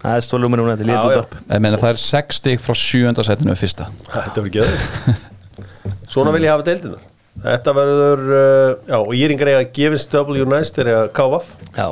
Það 0.00 0.16
er 0.16 0.24
stólum 0.26 0.52
mér 0.54 0.62
núna, 0.62 0.78
þetta 0.78 0.86
er 0.86 0.94
já. 0.96 1.02
út 1.04 1.20
upp 1.26 1.36
ég 1.52 1.60
meina 1.66 1.78
það 1.82 1.92
er 1.92 2.00
6 2.06 2.40
stig 2.40 2.64
frá 2.64 2.74
sjönda 2.78 3.24
setinu 3.26 3.52
við 3.52 3.60
fyrsta. 3.66 3.90
Þetta 4.08 4.46
var 4.46 4.50
geðveikt. 4.56 5.30
Svona 6.16 6.32
vil 6.34 6.44
ég 6.46 6.52
hafa 6.54 6.66
deildinar 6.66 7.04
þetta 7.44 7.72
verður, 7.76 8.22
uh, 8.32 8.70
já, 8.88 8.96
og 8.96 9.10
Íringar 9.16 9.50
eiga 9.52 9.64
Gefins 9.76 10.06
W 10.12 10.46
næst 10.48 10.78
þeir 10.78 10.88
eiga 10.92 11.02
KVF 11.16 11.50
já, 11.76 11.88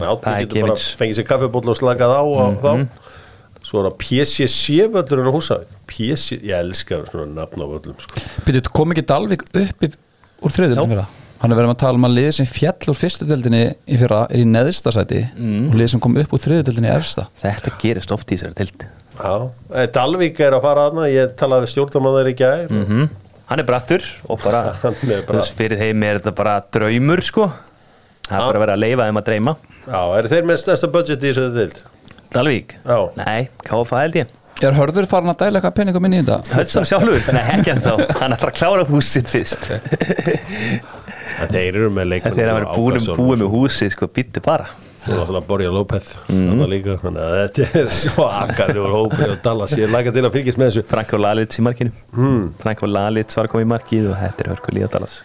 Já, 0.00 0.10
Það 0.24 0.40
getur 0.44 0.66
bara 0.66 0.76
fengið 1.00 1.18
sér 1.20 1.28
kaffibóll 1.30 1.72
og 1.72 1.78
slakað 1.78 2.14
á 2.16 2.22
og 2.24 2.60
þá. 2.64 2.72
Svo 3.60 3.82
er 3.82 3.90
það 3.90 3.96
PCC 4.00 4.86
völlurinn 4.94 5.28
á 5.28 5.32
Húsavík. 5.36 5.72
PC, 5.90 6.38
ég 6.48 6.54
elska 6.56 7.02
svona 7.10 7.26
nafn 7.42 7.60
á 7.60 7.66
völlum 7.68 7.96
sko. 8.00 8.22
Býtu, 8.46 8.62
kom 8.72 8.94
ekki 8.94 9.04
Dalvik 9.10 9.44
upp 9.50 9.84
úr 10.40 10.54
þriðildin 10.54 10.94
fyrra? 10.94 11.06
Hann 11.40 11.52
er 11.54 11.56
verið 11.56 11.72
að 11.72 11.78
tala 11.80 11.96
um 11.96 12.04
að 12.08 12.16
liðið 12.18 12.34
sem 12.36 12.48
fjall 12.48 12.92
úr 12.92 12.98
fyrstu 13.00 13.26
deildinni 13.28 13.62
í 13.88 13.96
fyrra 14.00 14.22
er 14.28 14.42
í 14.42 14.48
neðsta 14.48 14.92
sæti 14.92 15.22
og 15.36 15.76
liðið 15.76 15.92
sem 15.94 16.02
kom 16.04 16.18
upp 16.20 16.34
úr 16.36 16.42
þriðildinni 16.44 16.88
í 16.90 16.94
efsta. 16.94 17.26
Þetta 17.40 17.72
gerist 17.80 18.12
oft 18.16 18.28
í 18.32 18.36
þessari 18.36 18.58
tild 18.60 18.84
Já, 19.20 19.32
eh, 19.76 19.86
Dalvík 19.92 20.40
er 20.40 20.56
að 20.56 20.64
fara 20.64 20.84
aðna 20.88 21.08
Ég 21.12 21.34
talaði 21.40 21.68
þeir 22.20 22.30
í 22.32 22.36
gær. 22.40 22.68
Mm 22.70 23.08
hann 23.50 23.58
er 23.58 23.66
brattur 23.66 24.04
og 24.30 24.38
bara 24.44 24.60
bara- 25.26 25.40
þess 25.42 25.56
fyrir 25.58 25.80
þeim 25.80 26.04
er 26.06 26.20
þetta 26.20 26.32
bara 26.38 26.60
draumur 26.70 27.20
sko 27.26 27.48
það 28.30 28.40
er 28.40 28.46
bara 28.46 28.58
að 28.58 28.64
vera 28.64 28.76
að 28.76 28.84
leifa 28.84 29.08
þeim 29.08 29.20
að 29.20 29.30
dreyma. 29.30 29.56
Já, 29.86 30.02
eru 30.18 30.30
þeir 30.34 30.50
með 30.50 30.60
stærsta 30.62 30.90
budget 30.94 31.24
í 31.24 31.30
þessu 31.30 31.48
dild? 31.54 31.80
Dalvík, 32.30 32.76
Já. 32.86 32.98
nei, 33.18 33.48
KFA 33.66 34.04
held 34.04 34.20
ég. 34.20 34.36
Er 34.60 34.76
Hörður 34.76 35.06
farin 35.08 35.32
að 35.32 35.38
dæla 35.40 35.58
eitthvað 35.58 35.76
peningum 35.78 36.06
inn 36.06 36.18
í 36.18 36.20
þetta? 36.20 36.58
Hudson 36.58 36.86
sjálfur, 36.88 37.30
nei 37.32 37.46
ekki 37.56 37.72
en 37.72 37.80
þá 37.80 37.94
hann 38.20 38.34
ætlar 38.36 38.52
að 38.52 38.58
klára 38.58 38.84
húsitt 38.90 39.30
fyrst. 39.30 39.70
Þeir 41.54 41.70
eru 41.70 41.88
með 41.96 42.10
leikmenn 42.12 42.36
og 42.36 42.40
verið 42.44 42.68
búin 42.76 43.00
búið 43.16 43.16
og 43.16 43.40
með 43.40 43.54
húsið 43.54 43.92
sko, 43.94 44.10
býttu 44.12 44.44
bara. 44.44 44.68
Svo 45.00 45.16
náttúrulega 45.16 45.48
Borja 45.48 45.72
López 45.72 46.10
mm. 46.28 46.62
líka, 46.68 46.98
Þannig 47.00 47.24
að 47.24 47.36
þetta 47.38 47.80
er 47.80 47.90
svo 48.02 48.26
akkarlegur 48.28 48.92
hópur 48.98 49.32
og 49.32 49.42
Dallas. 49.46 49.72
Ég 49.80 49.88
laka 49.88 50.12
til 50.12 50.26
að 50.28 50.34
fylgjast 50.36 50.60
með 50.60 50.72
þessu. 50.74 50.86
Franko 50.92 51.20
Lalitz 51.24 51.56
í 51.56 51.64
markinu. 51.64 51.94
Mm. 52.12 52.42
Franko 52.60 52.90
Lalitz 52.90 53.38
var 53.38 53.48
að 53.48 53.54
koma 53.54 53.64
í 53.64 53.70
markið 53.72 54.10
og 54.12 54.18
þetta 54.20 54.44
er 54.44 54.52
hörkulíð 54.52 54.90
að 54.90 54.98
Dallas 54.98 55.20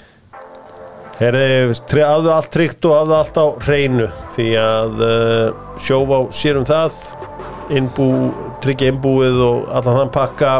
Herði, 1.15 1.71
hafðu 2.03 2.31
allt 2.35 2.49
tryggt 2.51 2.85
og 2.89 2.97
hafðu 2.97 3.13
allt 3.15 3.37
á 3.39 3.45
hreinu 3.63 4.07
því 4.35 4.47
að 4.59 5.03
uh, 5.05 5.59
sjófá 5.79 6.17
sér 6.35 6.59
um 6.59 6.65
það 6.67 6.97
innbú, 7.71 8.07
tryggja 8.63 8.91
innbúið 8.91 9.39
og 9.45 9.69
allan 9.71 10.01
þann 10.01 10.11
pakka 10.11 10.55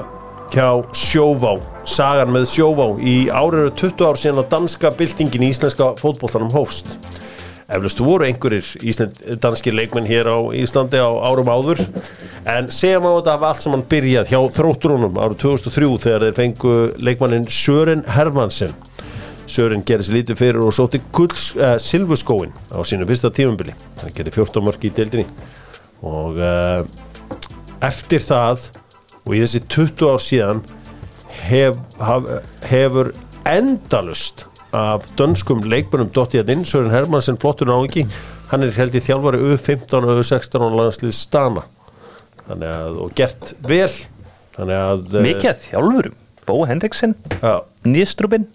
hjá 0.53 0.69
sjófá 0.95 1.57
sagan 1.83 2.31
með 2.31 2.47
sjófá 2.53 2.87
í 3.03 3.17
árið 3.27 3.67
20 3.83 4.07
ár 4.07 4.21
síðan 4.21 4.41
að 4.45 4.49
danska 4.55 4.93
byltingin 4.95 5.43
í 5.43 5.51
íslenska 5.51 5.91
fótbollanum 5.99 6.55
hófst. 6.55 6.87
Eflust 7.75 7.99
voru 7.99 8.29
einhverjir 8.29 8.71
ísland, 8.85 9.19
danskir 9.41 9.75
leikmenn 9.75 10.07
hér 10.07 10.29
á 10.31 10.39
Íslandi 10.55 11.01
á 11.01 11.09
árum 11.25 11.49
áður 11.49 11.81
en 12.47 12.69
segja 12.71 12.99
má 13.01 13.09
þetta 13.09 13.35
af 13.35 13.45
allt 13.49 13.63
sem 13.65 13.73
hann 13.73 13.87
byrjað 13.89 14.31
hjá 14.31 14.39
þrótturunum 14.55 15.17
árið 15.17 15.39
2003 15.49 15.89
þegar 16.05 16.27
þeir 16.27 16.37
fengu 16.39 16.75
leikmannin 17.01 17.49
Sören 17.49 18.05
Hermansen 18.15 18.75
Sören 19.45 19.83
gerði 19.85 20.07
sér 20.07 20.17
lítið 20.17 20.39
fyrir 20.39 20.63
og 20.65 20.95
gulls, 21.13 21.51
uh, 21.59 21.75
silfurskóin 21.81 22.53
á 22.73 22.81
sínu 22.81 23.05
fyrsta 23.05 23.29
tífumbili 23.29 23.75
hann 24.01 24.15
gerði 24.15 24.33
14 24.33 24.65
mörg 24.65 24.87
í 24.87 24.93
deildinni. 24.95 25.27
Og 26.05 26.39
uh, 26.41 26.81
eftir 27.85 28.23
það 28.25 28.71
og 29.25 29.35
í 29.35 29.43
þessi 29.43 29.61
20 29.69 30.09
ár 30.09 30.23
síðan 30.23 30.63
hef, 31.45 31.77
haf, 32.01 32.27
hefur 32.65 33.13
endalust 33.45 34.45
af 34.75 35.05
dönskum 35.19 35.63
leikbunum 35.69 36.09
dottið 36.13 36.43
að 36.43 36.51
inn. 36.55 36.65
Sören 36.67 36.93
Hermansen 36.93 37.39
flottur 37.39 37.69
náingi 37.69 38.07
hann 38.51 38.65
er 38.65 38.75
held 38.75 38.97
í 38.97 39.03
þjálfari 39.03 39.41
U15 39.53 40.03
og 40.03 40.19
U16 40.19 40.65
og 40.65 40.77
landslið 40.79 41.15
stana. 41.15 41.65
Að, 42.45 42.99
og 43.01 43.15
gert 43.17 43.55
vel. 43.65 43.89
Að 44.55 45.15
eh, 45.17 45.25
Mikið 45.25 45.65
þjálfurum 45.69 46.21
Bó 46.45 46.59
Henriksen, 46.69 47.15
Nýstrubin 47.85 48.45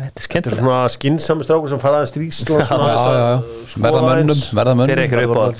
Þetta 0.00 0.38
er 0.38 0.46
er 0.48 0.56
svona 0.56 0.80
skinnsami 0.88 1.44
strákur 1.44 1.68
sem 1.70 1.80
fara 1.82 2.00
aðeins 2.00 2.14
til 2.14 2.24
Ísland 2.24 2.64
Já, 2.64 2.76
já, 2.80 2.80
já, 3.20 3.38
skoða 3.68 3.84
verða 3.84 4.02
mönnum, 4.08 4.40
verða 4.56 4.72
er 4.72 4.78
mönnum? 4.80 5.58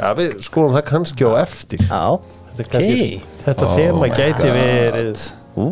Já, 0.00 0.08
við 0.16 0.36
skoðum 0.46 0.76
það 0.78 0.84
kannski 0.88 1.26
á 1.28 1.32
eftir. 1.42 1.82
Já, 1.84 2.04
Þetta, 2.50 2.62
er 2.62 2.68
kannski, 2.72 3.08
ok. 3.20 3.42
þetta 3.46 3.66
Oh 3.66 3.74
þema 3.76 4.00
my 4.00 4.08
gæti 4.16 4.40
God. 4.40 4.54
verið 4.56 5.24
Ú, 5.60 5.64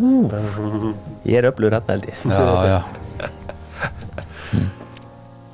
ég 1.28 1.38
er 1.38 1.48
öflugur 1.48 1.76
hann 1.78 1.88
held 1.88 2.08
ég. 2.10 2.24
Já, 2.28 2.42
já, 2.68 2.80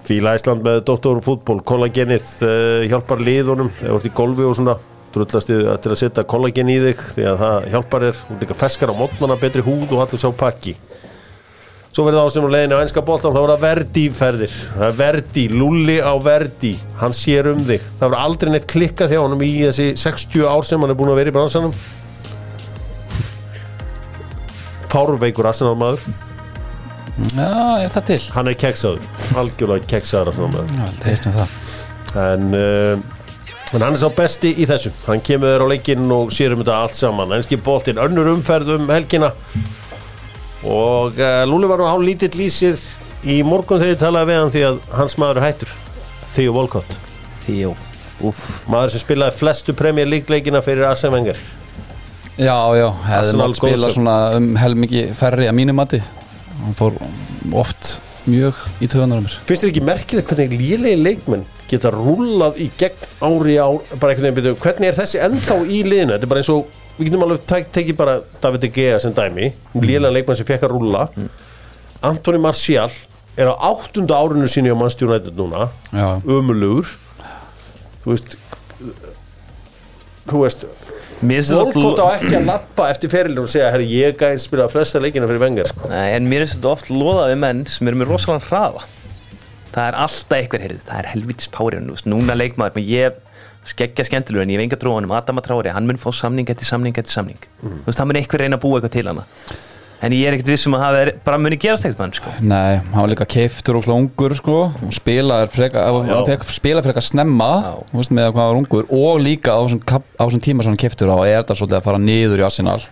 Fíla 0.05 0.35
Ísland 0.37 0.65
með 0.67 0.83
doktorfútból 0.89 1.61
kollagenið 1.65 2.27
uh, 2.45 2.83
hjálpar 2.91 3.23
liðunum 3.25 3.71
eða 3.79 3.95
vart 3.97 4.09
í 4.09 4.13
golfi 4.17 4.45
og 4.49 4.57
svona 4.59 4.75
drullast 5.15 5.51
til 5.51 5.93
að 5.95 6.01
setja 6.01 6.27
kollagen 6.29 6.73
í 6.73 6.77
þig 6.83 7.01
því 7.15 7.25
að 7.31 7.41
það 7.45 7.69
hjálpar 7.75 8.07
þér. 8.09 8.21
Og 8.27 8.43
líka 8.43 8.59
feskar 8.59 8.93
á 8.93 8.99
mótnana, 8.99 9.39
betri 9.41 9.65
húð 9.65 9.95
og 9.95 10.05
allir 10.05 10.23
sá 10.23 10.29
pakki. 10.35 10.75
Svo 11.95 12.03
verður 12.09 12.25
það 12.25 12.27
á 12.27 12.35
sem 12.35 12.47
á 12.47 12.55
leiðinu 12.57 12.79
á 12.79 12.83
enska 12.83 13.03
boltan 13.07 13.35
þá 13.35 13.41
er 13.41 13.51
það 13.53 13.65
verdi 13.69 14.05
ferðir. 14.19 14.55
Það 14.75 14.87
er 14.89 14.97
verdi, 14.99 15.45
lulli 15.55 15.99
á 16.03 16.15
verdi. 16.19 16.73
Hann 16.99 17.15
sér 17.15 17.53
um 17.53 17.61
þig, 17.63 17.85
það 18.01 18.09
verður 18.09 18.25
aldrei 18.25 18.51
neitt 18.51 18.67
klikkað 18.73 19.15
hjá 19.15 19.21
honum 19.23 19.45
í 19.47 19.53
þessi 19.63 19.93
60 20.03 20.49
ár 20.51 20.67
sem 20.67 20.83
hann 20.83 20.91
er 20.91 20.99
búin 20.99 21.13
að 21.15 21.21
vera 21.23 21.31
í 21.31 21.37
bransanum. 21.37 21.77
Párveikur 24.95 25.49
Arsenal 25.51 25.75
maður 25.79 26.03
já, 27.35 27.49
er 27.83 27.91
það 27.95 28.07
til? 28.11 28.21
Hann 28.35 28.51
er 28.51 28.57
keksaður, 28.59 29.09
algjörlega 29.41 29.91
keksaður 29.91 30.31
Arsenal 30.33 30.51
maður 30.53 30.75
Já, 30.75 30.85
það 31.01 31.09
heist 31.11 31.29
um 31.31 31.37
það. 31.39 31.59
En, 32.25 32.47
uh, 32.59 33.14
en 33.75 33.85
hann 33.87 33.97
er 33.97 34.01
sá 34.01 34.11
besti 34.15 34.53
í 34.61 34.67
þessu. 34.69 34.93
Hann 35.09 35.23
kemur 35.25 35.55
þér 35.55 35.65
á 35.67 35.73
leikinn 35.73 36.13
og 36.15 36.33
sér 36.35 36.55
um 36.55 36.63
þetta 36.63 36.77
allt 36.85 36.99
saman. 36.99 37.33
Enski 37.37 37.59
boltinn, 37.61 38.01
önnur 38.03 38.31
umferð 38.35 38.77
um 38.77 38.93
helgina. 38.93 39.33
Og 40.65 41.19
uh, 41.21 41.43
Lúli 41.49 41.69
var 41.69 41.83
nú 41.83 41.89
hálf 41.89 42.05
lítill 42.07 42.45
í 42.45 42.51
sér 42.53 42.79
í 43.25 43.41
morgun 43.47 43.81
þegar 43.83 43.95
ég 43.95 44.01
talaði 44.01 44.31
við 44.31 44.41
hann 44.41 44.55
því 44.55 44.63
að 44.69 44.79
hans 45.01 45.19
maður 45.21 45.41
er 45.41 45.47
hættur. 45.49 45.75
Theo 46.35 46.55
Walcott, 46.57 46.97
Þjó, 47.45 47.75
úff. 48.27 48.47
Maður 48.71 48.95
sem 48.95 49.05
spilaði 49.05 49.39
flestu 49.39 49.75
Premier 49.77 50.09
League 50.09 50.33
leikina 50.33 50.63
fyrir 50.65 50.89
Arsene 50.89 51.15
Wenger. 51.15 51.39
Já, 52.35 52.57
já, 52.75 52.89
hefði 53.05 53.19
Arsenal 53.21 53.47
mátt 53.47 53.61
spila 53.61 53.77
góðsögn. 53.77 53.95
svona 53.95 54.17
um 54.39 54.49
helmingi 54.59 55.05
færri 55.15 55.47
að 55.47 55.55
mínu 55.61 55.77
mati. 55.77 56.01
Hann 56.65 56.75
fór 56.79 56.97
oft 57.55 57.97
mjög 58.27 58.59
í 58.83 58.89
töðunar 58.91 59.23
mér. 59.23 59.37
Finnst 59.47 59.67
þér 59.67 59.71
ekki 59.75 59.85
merkilegt 59.87 60.33
hvernig 60.33 60.57
lélegi 60.59 61.03
leikmenn 61.05 61.45
geta 61.75 61.93
rúllað 61.95 62.59
í 62.65 62.69
gegn 62.81 63.07
ári 63.29 63.57
á 63.61 63.69
bara 64.01 64.15
einhvern 64.15 64.27
veginn 64.29 64.39
byrju, 64.41 64.57
hvernig 64.65 64.91
er 64.91 64.99
þessi 64.99 65.23
ennþá 65.27 65.59
í 65.67 65.83
liðinu, 65.87 66.15
þetta 66.17 66.29
er 66.29 66.33
bara 66.35 66.45
eins 66.45 66.53
og 66.55 66.81
við 66.99 67.09
getum 67.09 67.25
alveg 67.27 67.47
tek, 67.51 67.71
tekið 67.75 67.97
bara 67.99 68.19
David 68.43 68.63
De 68.65 68.71
Gea 68.75 69.01
sem 69.03 69.15
dæmi. 69.15 69.51
Lélega 69.83 70.15
leikmenn 70.15 70.39
sem 70.39 70.47
fekk 70.47 70.69
að 70.69 70.77
rúlla. 70.77 71.09
Anthony 72.05 72.39
Martial 72.43 72.91
er 73.35 73.51
á 73.51 73.55
áttunda 73.71 74.21
árinu 74.21 74.47
sínu 74.51 74.75
á 74.75 74.79
Manchester 74.79 75.11
United 75.11 75.35
núna. 75.39 75.69
Já, 75.91 76.21
ömulugur 76.23 76.87
þú 78.05 78.13
veist 78.13 78.37
þú 80.31 80.43
veist 80.45 80.67
Volkot 81.25 82.01
á 82.05 82.19
ekki 82.19 82.35
að 82.37 82.49
lappa 82.51 82.89
eftir 82.93 83.09
ferilinu 83.13 83.47
og 83.47 83.51
segja 83.53 83.71
herri 83.73 83.87
ég 83.89 84.17
gæði 84.21 84.43
spila 84.43 84.67
flesta 84.69 85.01
leikina 85.01 85.29
fyrir 85.31 85.41
vengar 85.41 85.71
sko. 85.71 85.89
Nei, 85.89 86.13
En 86.19 86.27
mér 86.29 86.45
finnst 86.45 86.59
þetta 86.59 86.73
oft 86.75 86.91
loðað 86.93 87.31
við 87.33 87.41
menn 87.47 87.63
sem 87.71 87.89
eru 87.89 88.01
með 88.03 88.11
rosalega 88.13 88.49
hraða 88.51 88.85
Það 89.75 89.89
er 89.91 89.97
alltaf 90.05 90.37
eitthvað 90.39 90.65
heyrið 90.69 90.83
Það 90.89 90.99
er 91.03 91.09
helvitis 91.13 91.51
párið 91.55 91.87
Núna 92.07 92.37
leikmaður 92.39 92.77
með 92.79 92.91
ég 92.95 93.21
skeggja 93.65 94.05
skemmtilegur 94.05 94.45
en 94.45 94.51
ég 94.53 94.59
hef 94.61 94.65
enga 94.67 94.77
trúanum 94.77 95.13
Adama 95.17 95.41
Traori, 95.41 95.71
hann 95.73 95.87
mun 95.89 95.97
fá 95.97 96.11
samning 96.13 96.51
eftir 96.53 96.69
samning 96.69 96.93
eftir 97.01 97.15
samning. 97.17 97.39
Mhm. 97.63 97.79
Þú 97.81 97.87
veist, 97.89 97.99
hann 98.03 98.09
mun 98.11 98.19
eitthvað 98.21 98.43
reyna 98.45 98.59
að 98.59 98.61
búa 98.67 98.77
eitthvað 98.81 98.93
til 98.93 99.07
hana. 99.09 99.25
En 100.05 100.13
ég 100.13 100.27
er 100.29 100.35
ekkert 100.37 100.51
vissum 100.53 100.75
að 100.77 100.83
það 100.85 101.13
bara 101.25 101.39
muni 101.41 101.57
gerast 101.57 101.87
eitthvað 101.89 102.15
sko. 102.19 102.31
nei, 102.45 102.77
hann 102.77 103.01
var 103.01 103.09
líka 103.09 103.25
keiftur 103.25 103.79
og 103.79 103.87
ungur 103.89 104.35
sko, 104.37 104.57
og 104.85 104.93
spilaði 104.93 105.49
freka, 105.49 105.81
hann 105.81 106.45
spila 106.45 106.83
freka 106.85 107.01
snemma 107.01 107.49
veist, 107.95 108.11
með 108.13 108.35
hvað 108.35 108.43
hann 108.45 108.53
var 108.53 108.61
ungur 108.61 108.85
og 108.93 109.21
líka 109.25 109.57
á 109.57 109.65
þessum, 109.65 109.81
kap- 109.87 110.13
á 110.21 110.23
þessum 110.29 110.45
tíma 110.45 110.61
sem 110.63 110.75
hann 110.75 110.83
keiftur 110.85 111.09
á 111.09 111.17
er 111.25 111.41
þetta 111.43 111.57
svolítið 111.57 111.79
að 111.81 111.87
fara 111.89 111.99
niður 112.05 112.43
í 112.43 112.45
Arsenal. 112.45 112.83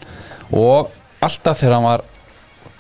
Og 0.56 0.88
alltaf 1.20 1.60
þegar 1.60 1.74
hann 1.76 1.84
var 1.90 2.00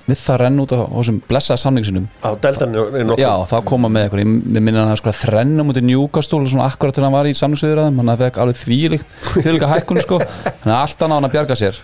við 0.06 0.18
það 0.22 0.40
renn 0.42 0.62
út 0.62 0.74
á 0.74 0.78
þessum 0.82 1.20
blessaða 1.28 1.62
samningsinum. 1.62 2.08
Á 2.22 2.30
deltan 2.42 2.74
er 2.74 3.06
nokkuð 3.06 3.22
Já, 3.22 3.30
þá 3.52 3.56
koma 3.68 3.90
með 3.92 4.08
eitthvað, 4.08 4.24
ég 4.24 4.58
minna 4.58 4.82
hann 4.82 4.92
að 4.94 5.00
sko 5.02 5.14
þrennum 5.20 5.70
út 5.72 5.78
í 5.78 5.84
njúkastól 5.86 6.42
svona 6.50 6.66
akkurat 6.66 6.96
þegar 6.96 7.08
hann 7.08 7.16
var 7.16 7.30
í 7.30 7.36
samningsviðræðum 7.38 8.02
hann 8.02 8.18
fekk 8.24 8.42
alveg 8.42 8.60
þvílíkt, 8.64 9.14
þvílíka 9.36 9.70
hækkun 9.76 10.02
sko, 10.02 10.20
þannig 10.24 10.74
að 10.74 10.82
alltaf 10.82 11.08
ná 11.08 11.16
hann 11.18 11.30
að 11.30 11.38
bjarga 11.38 11.58
sér. 11.62 11.80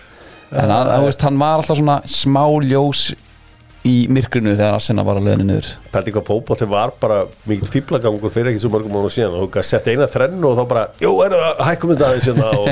En 0.49 0.71
að, 0.73 0.93
að, 0.95 1.07
veist, 1.07 1.25
hann 1.25 1.39
var 1.39 1.59
alltaf 1.61 1.77
svona 1.77 1.99
smá 2.09 2.43
ljós 2.65 3.09
í 3.87 3.95
myrkrinu 4.11 4.53
þegar 4.57 4.75
Arsenal 4.75 5.05
var 5.07 5.19
að 5.19 5.29
leiðinu 5.29 5.47
niður. 5.47 5.69
Pældi 5.93 6.13
hvað 6.15 6.27
fótbolti 6.27 6.67
var 6.69 6.91
bara 6.99 7.19
mikið 7.47 7.73
fýblagangur 7.75 8.33
fyrir 8.33 8.51
ekki 8.51 8.63
svo 8.63 8.71
mörgum 8.73 8.95
mánu 8.95 9.11
síðan. 9.13 9.37
Og 9.37 9.45
þú 9.45 9.51
gæti 9.55 9.69
sett 9.69 9.87
eina 9.87 10.07
þrennu 10.09 10.49
og 10.49 10.57
þá 10.59 10.63
bara 10.73 10.85
jú, 10.99 11.13
er 11.23 11.35
hækkum 11.69 11.93
þetta 11.93 12.09
aðeins 12.09 12.27
hérna? 12.29 12.49
Og, 12.59 12.67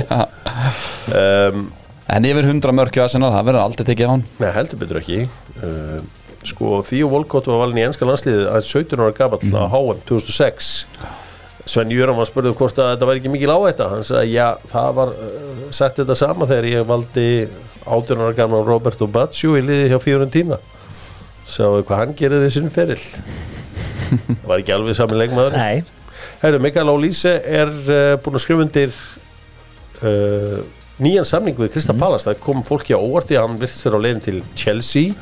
um, 1.22 1.68
en 2.16 2.28
yfir 2.30 2.48
100 2.48 2.76
mörkju 2.80 3.04
Arsenal, 3.04 3.34
það 3.36 3.50
verður 3.50 3.64
aldrei 3.66 3.86
tekið 3.90 4.08
á 4.08 4.12
hann 4.14 4.26
Nei, 4.40 4.50
heldur 4.56 4.82
betur 4.82 5.02
ekki. 5.02 5.20
Um, 5.62 6.08
Sko, 6.48 6.78
Theo 6.88 7.10
Volkot 7.12 7.48
var 7.50 7.64
valin 7.66 7.82
í 7.82 7.86
enska 7.88 8.08
landsliðið 8.08 8.46
að 8.54 8.68
17 8.70 9.02
ára 9.04 9.16
gafall 9.18 9.52
á 9.58 9.66
HM 9.74 10.04
2006 10.08 10.70
Sven 11.68 11.92
Jöram 11.92 12.16
var 12.16 12.30
spurðið 12.30 12.56
hvort 12.62 12.78
að 12.80 12.94
þetta 12.94 13.10
væri 13.10 13.20
ekki 13.20 13.32
mikil 13.34 13.52
á 13.52 13.60
þetta 13.66 13.90
hann 13.92 14.06
sagði, 14.08 14.38
já, 14.38 14.48
það 14.72 14.94
var 15.02 15.12
uh, 15.12 15.66
sagt 15.76 16.00
þetta 16.00 16.16
sama 16.16 16.48
þegar 16.48 16.70
ég 16.72 16.88
valdi 16.88 17.28
18 17.84 18.24
ára 18.24 18.38
gamla 18.38 18.64
Roberto 18.64 19.10
Baggio 19.12 19.58
í 19.60 19.66
liði 19.66 19.92
hjá 19.92 20.00
Fiorentina 20.04 20.62
Sjáu 21.48 21.84
hvað 21.88 22.02
hann 22.02 22.16
gerði 22.20 22.42
þessum 22.44 22.72
feril. 22.76 23.00
Það 24.42 24.50
var 24.50 24.60
ekki 24.62 24.74
alveg 24.76 24.98
saman 24.98 25.20
leikmaður. 25.22 25.56
Nei, 25.56 25.84
Herru, 26.42 26.60
Mikael 26.64 26.92
Ólíse 26.92 27.38
er 27.40 27.72
uh, 27.72 28.16
búin 28.24 28.36
að 28.36 28.44
skrifa 28.44 28.66
undir 28.66 28.92
uh, 30.04 30.60
nýjan 31.04 31.26
samning 31.30 31.58
við 31.60 31.74
Krista 31.76 31.94
Pallas 31.98 32.26
það 32.28 32.40
kom 32.44 32.62
fólki 32.68 32.96
á 32.96 33.00
óvart 33.00 33.30
í 33.34 33.38
að 33.38 33.48
hann 33.48 33.58
virðist 33.62 33.84
fyrir 33.86 33.98
á 34.00 34.04
leiðin 34.06 34.24
til 34.28 34.40
Chelsea. 34.58 35.14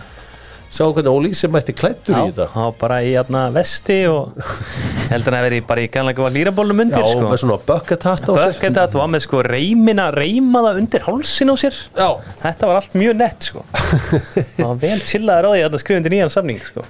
Sá 0.75 0.81
hvernig 0.91 1.07
Ólíse 1.13 1.47
mætti 1.47 1.71
klættur 1.77 2.15
í 2.17 2.19
já, 2.19 2.31
þetta. 2.33 2.45
var 2.55 2.71
bara 2.81 2.95
í 3.05 3.11
jæna, 3.13 3.41
vesti 3.53 3.97
og 4.11 4.33
heldur 5.11 5.35
hann 5.35 5.37
að 5.39 5.45
vera 5.45 5.57
í, 5.59 5.61
bara 5.69 5.83
í 5.85 5.89
gænlega 5.93 6.29
lýrabólum 6.35 6.81
Já, 6.81 6.83
undir 6.83 7.05
sko. 7.05 7.27
með 7.29 7.39
svona 7.43 7.57
bucket 7.69 8.07
hat 8.09 8.25
á 8.27 8.33
sér. 8.33 8.41
Bökkett 8.55 8.79
að 8.81 8.89
þú 8.95 8.99
var 8.99 9.11
með 9.13 9.23
sko 9.27 9.43
reymina 9.45 10.07
reymaða 10.15 10.73
undir 10.81 11.05
hálsin 11.05 11.53
á 11.53 11.55
sér. 11.61 11.77
Já, 11.95 12.09
Þetta 12.41 12.71
var 12.71 12.79
allt 12.81 12.97
mjög 12.97 13.15
nett 13.21 13.47
sko. 13.51 13.63
Það 14.57 14.65
var 14.65 14.81
vel 14.83 14.97
chillaður 15.05 15.47
á 15.47 15.51
því 15.53 15.63
að 15.69 15.77
skrifa 15.85 16.01
undir 16.01 16.15
nýjan 16.17 16.33
samning 16.33 16.59
sko. 16.65 16.83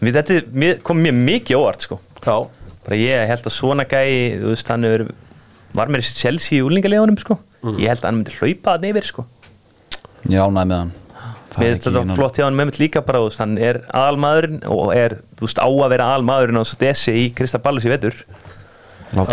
Við, 0.00 0.16
Þetta 0.18 0.40
mér- 0.64 0.80
kom 0.90 1.04
mér 1.04 1.14
mikið 1.20 1.60
óvart 1.60 1.86
sko. 1.86 2.00
Já, 2.24 2.34
bara 2.88 2.98
ég 3.04 3.30
held 3.30 3.46
að 3.52 3.54
svona 3.60 3.86
gæi 3.86 4.40
þú 4.40 4.50
veist 4.56 4.72
hann 4.74 4.88
er, 4.90 5.06
var 5.76 5.92
með 5.92 6.02
þessi 6.02 6.18
Chelsea 6.24 6.58
í 6.58 6.64
úlingalegunum 6.66 7.20
sko 7.20 7.38
ég 7.78 7.88
held 7.92 8.00
að 8.00 8.08
hann 8.10 8.18
myndi 8.20 8.36
hlaupa 8.38 8.74
að 8.76 8.86
neyfir 8.86 9.08
sko. 9.10 9.26
Ég 10.28 10.36
ránaði 10.40 10.70
með 10.72 10.78
hann. 10.82 10.92
Það 11.50 11.58
mér 11.58 11.66
er 11.66 11.72
finnst 11.74 11.86
þetta 11.88 12.00
innan- 12.04 12.16
flott 12.20 12.36
hjá 12.38 12.44
hann 12.46 12.54
með 12.60 12.68
mitt 12.70 12.78
líka 12.78 13.00
bara 13.06 13.18
hann 13.42 13.56
er 13.58 13.80
aðalmaðurinn 13.90 14.60
og 14.70 14.92
er 14.94 15.16
veist 15.40 15.58
á 15.58 15.66
að 15.66 15.88
vera 15.90 16.04
aðalmaðurinn 16.14 16.60
á 16.60 16.62
þessu 16.62 16.78
desi 16.78 17.14
í 17.24 17.34
Krista 17.34 17.58
Ballus 17.58 17.84
í 17.84 17.90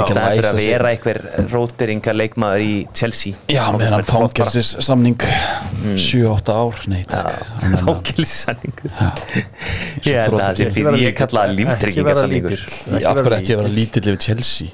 ekki 0.02 0.14
Það 0.18 0.24
er 0.26 0.32
fyrir 0.34 0.48
að 0.50 0.58
vera 0.58 0.90
einhver 0.90 1.18
róteringa 1.54 2.14
leikmaður 2.18 2.64
í 2.66 2.72
Chelsea. 2.98 3.36
Já, 3.54 3.62
með 3.78 3.92
hann 3.94 4.08
fangelsis 4.08 4.72
samning 4.82 5.20
7-8 5.22 6.50
ár, 6.50 6.80
nei 6.90 7.04
takk. 7.06 7.38
Hann 7.62 7.76
er- 7.78 7.84
Fangilsanningur 7.86 8.90
Svo 8.98 10.10
Ég 10.10 10.18
að 10.34 10.42
það 10.42 10.58
fyrir 10.74 11.14
kalla 11.22 11.44
það 12.18 12.34
lítill. 12.34 12.66
Í- 12.98 13.06
Af 13.06 13.22
hverju 13.22 13.38
ætti 13.38 13.54
ég 13.54 13.60
að 13.60 13.62
vera 13.62 13.74
lítill 13.78 14.06
yfir 14.10 14.20
Chelsea? 14.26 14.68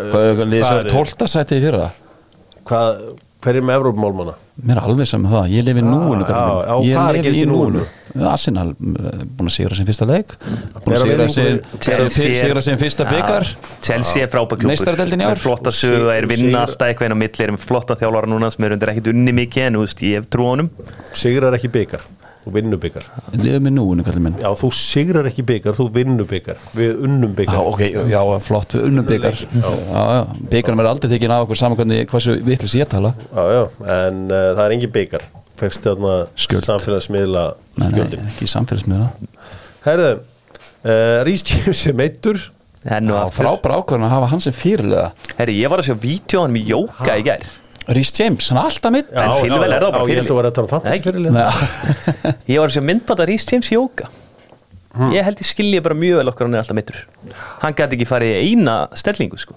Hvað 0.00 0.24
er 0.24 0.34
svo 0.64 0.72
hvað 0.72 0.86
er- 0.86 0.96
12. 0.96 1.28
sætið 1.36 1.60
í 1.60 1.64
fyrra 1.68 1.90
Hvað, 2.66 3.04
hver 3.44 3.58
er 3.60 3.64
með 3.66 3.78
Evrópumálmanna? 3.80 4.34
Mér 4.66 4.78
er 4.80 4.86
alveg 4.88 5.06
saman 5.10 5.30
það, 5.30 5.50
ég 5.52 5.64
lifi 5.68 5.82
núinu 5.84 6.24
já, 6.24 6.38
já, 6.88 7.00
er 7.12 7.18
Ég 7.20 7.26
lifi 7.28 7.42
í 7.44 7.48
núinu? 7.50 7.82
núinu. 7.82 7.86
Arsenal 8.30 8.70
uh, 8.72 9.24
búin 9.36 9.50
að 9.50 9.52
sigra 9.58 9.76
sin 9.76 9.86
fyrsta 9.90 10.06
leik. 10.08 10.32
Búin 10.86 10.94
að 10.96 11.02
sigra 12.16 12.62
sin 12.64 12.78
fyrsta 12.80 13.04
byggar 13.10 13.50
Chelsea 13.84 14.24
er 14.24 14.30
frábæk 14.32 14.64
ár. 15.28 15.36
Flotta 15.42 15.70
sig- 15.70 16.08
er 16.16 16.26
vinna 16.30 16.62
alltaf 16.64 16.88
eitthvað 16.88 17.10
inn 17.10 17.16
á 17.16 17.20
milli. 17.20 17.44
Erum 17.46 17.60
flotta 17.60 17.98
þjálfara 18.00 18.30
núna 18.32 18.48
sem 18.54 18.64
er 18.64 18.76
undir 18.78 18.94
ekkit 18.94 19.12
unni 19.12 19.36
mikið 19.36 19.66
En 19.68 19.76
ég 20.08 20.16
hef 20.22 20.30
trú 20.32 20.48
á 20.48 20.50
honum. 20.54 20.70
Sigrar 21.12 21.52
ekki 21.60 21.68
byggar, 21.76 22.00
þú 22.46 22.52
vinnur 22.54 22.78
byggar 22.80 23.06
Liðið 23.34 23.62
með 23.66 23.72
núinu, 23.74 24.04
kallið 24.06 24.22
minn. 24.22 24.36
Já, 24.38 24.48
þú 24.60 24.68
sigrar 24.78 25.26
ekki 25.28 25.42
byggar, 25.48 25.74
þú 25.76 25.86
vinnur 25.96 26.28
byggar 26.30 26.60
Við 26.78 27.00
unnum 27.08 27.32
byggar 27.36 27.70
ok, 27.72 27.82
já, 28.12 28.20
flott, 28.46 28.76
við 28.78 28.86
unnum 28.90 29.08
byggar 29.08 29.40
Já, 29.42 29.72
já, 29.90 30.20
byggarum 30.54 30.82
er 30.84 30.90
aldrei 30.92 31.10
tekinn 31.10 31.34
af 31.34 31.44
okkur 31.46 31.58
saman 31.58 31.80
hvernig, 31.80 32.04
hversu 32.12 32.36
vitlis 32.46 32.76
ég 32.78 32.88
tala. 32.92 33.12
Já, 33.34 33.42
já, 33.56 33.62
en 33.98 34.22
uh, 34.30 34.38
það 34.54 34.62
er 34.68 34.76
engin 34.78 34.94
byggar 34.94 35.26
þarna 35.56 36.14
Skjöld. 36.36 36.66
samfélagsmiðla 36.68 37.44
Nei, 37.56 37.82
nei, 37.82 37.90
skjöldin. 37.90 38.26
ekki 38.30 38.48
samfélagsmiðla. 38.52 39.08
Herðu, 39.86 40.10
uh, 40.86 41.24
Rhys 41.26 41.46
James 41.50 41.86
er 41.90 41.96
meittur 41.98 42.42
En 42.86 43.08
nú 43.08 43.16
Já, 43.16 43.24
aftur 43.26 43.42
frábæra 43.42 43.80
ákvörðan 43.80 44.06
að 44.06 44.12
hafa 44.14 44.26
hann 44.30 44.42
sem 44.44 44.54
fyrirlega 44.54 45.08
Herri, 45.40 45.56
ég 45.58 45.72
var 45.72 45.82
að 45.82 45.88
sjá 45.90 45.96
hann 46.44 46.54
í 46.60 46.62
jóka 46.68 47.16
í 47.18 47.24
gær 47.26 47.46
Rhys 47.86 48.10
James, 48.18 48.48
hann 48.50 48.58
er 48.58 48.68
alltaf 48.70 48.94
mitt 48.94 49.10
En 49.14 49.34
Silvel 49.38 49.72
er 49.76 49.84
það 49.84 49.92
bara 49.94 50.02
Já, 50.02 50.10
ég 50.10 50.20
held 50.20 50.30
að 50.30 50.32
fyrirliði. 50.32 50.36
vera 50.36 50.48
að 50.48 50.56
tala 50.56 50.66
um 50.66 51.36
Já, 51.36 52.32
Ég 52.54 52.62
var 52.62 52.70
að 52.70 52.74
sjá 52.76 52.82
myndbanda 52.88 53.26
Rhys 53.28 53.46
James 53.52 53.70
í 53.70 53.76
jóka 53.76 54.08
Ég 55.12 55.26
held 55.26 55.42
ég 55.42 55.48
skilji 55.50 55.82
bara 55.84 55.96
mjög 55.98 56.22
vel 56.22 56.32
okkur 56.32 56.48
hann 56.48 56.56
er 56.56 56.64
alltaf 56.64 56.78
mittur 56.78 57.02
Hann 57.62 57.76
gæti 57.76 57.98
ekki 57.98 58.08
farið 58.08 58.32
í 58.32 58.50
eina 58.50 58.76
stellingu 58.96 59.38
sko. 59.40 59.56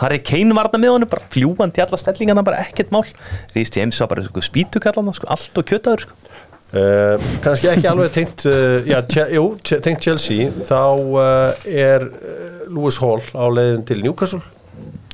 Harry 0.00 0.18
Kane 0.24 0.56
varna 0.56 0.80
með 0.80 0.94
honum 0.94 1.10
bara 1.12 1.26
fljúandi 1.32 1.82
alla 1.84 1.98
stellingana 2.00 2.42
bara 2.44 2.62
ekkert 2.64 2.92
mál. 2.94 3.04
Rhys 3.54 3.70
James 3.76 3.98
var 4.00 4.08
bara 4.14 4.24
sko, 4.24 4.42
spýtukallana 4.44 5.12
sko, 5.16 5.28
allt 5.30 5.60
og 5.60 5.68
kjötaður 5.68 6.06
sko. 6.06 6.16
Uh, 6.70 7.18
Kannski 7.42 7.66
ekki 7.66 7.88
alveg 7.90 8.12
tengt 8.14 8.44
uh, 8.46 8.78
Já, 8.86 9.00
jú, 9.34 9.44
tengt 9.66 10.04
Chelsea. 10.06 10.48
Þá 10.68 10.78
uh, 11.18 11.66
er 11.66 12.06
Lewis 12.70 13.00
Hall 13.02 13.22
á 13.34 13.44
leiðin 13.50 13.84
til 13.88 14.04
Newcastle. 14.06 14.40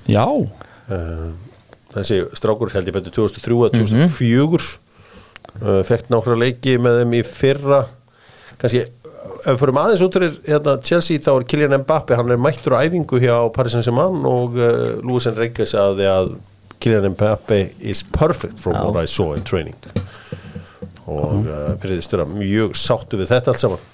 Já, 0.06 0.26
uh, 0.28 1.30
Þessi 1.96 2.20
strákur 2.36 2.72
held 2.74 2.90
ég 2.90 2.96
betur 2.96 3.14
2003 3.16 3.60
að 3.66 3.78
2004 3.80 4.66
uh, 5.62 5.80
Fekk 5.88 6.10
nokkra 6.12 6.36
leiki 6.38 6.76
með 6.82 7.02
þeim 7.02 7.16
í 7.18 7.22
fyrra 7.26 7.82
Kannski 8.60 8.84
ef 9.46 9.54
við 9.54 9.60
fyrir 9.60 9.78
aðeins 9.80 10.02
út 10.04 10.16
fyrir 10.16 10.36
hérna, 10.46 10.76
Chelsea 10.84 11.22
þá 11.22 11.30
er 11.34 11.46
Kylian 11.50 11.80
Mbappe, 11.82 12.16
hann 12.18 12.30
er 12.32 12.40
mættur 12.40 12.76
á 12.78 12.82
æfingu 12.82 13.20
hjá 13.22 13.34
Paris 13.54 13.76
Saint-Germain 13.76 14.24
og 14.28 14.56
uh, 14.58 14.96
Lewis 15.02 15.28
Enrique 15.30 15.66
sagði 15.68 16.08
að 16.10 16.32
Kylian 16.82 17.12
Mbappe 17.14 17.60
is 17.80 18.02
perfect 18.14 18.60
from 18.62 18.78
what 18.80 18.98
I 19.02 19.10
saw 19.10 19.36
in 19.36 19.44
training 19.46 19.76
og 21.06 21.46
uh, 21.46 21.74
fyrir 21.82 21.98
því 21.98 22.06
störa 22.06 22.26
mjög 22.30 22.74
sáttu 22.78 23.20
við 23.20 23.30
þetta 23.34 23.52
allt 23.52 23.62
saman 23.62 23.92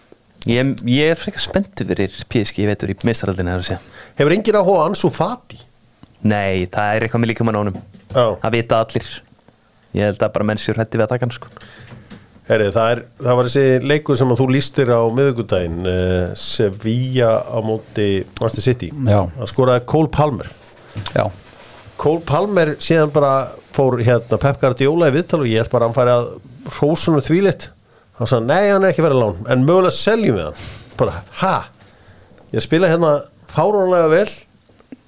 Ég, 0.48 0.72
ég 0.90 1.12
er 1.12 1.18
frekar 1.18 1.38
spenntu 1.38 1.84
fyrir 1.86 2.14
PSG, 2.32 2.64
veitur, 2.66 2.90
í 2.90 2.96
meistaraldinu 3.06 3.52
að 3.52 3.60
segja. 3.68 3.76
Hefur 4.18 4.34
enginn 4.34 4.56
áhuga 4.58 4.80
á 4.82 4.86
Ansu 4.88 5.10
Fati? 5.14 5.60
Nei, 6.26 6.64
það 6.66 6.96
er 6.96 7.06
eitthvað 7.06 7.22
með 7.22 7.30
líka 7.30 7.46
mann 7.46 7.58
ánum. 7.60 7.76
Það 8.12 8.54
vita 8.56 8.80
allir. 8.84 9.08
Ég 9.92 10.08
held 10.08 10.22
að 10.24 10.32
bara 10.36 10.48
menn 10.48 10.60
sér 10.60 10.80
hætti 10.80 10.98
við 11.00 11.06
að 11.06 11.12
taka 11.14 11.26
hann 11.26 11.34
sko. 11.36 11.50
Herri, 12.48 12.70
það, 12.74 12.88
er, 12.92 13.00
það 13.22 13.36
var 13.38 13.48
þessi 13.48 13.86
leikur 13.86 14.18
sem 14.18 14.32
að 14.34 14.40
þú 14.40 14.46
lístir 14.50 14.90
á 14.90 15.00
miðugudaginn 15.14 15.86
uh, 15.86 16.32
Sevilla 16.38 17.36
á 17.46 17.58
móti 17.64 18.08
Master 18.40 18.64
City. 18.64 18.90
Já. 19.06 19.20
það 19.36 19.52
skoraði 19.52 19.84
Cole 19.92 20.10
Palmer. 20.12 20.50
Já. 21.14 21.26
Cole 22.02 22.24
Palmer 22.26 22.74
síðan 22.82 23.12
bara 23.14 23.34
fór 23.72 24.00
hérna 24.02 24.40
Pep 24.42 24.58
Guardiola 24.60 25.12
í 25.12 25.14
viðtal 25.14 25.44
og 25.44 25.48
ég 25.48 25.62
held 25.62 25.72
bara 25.72 25.86
að 25.86 25.92
hann 25.92 26.00
færi 26.00 26.16
að 26.16 26.74
hrósunum 26.76 27.24
þvílitt 27.24 27.68
hann 28.18 28.30
sagði 28.30 28.48
nei 28.50 28.70
hann 28.70 28.84
er 28.84 28.92
ekki 28.92 29.04
verið 29.06 29.22
lán. 29.22 29.44
En 29.50 29.66
mögulega 29.66 29.94
seljum 29.96 30.38
við 30.38 30.48
hann. 30.48 30.64
Bara 30.98 31.22
ha? 31.40 31.54
Ég 32.52 32.64
spila 32.64 32.90
hérna 32.90 33.14
fáránlega 33.52 34.10
vel 34.12 34.26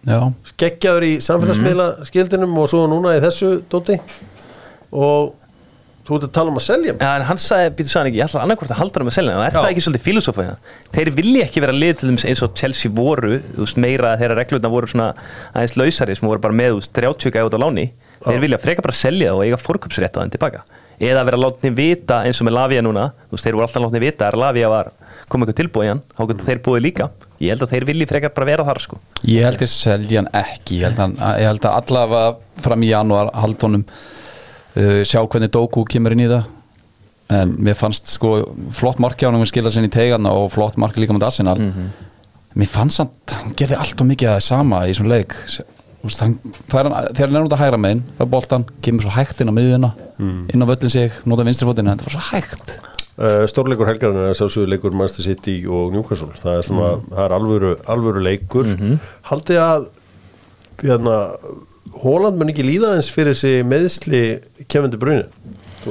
Já, 0.05 0.19
geggjaður 0.61 1.07
í 1.09 1.15
samfélagsmiðla 1.25 1.89
skildinum 2.11 2.61
og 2.61 2.69
svo 2.73 2.85
núna 2.91 3.17
í 3.17 3.23
þessu 3.25 3.57
dóti 3.73 3.97
og 4.95 5.33
þú 6.05 6.19
ert 6.19 6.27
að 6.27 6.33
tala 6.37 6.53
um 6.53 6.59
að 6.61 6.67
selja 6.67 6.95
en 7.01 7.25
hann 7.25 7.41
sagði, 7.41 7.71
býtu 7.79 7.89
sagði 7.89 8.01
hann 8.03 8.11
ekki, 8.11 8.19
ég 8.21 8.27
ætla 8.29 8.43
annarkvort 8.45 8.73
að 8.75 8.81
halda 8.83 9.01
hann 9.01 9.09
með 9.09 9.17
selja 9.17 9.37
og 9.39 9.45
er 9.47 9.55
Já. 9.55 9.57
það 9.57 9.69
ekki 9.71 9.85
svolítið 9.87 10.05
filosófa 10.05 10.47
þeir 10.93 11.11
vilja 11.17 11.47
ekki 11.47 11.63
vera 11.65 11.77
lið 11.77 11.95
til 11.97 12.11
þeim 12.11 12.19
eins 12.29 12.43
og 12.45 12.59
Chelsea 12.61 12.93
voru 12.93 13.39
þú 13.41 13.65
veist, 13.65 13.81
meira 13.81 14.11
að 14.13 14.21
þeirra 14.21 14.39
reglurna 14.43 14.73
voru 14.75 14.91
svona 14.93 15.09
aðeins 15.55 15.77
lausari 15.81 16.19
sem 16.19 16.29
voru 16.29 16.45
bara 16.45 16.59
með 16.61 16.75
þú 16.75 16.81
veist, 16.83 16.93
30 17.01 17.35
gæði 17.35 17.49
út 17.49 17.57
á 17.57 17.65
láni. 17.65 17.87
Þeir 18.25 18.43
vilja 18.45 18.61
freka 18.61 18.85
bara 18.85 18.97
selja 18.97 19.33
það 19.33 19.41
og 19.41 19.49
eiga 19.49 19.61
fórköpsrétt 19.61 20.17
á 20.17 20.21
þeim 20.21 20.35
tilbaka. 20.37 20.63
Eða 21.01 21.25
vera 21.29 21.41
látni 21.41 21.73
vita 21.75 22.21
eins 22.29 22.41
og 22.41 22.49
með 22.49 22.57
Lavia 22.59 22.85
núna 22.85 23.09
þú 23.25 23.39
veist, 23.39 23.49
þeir 23.49 23.57
voru 23.57 23.67
alltaf 23.67 23.85
látni 23.87 24.05
vita 24.05 24.29
að 24.29 24.41
Lavia 24.45 24.71
var 24.73 24.93
kom 25.29 25.43
eitthvað 25.43 25.61
tilbúið 25.63 25.89
í 25.89 25.91
hann, 25.95 26.05
þá 26.13 26.23
getur 26.31 26.49
þeir 26.51 26.63
búið 26.69 26.85
líka 26.85 27.09
ég 27.43 27.55
held 27.55 27.65
að 27.67 27.75
þeir 27.75 27.87
vilji 27.91 28.09
frekar 28.11 28.35
bara 28.37 28.49
vera 28.51 28.67
þar 28.69 28.81
sko. 28.85 28.99
Ég 29.27 29.47
held 29.47 29.65
ég 29.65 29.73
selja 29.73 30.23
hann 30.23 30.31
ekki. 30.41 30.81
Ég 30.81 30.89
held, 30.89 31.01
hann, 31.03 31.17
ég 31.41 31.49
held 31.49 31.69
að 31.69 31.79
allavega 31.81 32.63
fram 32.65 32.85
í 32.85 32.91
janúar 32.91 33.33
haldunum 33.35 33.85
uh, 33.85 35.01
sjá 35.07 35.21
hvernig 35.23 35.53
Doku 35.55 35.85
kemur 35.91 36.17
inn 36.17 36.25
í 36.27 36.31
það. 36.31 36.51
En 37.35 37.55
mér 37.65 37.79
fannst 37.79 38.11
sko 38.13 38.37
flott 38.77 39.01
hann 39.01 39.39
að 39.41 39.47
skila 39.49 39.73
sinni 39.73 39.89
í 39.89 39.95
tegana 39.95 40.35
og 40.37 40.51
flott 40.55 40.77
marki 40.79 41.03
líka 41.03 41.17
með 41.17 41.31
Arsenal. 41.31 41.57
Mér 42.55 42.71
fannst 42.71 43.01
hann, 43.03 43.15
hann 43.33 43.57
gerði 43.59 43.81
allt 43.81 44.03
og 44.05 44.11
mikið 44.13 44.31
að 44.31 44.37
það 44.39 44.47
sama 44.51 44.85
í 44.87 44.95
svona 44.95 45.17
leik. 45.17 45.35
Hann, 46.05 46.35
þegar 46.69 46.91
hann 46.91 47.39
er 47.39 47.47
út 47.47 47.55
að 47.57 47.63
hægra 47.63 47.79
megin 47.81 48.03
það 48.19 48.27
er 48.27 48.29
boltan, 48.35 48.67
kemur 48.85 49.07
svo 49.07 49.13
hægt 49.15 49.39
inn 49.41 49.49
á 49.49 49.57
miðuna 49.57 49.89
inn 50.21 50.61
á 50.61 50.69
völlin 50.69 50.93
sig, 50.93 51.15
nota 51.25 51.47
vinstri 51.49 51.65
fótinn 51.65 51.89
en 51.89 51.97
það 51.97 52.11
var 52.11 52.15
svo 52.19 52.25
hægt 52.29 52.75
Uh, 53.15 53.45
stórleikur 53.47 53.87
helgarinn 53.87 54.25
er 54.27 54.35
sásögur 54.39 54.71
leikur 54.73 54.95
Manchester 54.97 55.29
City 55.29 55.61
og 55.71 55.93
Newcastle. 55.95 56.33
Það 56.43 56.57
er 56.59 56.67
svona, 56.67 56.89
það 57.13 57.23
er 57.29 57.37
alvöru, 57.37 57.75
alvöru 57.95 58.25
leikur. 58.27 58.73
Haldið 59.31 59.61
að 59.63 59.87
hérna, 60.83 61.21
Hóland 62.03 62.41
mun 62.41 62.51
ekki 62.51 62.65
líða 62.67 62.97
eins 62.97 63.07
fyrir 63.15 63.37
þessi 63.37 63.63
meðsli 63.71 64.23
kemandi 64.67 64.99
bruni 64.99 65.23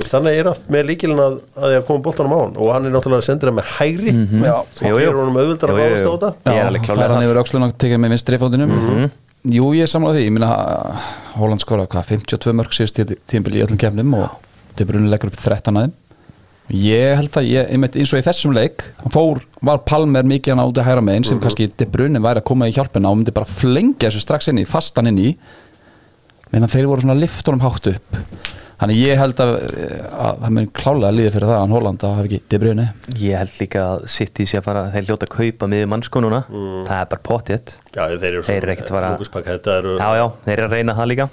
þannig 0.01 0.39
er 0.39 0.47
að 0.49 0.61
með 0.73 0.87
líkilin 0.89 1.19
að, 1.21 1.35
að 1.53 1.73
ég 1.75 1.81
að 1.83 1.87
koma 1.87 2.03
boltanum 2.07 2.33
á 2.33 2.37
hann 2.39 2.55
og 2.57 2.69
hann 2.73 2.87
er 2.87 2.93
náttúrulega 2.95 3.25
sendir 3.27 3.49
það 3.49 3.57
með 3.59 3.67
hægri. 3.75 4.13
Já. 4.41 4.55
sem 4.73 4.95
gerur 4.97 5.19
honum 5.21 5.37
auðvildar 5.37 5.73
að 5.73 5.77
Jú, 5.77 5.83
jú, 5.83 5.91
fáast 5.91 6.01
á 6.01 6.07
jú. 6.07 6.13
þetta. 6.15 6.53
Ég 6.53 7.03
er 7.05 7.13
hann 7.13 7.27
yfir 7.27 7.41
öxlun 7.43 7.67
og 7.67 7.75
tekið 7.83 8.01
með 8.01 8.15
vinstri 8.15 8.39
fótinum 8.41 8.73
Jú, 9.53 9.69
ég 9.75 9.83
er 9.85 9.91
samlað 9.91 10.17
því, 10.17 10.25
ég 10.29 10.33
minna 10.37 10.49
Hóland 11.35 11.63
skora 11.63 11.85
hvað, 11.91 12.09
52 12.15 12.55
mörg 12.55 12.75
síðust 12.77 13.01
tímpil 13.29 13.57
í 13.57 13.63
öllum 13.65 13.79
kefnum 13.81 14.13
og 14.15 14.29
þetta 14.71 14.85
er 14.85 14.89
brunni 14.93 15.11
leggur 15.11 15.33
upp 15.33 15.39
13 15.41 15.81
aðeim 15.81 15.93
Ég 16.73 17.13
held 17.19 17.35
að 17.37 17.49
ég, 17.51 17.67
einmitt 17.69 17.95
eins 18.01 18.11
og 18.15 18.21
í 18.21 18.25
þessum 18.25 18.53
leik 18.57 18.81
hann 19.03 19.13
fór, 19.13 19.43
var 19.61 19.83
Palmer 19.85 20.25
mikið 20.25 20.55
hann 20.55 20.63
áti 20.63 20.85
hæra 20.87 21.03
megin 21.05 21.27
sem 21.27 21.41
kannski 21.43 21.67
De 21.77 21.85
Bruyne 21.85 22.21
væri 22.23 22.41
að 22.41 22.47
koma 22.49 22.65
í 22.69 22.73
hjálpina 22.73 23.11
og 23.13 23.19
myndi 23.19 23.35
bara 23.35 23.45
flengja 23.49 24.09
þessu 24.09 24.23
strax 24.25 24.49
inn 24.49 24.63
í 24.63 24.65
fastan 24.65 25.11
inn 25.11 25.19
í. 25.21 25.35
Meðan 26.53 26.71
þeir 26.73 26.89
voru 26.89 27.05
svona 27.05 27.17
liftunum 27.19 27.61
hátt 27.65 27.91
upp. 27.93 28.17
Þannig 28.83 28.97
ég 28.99 29.19
held 29.21 29.37
að, 29.39 29.51
að 30.11 30.39
það 30.41 30.55
mun 30.57 30.65
klálega 30.75 31.13
líði 31.15 31.29
fyrir 31.35 31.47
það 31.51 31.59
að 31.61 31.75
Hóland 31.77 32.01
að 32.03 32.15
hafa 32.17 32.25
ekki 32.27 32.39
De 32.51 32.59
Bruyne. 32.65 32.87
Ég 33.21 33.37
held 33.39 33.53
líka 33.61 33.83
að 33.93 34.03
City 34.11 34.47
sé 34.49 34.59
að 34.59 34.65
fara 34.65 34.81
þeir 34.91 35.07
hljóta 35.07 35.29
að 35.29 35.35
kaupa 35.37 35.69
miður 35.71 35.91
mannsko 35.93 36.23
núna. 36.25 36.41
Það 36.49 36.97
er 36.97 37.07
bara 37.13 37.23
potið 37.29 37.77
Já, 37.93 38.03
þeir 38.17 38.27
eru 38.33 38.43
ekkert 38.73 38.89
að 38.89 38.97
fara- 38.97 39.13
Lúkuspakk, 39.13 39.47
þetta 39.53 39.77
eru 39.77 39.95
Já, 40.01 40.09
já, 40.19 40.25
þeir 40.49 40.57
eru 40.57 40.67
að 40.67 40.75
reyna 40.79 40.97
það 40.97 41.09
líka 41.13 41.29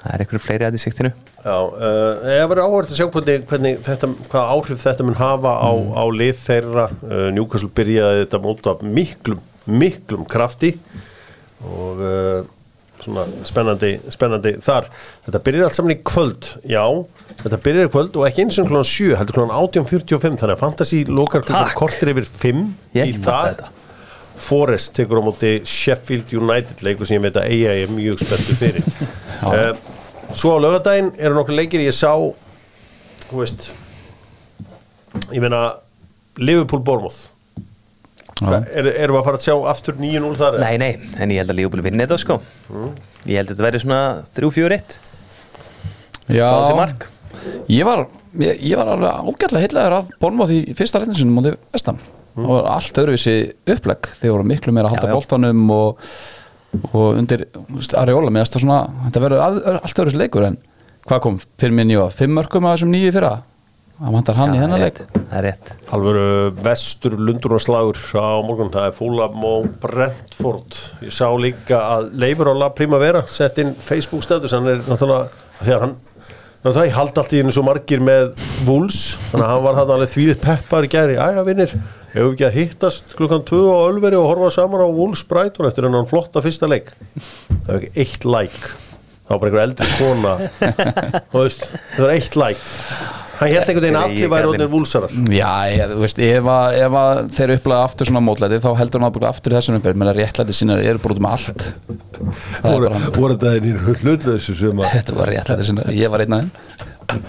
Það 0.00 0.12
er 0.14 0.22
einhverju 0.24 0.40
fleiri 0.46 0.64
að 0.64 0.76
því 0.76 0.80
siktinu 0.86 1.10
Já, 1.44 1.56
uh, 1.60 2.28
ég 2.32 2.46
verður 2.48 2.62
áhverð 2.66 2.92
að 2.94 2.98
sjá 3.00 3.06
hvernig, 3.12 3.42
hvernig 3.50 3.80
þetta, 3.84 4.08
hvað 4.32 4.52
áhrif 4.54 4.84
þetta 4.84 5.06
mun 5.08 5.18
hafa 5.20 5.52
á, 5.60 5.70
á 5.72 6.04
lið 6.20 6.38
þeirra. 6.46 6.86
Uh, 7.04 7.26
Newcastle 7.36 7.68
byrjaði 7.76 8.22
þetta 8.24 8.40
móta 8.44 8.74
miklum, 8.84 9.42
miklum 9.68 10.24
krafti 10.28 10.72
og 11.64 12.00
uh, 12.00 12.40
svona 13.00 13.24
spennandi, 13.48 13.94
spennandi 14.12 14.54
þar. 14.64 14.88
Þetta 15.26 15.40
byrjar 15.46 15.68
allt 15.68 15.76
saman 15.78 15.94
í 15.94 15.98
kvöld 16.04 16.48
já, 16.68 16.84
þetta 17.42 17.60
byrjar 17.64 17.88
í 17.88 17.92
kvöld 17.94 18.16
og 18.20 18.26
ekki 18.28 18.44
eins 18.44 18.60
og 18.60 18.68
klúan 18.68 18.88
7 18.88 19.14
heldur 19.20 19.38
klúan 19.38 19.52
18.45 19.56 20.40
þannig 20.40 20.56
að 20.56 20.62
Fantasí 20.64 21.02
lokar 21.08 21.44
klúan 21.44 21.68
Takk. 21.68 21.78
kortir 21.80 22.12
yfir 22.12 22.28
5 22.28 22.64
Ég 23.00 23.14
í 23.14 23.20
dag. 23.24 23.54
þetta. 23.54 23.72
Forrest 24.40 24.94
tekur 24.96 25.20
á 25.20 25.22
móti 25.24 25.52
Sheffield 25.68 26.32
United 26.36 26.82
leikur 26.86 27.08
sem 27.08 27.18
ég 27.18 27.26
veit 27.28 27.38
að 27.40 27.50
eiga 27.52 27.74
er 27.82 27.92
mjög 27.92 28.24
spenntu 28.24 28.58
fyrir. 28.60 28.86
Uh, 29.40 29.72
svo 30.36 30.50
á 30.52 30.60
lögadaginn 30.60 31.14
eru 31.16 31.38
nokkur 31.38 31.56
leikir 31.56 31.80
ég 31.80 31.94
sá 31.96 32.10
þú 33.30 33.38
veist 33.38 33.70
ég 35.32 35.40
meina 35.40 35.60
Liverpool 36.36 36.82
Bournemouth. 36.84 37.30
Er, 38.40 38.90
erum 39.00 39.16
við 39.16 39.20
að 39.20 39.26
fara 39.26 39.38
að 39.40 39.46
sjá 39.46 39.54
aftur 39.72 39.96
9-0 40.00 40.36
þar? 40.40 40.58
Nei, 40.62 40.76
nei, 40.80 40.90
en 41.20 41.32
ég 41.32 41.42
held 41.42 41.52
að 41.52 41.58
Lífbúli 41.58 41.84
vinni 41.84 42.04
þetta 42.04 42.20
sko. 42.20 42.38
Ég 43.24 43.40
held 43.40 43.50
að 43.50 43.54
þetta 43.54 43.66
verði 43.66 43.82
svona 43.82 44.02
3-4-1 44.36 44.94
Já, 46.30 46.46
ég 47.68 47.84
var, 47.88 48.06
ég, 48.38 48.62
ég 48.62 48.78
var 48.78 48.92
alveg 48.94 49.10
ágætlega 49.10 49.64
heitlegaður 49.64 49.96
af 49.98 50.14
Bornmoth 50.22 50.54
í 50.54 50.60
fyrsta 50.78 51.02
reyndinsunum 51.02 51.36
mútið 51.40 51.56
vestam 51.74 51.98
og 52.36 52.50
var 52.54 52.70
allt 52.76 53.00
öðruvísi 53.02 53.36
upplegg 53.74 54.10
þeir 54.20 54.34
voru 54.34 54.48
miklu 54.50 54.74
meira 54.76 54.90
að 54.90 54.96
halda 54.98 55.14
boltanum 55.18 55.62
og, 55.74 56.10
og 56.92 57.06
undir 57.18 57.46
Ariola 57.98 58.32
með 58.32 58.46
þetta 58.46 58.64
svona, 58.64 58.80
þetta 59.06 59.24
verður 59.26 59.44
að, 59.46 59.60
allt 59.80 60.02
öðruvísi 60.04 60.22
leikur 60.22 60.48
en 60.50 60.58
hvað 61.08 61.22
kom 61.26 61.38
fyrir 61.58 61.76
minni 61.76 61.96
og 61.98 62.12
fimm 62.14 62.36
mörgum 62.38 62.68
að 62.68 62.78
þessum 62.78 62.92
nýju 62.94 63.14
fyrra? 63.16 63.36
Það 64.00 64.14
vantar 64.16 64.38
hann 64.38 64.54
í 64.54 64.56
Já, 64.56 64.60
hennar 64.64 64.78
það 64.80 64.84
er 64.86 64.86
leik 64.86 64.98
rétt, 65.00 65.16
Það 65.30 65.38
er 65.38 65.44
rétt. 65.44 65.70
Alvöru 65.92 66.28
vestur 66.64 67.16
lundurnaslagur 67.20 67.98
á 68.16 68.28
morgun, 68.46 68.70
það 68.72 68.86
er 68.88 68.94
Fúlam 68.96 69.42
og 69.44 69.66
Brentford. 69.82 70.78
Ég 71.04 71.12
sá 71.12 71.26
líka 71.36 71.82
að 71.98 72.06
Leifur 72.22 72.48
á 72.48 72.54
La 72.56 72.70
Primavera 72.72 73.26
sett 73.28 73.60
inn 73.60 73.74
Facebook 73.76 74.24
status, 74.24 74.54
hann 74.56 74.70
er 74.72 74.80
náttúrulega 74.86 75.28
þegar 75.60 75.84
hann 75.84 75.94
náttúrulega 76.62 76.88
ég 76.88 76.96
haldi 76.96 77.20
allt 77.20 77.34
í 77.36 77.42
hennu 77.42 77.52
svo 77.52 77.66
margir 77.68 78.00
með 78.04 78.32
Wools, 78.64 79.02
þannig 79.34 79.44
að 79.44 79.52
hann 79.52 79.64
var 79.68 79.80
hann 79.82 79.94
alveg 79.98 80.12
þvíðið 80.14 80.40
peppar 80.46 80.88
í 80.88 80.92
gæri, 80.96 81.20
æja 81.20 81.44
vinnir 81.50 81.76
hefur 82.14 82.34
ekki 82.34 82.46
að 82.48 82.58
hittast 82.58 83.16
klukkan 83.18 83.44
2 83.48 83.60
á 83.70 83.78
Ölveri 83.86 84.18
og 84.18 84.28
horfa 84.32 84.50
saman 84.58 84.82
á 84.82 84.88
Wools 84.88 85.22
Brighton 85.30 85.68
eftir 85.68 85.86
hennan 85.86 86.08
flotta 86.10 86.42
fyrsta 86.44 86.68
leik? 86.70 86.92
Það 87.64 87.70
var 87.70 87.80
ekki 87.80 88.04
eitt 88.04 88.26
like. 88.28 88.74
Það 89.30 89.32
var 89.32 89.40
bara 89.40 89.50
einhver 89.50 89.64
eldri 89.68 89.88
kona. 90.00 90.34
Veist, 91.36 91.66
það 91.94 92.04
var 92.04 92.14
eitt 92.16 92.38
like. 92.40 93.18
Hann 93.40 93.48
held 93.54 93.70
einhvern 93.70 93.84
veginn 93.86 93.96
allir 93.96 94.28
væri 94.28 94.48
orðin 94.50 94.68
Woolsarar 94.68 95.12
Já, 95.32 95.52
ég, 95.72 95.92
þú 95.94 96.02
veist, 96.02 96.18
ef, 96.26 96.48
að, 96.52 96.74
ef 96.76 96.96
að 97.00 97.20
þeir 97.38 97.52
upplega 97.54 97.86
aftur 97.86 98.10
svona 98.10 98.20
mótlæti 98.26 98.58
þá 98.60 98.68
heldur 98.76 99.00
hann 99.06 99.24
aftur 99.30 99.54
í 99.54 99.56
þessum 99.56 99.78
umbyrð 99.78 100.02
menn 100.02 100.10
að 100.12 100.20
réttlæti 100.20 100.56
sínar 100.58 100.82
eru 100.84 101.00
bara 101.00 101.16
út 101.16 101.22
um 101.22 101.28
allt. 101.30 101.64
Er 102.60 102.84
voru, 103.16 103.32
þetta 103.32 103.54
einir 103.56 103.80
hlutlausu 104.02 104.58
sem 104.58 104.84
að 104.84 104.92
þetta 104.98 105.16
var 105.16 105.32
réttlæti 105.32 105.70
sínar, 105.70 105.88
ég 105.96 106.12
var 106.12 106.26
einn 106.26 106.36
af 106.36 106.44
þeim 106.44 107.22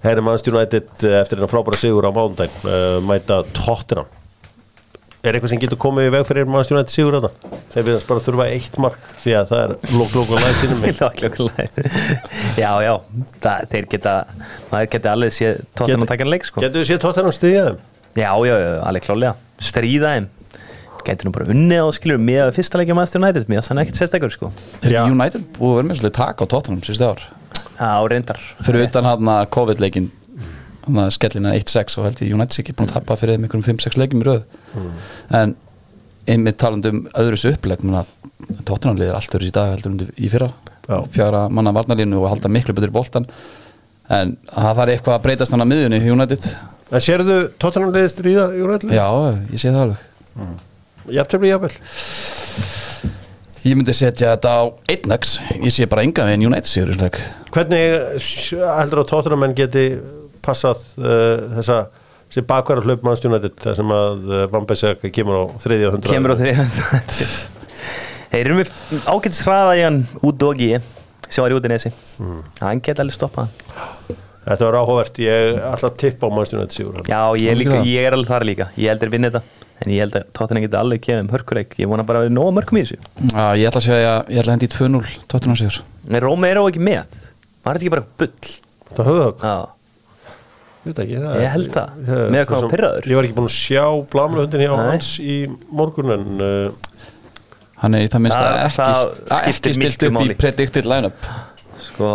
Herri 0.00 0.22
Manchester 0.24 0.56
United 0.56 1.04
eh, 1.04 1.18
eftir 1.20 1.36
þennan 1.36 1.52
frábæra 1.52 1.78
sigur 1.80 2.08
á 2.08 2.10
mánudaginn 2.14 2.64
uh, 2.64 2.96
mæta 3.04 3.42
Tottenham. 3.52 4.08
Er 5.20 5.36
eitthvað 5.36 5.50
sem 5.52 5.60
getur 5.60 5.76
komið 5.80 6.06
í 6.08 6.12
veg 6.14 6.22
fyrir 6.24 6.46
Manchester 6.48 6.78
United 6.78 6.94
sigur 6.94 7.18
þetta 7.18 7.58
þeir 7.74 7.84
við 7.90 8.06
bara 8.08 8.22
þurfa 8.24 8.46
eitt 8.54 8.78
mark 8.80 9.02
því 9.20 9.34
að 9.36 9.50
það 9.50 9.60
er 9.66 9.74
lók 9.98 10.14
lók 10.16 10.30
og 10.32 10.40
læð 10.40 10.54
sínum 10.62 10.80
megin. 10.80 10.96
Já, 12.56 12.70
já, 12.86 12.94
það, 13.44 13.66
þeir 13.74 13.88
geta 13.92 14.14
maður 14.70 14.88
geti 14.94 15.10
alveg 15.12 15.34
sé 15.36 15.50
tóttum 15.76 16.06
að 16.06 16.12
taka 16.14 16.24
en 16.24 16.32
leik 16.32 16.48
sko. 16.48 16.64
getur 16.64 16.80
þið 16.80 16.88
séð 16.88 17.02
Tottenham 17.04 17.36
stiðja 17.36 17.66
þeim? 17.68 17.82
Já, 18.16 18.32
já, 18.48 18.54
já, 18.56 18.70
alveg 18.88 19.04
klálega 19.04 19.34
Stríða 19.60 20.14
þeim. 20.16 20.30
Gæti 21.04 21.28
nú 21.28 21.34
bara 21.36 21.52
unnið 21.52 21.82
og 21.84 21.92
skilur 21.96 22.20
með 22.20 22.46
að 22.46 22.54
fyrsta 22.56 22.80
leikja 22.80 22.96
Master 22.96 23.20
United 23.20 23.44
mér 23.52 23.64
þannig 23.66 23.90
ekkert 23.90 24.00
sérstakur 24.00 24.32
sko. 24.32 24.48
Er 24.80 24.96
Já. 27.80 27.92
Reyndar. 28.12 28.40
Fyrir 28.60 28.86
utan 28.86 29.08
hann 29.08 29.32
að 29.32 29.46
COVID-leikin 29.56 30.10
hann 30.84 31.02
að 31.04 31.12
skellina 31.16 31.54
1-6 31.56 31.98
og 32.00 32.08
held 32.08 32.22
ég 32.24 32.34
United 32.36 32.56
sé 32.56 32.62
ekki 32.64 32.76
búin 32.76 32.90
að 32.90 32.98
tappa 32.98 33.16
fyrir 33.20 33.36
þeim 33.36 33.46
einhverjum 33.46 33.66
5-6 33.80 33.98
leikum 34.00 34.24
í 34.24 34.28
röð. 34.28 34.42
En 35.40 35.54
einmitt 36.30 36.60
um 36.90 37.06
upplegg 37.54 37.84
menn 37.86 38.02
að 38.02 38.12
Tottenham 38.68 38.98
liðir 39.00 39.16
allt 39.16 39.34
öðru 39.36 39.48
í 39.48 39.54
dag 39.54 39.72
heldur 39.74 39.94
um 39.94 40.02
í 40.16 40.30
fyrra. 40.32 40.50
Já. 40.90 41.04
fjara 41.12 41.44
manna 41.52 41.70
varnalínu 41.70 42.18
og 42.18 42.30
halda 42.32 42.50
miklu 42.50 42.74
betur 42.74 42.90
í 42.90 42.94
boltan 42.94 43.26
en 44.10 44.32
það 44.50 44.72
var 44.80 44.90
eitthvað 44.90 45.14
að 45.14 45.26
breytast 45.26 45.54
hann 45.54 45.62
að 45.62 45.70
miðjunni 45.70 46.00
í 46.02 46.10
United? 46.10 46.48
En 46.90 47.04
sérðu 47.04 47.36
Tottenham 47.62 47.92
liðið 47.94 48.10
stríða 48.10 48.48
United? 48.58 48.90
Já, 48.96 49.06
ég 49.52 49.62
sé 49.62 49.70
það 49.70 49.84
alveg. 49.84 50.00
Jafntefni 51.14 51.52
jafnvel 51.52 51.74
ég 53.66 53.76
myndi 53.76 53.94
setja 53.96 54.34
þetta 54.34 54.52
á 54.56 54.62
1x 54.94 55.36
ég 55.60 55.74
sé 55.74 55.88
bara 55.90 56.04
enga 56.06 56.26
veginn 56.28 56.48
United 56.48 56.70
sigur 56.70 56.94
í 56.94 57.10
hvernig 57.54 57.80
eh, 57.82 58.28
heldur 58.78 59.02
að 59.02 59.10
Tottenham 59.12 59.42
menn 59.44 59.56
geti 59.58 59.86
passað 60.44 60.84
uh, 61.00 61.50
þessa 61.58 61.80
sem 62.30 62.46
bakværa 62.46 62.84
hlaup 62.84 63.02
Manchester 63.04 63.32
United 63.32 63.58
þar 63.60 63.76
sem 63.80 63.92
að 63.94 64.28
uh, 64.30 64.44
Van 64.52 64.68
Bissaka 64.68 65.10
kemur 65.12 65.36
á 65.36 65.44
þriðja 65.64 65.90
hundra 65.96 66.14
Kemur 66.14 66.32
á 66.32 66.36
þriðja 66.40 66.66
Þeir 68.30 68.44
eru 68.46 68.56
með 68.60 68.72
ágætis 69.10 69.42
hraða 69.42 69.76
í 69.76 69.82
hann 69.82 70.00
út 70.22 70.38
dogi 70.38 70.70
sem 71.26 71.42
var 71.42 71.52
í 71.52 71.58
útinesi 71.58 71.92
Mm. 72.20 72.42
Hann 72.60 72.82
geti 72.84 73.00
alveg 73.00 73.16
stoppað 73.16 73.46
hann. 73.46 74.18
Þetta 74.44 74.66
var 74.66 74.76
áhugavert, 74.80 75.20
ég 75.24 75.54
ætla 75.70 75.88
að 75.88 75.94
tippa 76.02 76.28
á 76.28 76.30
Manchester 76.34 76.58
United 76.58 76.76
sigur. 76.76 76.98
Já, 77.08 77.20
ég 77.40 77.48
er, 77.48 77.56
líka, 77.56 77.78
ég 77.88 78.08
er 78.08 78.16
alveg 78.16 78.28
þar 78.28 78.44
líka. 78.48 78.66
Ég 78.76 78.92
heldur 78.92 79.12
vinna 79.14 79.30
þetta 79.30 79.59
En 79.80 79.92
ég 79.94 80.02
held 80.04 80.16
að 80.18 80.24
Tottenham 80.36 80.64
geti 80.66 80.76
alveg 80.76 81.00
kemur 81.06 81.22
um 81.24 81.28
hörkuleik 81.32 81.74
Ég 81.80 81.88
vona 81.88 82.04
bara 82.04 82.20
að 82.20 82.26
við 82.28 82.34
nóga 82.36 82.52
mörgum 82.58 82.78
í 82.80 82.84
þessu 82.84 82.98
Já, 83.32 83.44
ég 83.56 83.68
ætla 83.70 83.80
að 83.80 83.86
segja 83.86 84.14
ég 84.28 84.40
ætla 84.42 84.50
að 84.50 84.54
hendi 84.56 84.68
í 84.68 84.72
2-0 84.76 85.12
Tottenham 85.32 85.56
sigur 85.60 85.78
En 86.10 86.20
Rómi 86.24 86.50
er 86.50 86.60
á 86.60 86.64
ekki 86.68 86.82
með 86.84 87.14
Var 87.64 87.76
þetta 87.76 87.80
ekki 87.80 87.92
bara 87.94 88.04
bull? 88.20 88.50
þetta 88.90 89.06
höfðu 89.08 89.22
það 89.24 89.46
Já, 89.48 89.54
Ég 90.80 90.88
veit 90.90 91.00
ekki, 91.04 91.16
það 91.20 91.40
Ég 91.44 91.50
held 91.54 91.70
það. 91.74 91.88
Ég- 92.08 92.30
Með 92.32 92.44
hvað 92.44 92.46
svo 92.46 92.56
hann 92.56 92.62
sem- 92.62 92.70
pirraður. 92.74 93.08
Ég 93.10 93.18
var 93.18 93.26
ekki 93.28 93.36
búin 93.36 93.48
að 93.50 93.56
sjá 93.56 93.84
blamlöndin 94.14 94.62
hjá 94.64 94.70
Nei. 94.76 94.86
hans 94.90 95.08
í 95.20 95.34
morgun 95.80 96.12
en 96.14 96.28
uh, 96.40 96.94
Hann 97.82 97.96
er 97.98 98.04
í 98.06 98.08
það 98.12 98.22
minnst 98.26 98.38
Það- 98.40 98.50
að 98.50 98.64
ekki, 98.64 98.76
það 98.80 99.02
að 99.36 99.40
ekki 99.50 99.56
stilt 99.58 99.80
miklu 99.84 100.08
upp 100.08 100.16
máli. 100.16 100.32
í 100.36 100.38
predicted 100.40 100.88
lineup 100.88 101.28
sko 101.84 102.12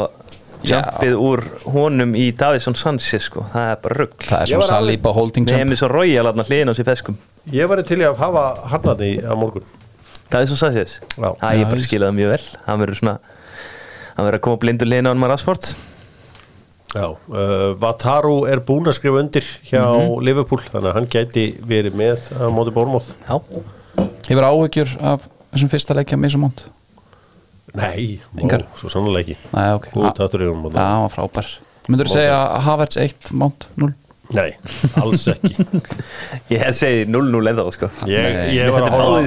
Já. 0.66 0.80
Jumpið 0.82 1.14
úr 1.22 1.44
honum 1.76 2.16
í 2.18 2.26
Davison 2.34 2.74
Sanchez 2.74 3.28
sko 3.30 3.44
Það 3.54 3.70
er 3.76 3.80
bara 3.86 3.98
rugg 4.02 4.18
Það 4.26 4.42
er 4.42 4.56
alveg- 4.58 4.70
Saliba 4.72 5.14
holding 5.14 5.46
Með 5.46 5.60
jump 5.62 5.70
mér 5.76 5.78
svo 5.84 5.90
Royal 5.94 6.26
aðna 6.32 6.46
hliðin 6.50 6.74
á 6.74 6.76
sér 6.80 6.88
feskum 6.90 7.18
ég 7.54 7.68
var 7.70 7.82
til 7.84 8.00
í 8.02 8.06
að 8.08 8.18
hafa 8.18 8.44
harnaði 8.72 9.12
á 9.26 9.34
morgun. 9.38 9.64
Davison 10.32 10.58
Sanchez 10.58 11.00
Já. 11.18 11.30
Það 11.38 11.52
ég 11.54 11.62
Já, 11.62 11.66
bara 11.70 11.80
ég- 11.80 11.86
skilaði 11.88 12.10
það 12.10 12.18
mjög 12.20 12.32
vel. 12.36 12.46
Hann 12.66 12.80
verður 12.82 13.00
svona 13.02 13.20
Hann 14.16 14.26
verður 14.26 14.38
að 14.40 14.46
koma 14.48 14.58
blindur 14.58 14.88
hliðin 14.88 15.06
á 15.06 15.12
hann 15.12 15.20
maður 15.20 15.34
Rashford. 15.36 15.66
Já, 16.96 17.06
uh, 17.12 17.74
Vataru 17.76 18.36
er 18.48 18.62
búin 18.64 18.86
að 18.88 18.96
skrifa 18.96 19.20
undir 19.20 19.44
hjá 19.68 19.82
Mhm. 19.84 20.24
Liverpool 20.24 20.60
þannig 20.72 20.90
að 20.90 20.94
hann 20.94 21.08
gæti 21.12 21.44
verið 21.60 21.94
með 22.00 22.32
á 22.40 22.48
móti 22.50 22.72
Bórmóð 22.72 23.10
Já. 23.28 23.42
Hefur 24.30 24.46
áhugjur 24.48 24.96
af 25.02 25.28
þessum 25.54 25.70
fyrsta 25.70 25.94
leikja 25.96 26.16
með 26.18 26.30
þessum 26.32 26.46
mót 26.48 26.64
Nei, 27.76 28.22
Engar. 28.40 28.64
ó, 28.64 28.78
svo 28.80 28.88
sannlega 28.90 29.26
ekki. 29.26 29.36
Nei, 29.54 29.74
ok. 29.76 29.90
Góð 29.92 30.06
Já, 30.06 30.12
tattur 30.16 30.40
í 30.40 30.48
honum 30.48 30.72
Já, 30.72 30.80
hann 30.80 31.02
var 31.04 31.12
frábær. 31.12 31.48
Myndur 31.90 32.08
þú 32.08 32.14
segja 32.16 32.38
að 32.56 32.62
Havertz 32.64 32.98
1, 32.98 33.32
Mount 33.34 33.68
0 33.76 33.94
Nei, 34.34 34.56
alls 35.02 35.28
ekki. 35.30 35.66
Ég 36.54 36.62
hef 36.64 36.78
segið 36.80 37.12
0-0 37.14 37.52
eða 37.52 37.66
sko. 37.76 37.90
Ég, 38.10 38.38
ég 38.56 38.72
var 38.74 38.86
að 38.88 38.88
er 38.88 38.96
horfa 38.96 39.20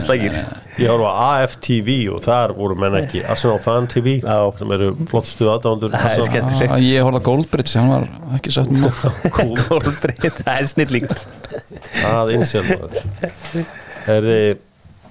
horfa 0.91 1.11
á 1.15 1.19
AFTV 1.45 1.91
og 2.15 2.23
þar 2.25 2.55
voru 2.59 2.77
menn 2.79 2.97
ekki 3.01 3.23
Arsenal 3.27 3.61
Fan 3.63 3.87
TV 3.91 4.17
Já. 4.19 4.39
sem 4.59 4.75
eru 4.77 4.91
aðdándur 5.55 5.95
Það 5.95 6.09
er 6.11 6.29
skemmtilegt. 6.31 6.75
Ah, 6.75 6.83
Ég 6.83 7.07
horfði 7.07 7.21
að 7.21 7.27
Goldbridge, 7.29 7.75
hann 7.79 7.93
var 7.95 8.09
ekki 8.39 8.55
satt 8.55 8.73
með 8.75 8.89
það 9.03 9.29
Það 10.45 10.55
er 10.55 10.71
snill 10.73 10.89
líka 10.95 11.19
að 12.09 12.35
innsjálf 12.37 12.73
Það 14.09 14.17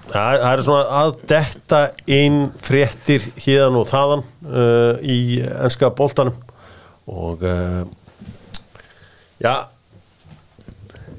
það 0.08 0.50
er 0.52 0.62
svona 0.64 1.00
að 1.02 1.16
detta 1.30 1.80
inn 2.18 2.38
fréttir 2.64 3.26
híðan 3.44 3.80
og 3.82 3.90
þaðan 3.90 4.24
uh, 4.48 5.02
í 5.04 5.18
enska 5.44 5.90
boltanum. 5.96 6.38
Og 7.08 7.44
uh, 7.48 7.84
já 9.44 9.54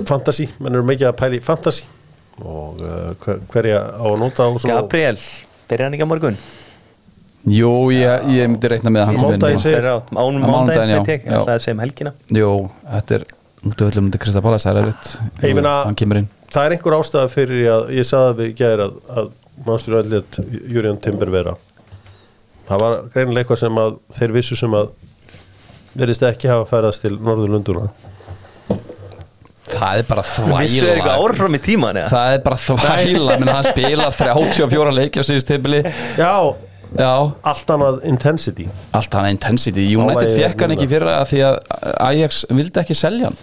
fantasy, 0.06 0.48
menn 0.62 0.74
eru 0.78 0.84
mikið 0.86 1.08
að 1.10 1.16
pæli 1.18 1.40
fantasy. 1.42 1.84
Og 2.44 2.78
uh, 2.84 3.14
hver- 3.24 3.40
hverja 3.50 3.80
á 3.98 4.04
að 4.06 4.18
nota 4.20 4.46
á 4.46 4.48
svona 4.54 4.76
Gabriel 4.82 5.16
Byrjar 5.68 5.88
hann 5.88 5.96
ekki 5.98 6.06
á 6.06 6.10
morgun? 6.12 6.36
Jú, 7.48 7.70
ég, 7.94 8.28
ég 8.34 8.48
myndi 8.50 8.68
reikna 8.70 8.90
með 8.94 9.02
að 9.02 9.06
hann 9.08 9.18
ánum 9.18 10.70
já. 11.24 11.38
Það 11.44 11.52
er 11.54 11.62
sem 11.64 11.78
helgina. 11.82 12.12
Jú, 12.34 12.52
þetta 12.92 13.18
er 13.18 13.24
út 13.68 13.82
af 13.82 13.88
öllum 13.90 14.06
undir 14.08 14.20
Krista 14.22 14.42
Pallas, 14.44 14.64
það 14.66 14.76
er 14.76 14.86
erfitt. 14.86 15.10
Ég 15.42 15.54
meina- 15.58 15.84
Hann 15.84 15.94
kemur 15.98 16.20
inn. 16.22 16.28
það 16.52 16.66
er 16.66 16.74
einhver 16.76 16.96
ástæða 16.98 17.28
fyrir 17.32 17.66
að 17.74 17.90
ég 17.98 18.06
sagði 18.08 18.28
að 18.30 18.38
við 18.42 18.52
gæðir 18.60 18.82
að, 18.86 18.92
að 19.18 19.30
mannstur 19.66 19.96
allir 19.98 20.22
Júriðan 20.72 21.00
Timber 21.02 21.30
vera 21.34 21.56
það 22.68 22.80
var 22.84 22.94
greinilega 23.12 23.42
eitthvað 23.44 23.58
sem 23.64 23.80
að 23.82 23.98
þeir 24.18 24.32
vissu 24.36 24.56
sem 24.56 24.74
að 24.78 24.88
verðist 25.98 26.22
ekki 26.28 26.48
hafa 26.48 26.66
færast 26.70 27.02
til 27.04 27.16
Norðurlunduna 27.18 27.88
Það 29.72 30.00
er 30.00 30.06
bara 30.08 30.24
Vissu 30.24 30.84
er 30.84 30.94
eitthvað 30.94 31.02
þvæla 31.02 31.18
árfram 31.26 31.58
í 31.58 31.60
tíman 31.64 32.00
eða? 32.00 32.12
Það 32.14 32.36
er 32.36 32.40
bara 32.46 32.62
þvæla 32.64 33.36
menn 33.42 33.52
hann 33.52 33.68
spilar 33.68 34.16
34 34.22 34.96
leiki 35.00 35.20
á 35.20 35.24
síðust 35.28 35.50
tibili 35.50 35.82
já, 36.18 36.32
Já, 36.96 37.12
allt 37.44 37.68
annað 37.74 37.98
intensity. 38.08 38.64
Allt 38.96 39.12
hann 39.18 39.28
intensity. 39.28 39.84
United 39.92 40.32
fekk 40.32 40.64
hann 40.64 40.72
ekki 40.72 40.88
að 41.02 41.24
því 41.28 41.42
að 41.44 41.58
Ajax 42.00 42.42
vildi 42.48 42.80
ekki 42.80 42.96
selja 42.96 43.28
hann. 43.28 43.36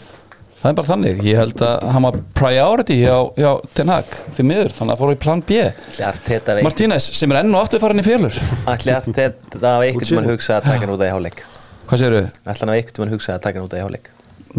Það 0.66 0.72
er 0.72 0.78
bara 0.80 0.90
þannig, 0.90 1.20
ég 1.28 1.38
held 1.38 1.62
að 1.62 1.84
hann 1.94 2.06
var 2.08 2.16
priority 2.34 2.96
hjá, 2.98 3.18
hjá 3.38 3.50
Ten 3.78 3.92
Hag 3.94 4.16
fyrir 4.34 4.48
miður, 4.50 4.72
þannig 4.74 4.96
að 4.96 5.04
fóru 5.04 5.14
í 5.14 5.20
plan 5.22 5.44
B. 5.46 5.60
Ætli 5.62 6.06
Arteta 6.08 6.56
veit 6.58 6.66
Martínez 6.66 7.10
sem 7.20 7.36
er 7.36 7.44
enn 7.44 7.54
og 7.54 7.62
aftur 7.68 7.84
farin 7.84 8.02
í 8.02 8.06
félur 8.08 8.40
Ætli 8.74 8.96
Arteta 8.96 9.76
af 9.76 9.86
einhvern 9.86 10.10
tímann 10.10 10.32
hugsa 10.32 10.58
að 10.58 10.72
taka 10.72 10.88
hann 10.88 10.96
út 10.96 11.04
af 11.06 11.12
í 11.12 11.14
hálfleik. 11.14 11.44
Hvað 11.86 12.02
séru? 12.02 12.24
Ætli 12.34 12.66
hann 12.66 12.74
af 12.74 12.80
einhvern 12.80 12.98
tímann 12.98 13.14
hugsa 13.14 13.36
að 13.36 13.46
taka 13.46 13.62
hann 13.62 13.68
út 13.70 13.78
af 13.78 13.84
í 13.84 13.86
hálfleik 13.86 14.10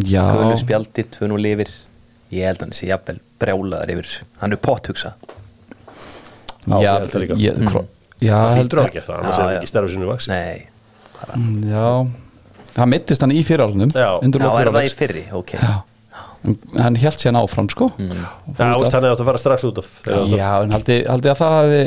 Já, 0.04 0.22
Kvölu 0.34 0.56
spjaldi, 0.60 1.06
tvö 1.14 1.30
nú 1.30 1.38
lifir. 1.40 1.70
Ég 2.34 2.44
held 2.50 2.60
að 2.60 2.66
hann 2.66 2.76
sé 2.76 2.88
jafnvel 2.90 3.20
brjálaðar 3.40 3.92
yfir 3.94 4.12
hann 4.42 4.54
er 4.56 4.60
pott 4.62 4.88
hugsa 4.90 5.14
Já, 6.66 6.76
ég 6.82 6.88
held 6.90 7.12
það 7.12 7.22
líka. 7.22 7.36
ég, 7.38 7.58
mm. 7.60 7.90
Já, 8.16 8.36
það 8.36 8.60
hlýtur 8.60 8.80
að 8.82 8.88
gera 8.94 9.06
það, 9.06 9.18
annars 9.20 9.36
Já, 9.36 9.42
er 9.44 9.52
já. 9.52 9.58
ekki 9.60 9.70
starfið 9.70 9.92
sinu 9.94 10.08
vaksi 10.10 10.32
nei, 10.32 10.64
já. 11.70 11.90
Það 12.76 12.90
mittist 12.92 13.24
hann 13.24 13.34
í 13.36 13.42
fyrirálunum 13.46 13.92
Já. 13.92 14.08
já, 14.20 14.48
er 14.60 14.70
það 14.72 14.88
í 14.88 14.94
fyrri, 14.96 15.22
ok. 15.36 15.54
Já. 15.60 15.76
Hann 16.76 16.98
held 17.00 17.18
sér 17.18 17.36
áfram 17.40 17.68
sko. 17.72 17.88
Já, 17.98 18.26
veist, 18.56 18.92
hann 18.94 19.06
hefði 19.06 19.12
átt 19.14 19.22
að 19.22 19.30
fara 19.30 19.40
strax 19.40 19.64
út 19.66 19.80
af. 19.82 19.88
Já, 20.06 20.50
en 20.62 20.74
haldi, 20.76 20.98
haldi 21.08 21.30
að 21.32 21.40
það 21.40 21.54
hafi 21.56 21.80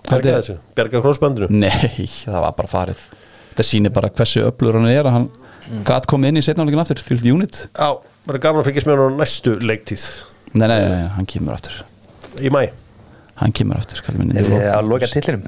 Bjarga 0.00 0.14
haldi, 0.14 0.30
þessu, 0.36 0.54
bjarga 0.78 1.00
krossbandinu 1.04 1.48
Nei, 1.52 2.06
það 2.24 2.38
var 2.46 2.54
bara 2.56 2.70
farið. 2.70 3.02
Þetta 3.50 3.66
sýnir 3.66 3.92
bara 3.94 4.10
hversu 4.14 4.44
öflur 4.46 4.78
hann 4.78 4.88
er 4.90 5.08
að 5.08 5.16
hann 5.18 5.26
mm. 5.68 5.84
gat 5.88 6.08
komið 6.10 6.32
inn 6.32 6.40
í 6.40 6.44
setnáleikin 6.46 6.82
aftur 6.82 7.02
fyllt 7.04 7.26
unit. 7.30 7.62
Já, 7.76 7.90
verður 8.26 8.44
gaman 8.46 8.62
að 8.64 8.70
fylgjast 8.70 8.88
með 8.90 9.02
hann 9.02 9.16
á 9.16 9.20
næstu 9.20 9.56
leiktíð. 9.60 10.06
Nei, 10.54 10.66
nei, 10.66 10.78
nei, 10.80 11.04
hann 11.16 11.28
kemur 11.30 11.56
aftur. 11.58 11.82
Í 12.40 12.50
mæ 12.52 12.64
Hann 13.40 13.54
kemur 13.56 13.78
aftur, 13.80 14.02
kallið 14.04 14.20
minni 14.20 14.36
er 14.36 14.44
þið 14.50 14.66
að 14.68 14.88
loka 14.90 15.06
tillinum 15.08 15.44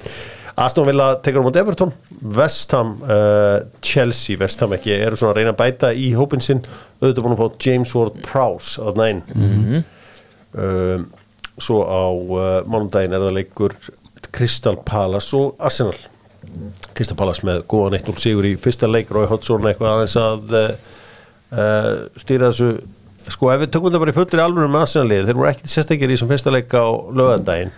Aston 0.63 0.87
Villa 0.87 1.07
tekur 1.25 1.41
á 1.41 1.47
móti 1.47 1.61
Everton. 1.61 1.93
West 2.37 2.73
Ham, 2.77 2.95
uh, 3.05 3.65
Chelsea 3.85 4.37
West 4.41 4.61
Ham 4.61 4.73
ekki, 4.77 4.93
eru 5.01 5.17
svona 5.17 5.33
að 5.33 5.39
reyna 5.41 5.53
að 5.55 5.61
bæta 5.63 5.91
í 5.97 6.11
hópin 6.17 6.45
sinn. 6.45 6.61
Auðvitað 7.01 7.25
búin 7.25 7.35
að 7.37 7.41
fá 7.41 7.65
James 7.67 7.95
Ward-Prowse 7.97 8.85
að 8.85 9.01
næn 9.01 9.23
Mhm. 9.33 9.85
um, 10.55 11.07
svo 11.61 11.83
á 11.89 12.05
uh, 12.13 12.63
mánundaginn 12.69 13.17
er 13.17 13.25
það 13.25 13.37
leikur 13.39 13.77
Crystal 14.33 14.77
Palace 14.77 15.37
og 15.37 15.57
Arsenal 15.61 15.97
Crystal 16.97 17.19
Palace 17.19 17.47
með 17.47 17.63
góðan 17.71 17.99
1-0 18.01 18.19
sigur 18.23 18.49
í 18.49 18.57
fyrsta 18.61 18.91
leik 18.91 19.13
Rói 19.13 19.29
Hodgson 19.31 19.69
eitthvað 19.69 19.95
aðeins 19.95 20.19
að 20.21 20.57
uh, 20.59 21.95
stýra 22.21 22.51
þessu. 22.51 22.75
Sko 23.31 23.53
ef 23.53 23.63
við 23.63 23.73
tökum 23.75 23.91
þetta 23.91 24.03
bara 24.03 24.13
í 24.13 24.17
fullri 24.17 24.43
alvöru 24.43 24.71
með 24.73 24.87
Arsenal-lið 24.87 25.29
þeir 25.29 25.39
voru 25.39 25.51
ekkit 25.53 25.71
sérstakir 25.73 26.11
í 26.11 26.17
þessum 26.17 26.31
fyrsta 26.33 26.55
leik 26.55 26.73
á 26.75 26.87
lögadaginn 27.15 27.75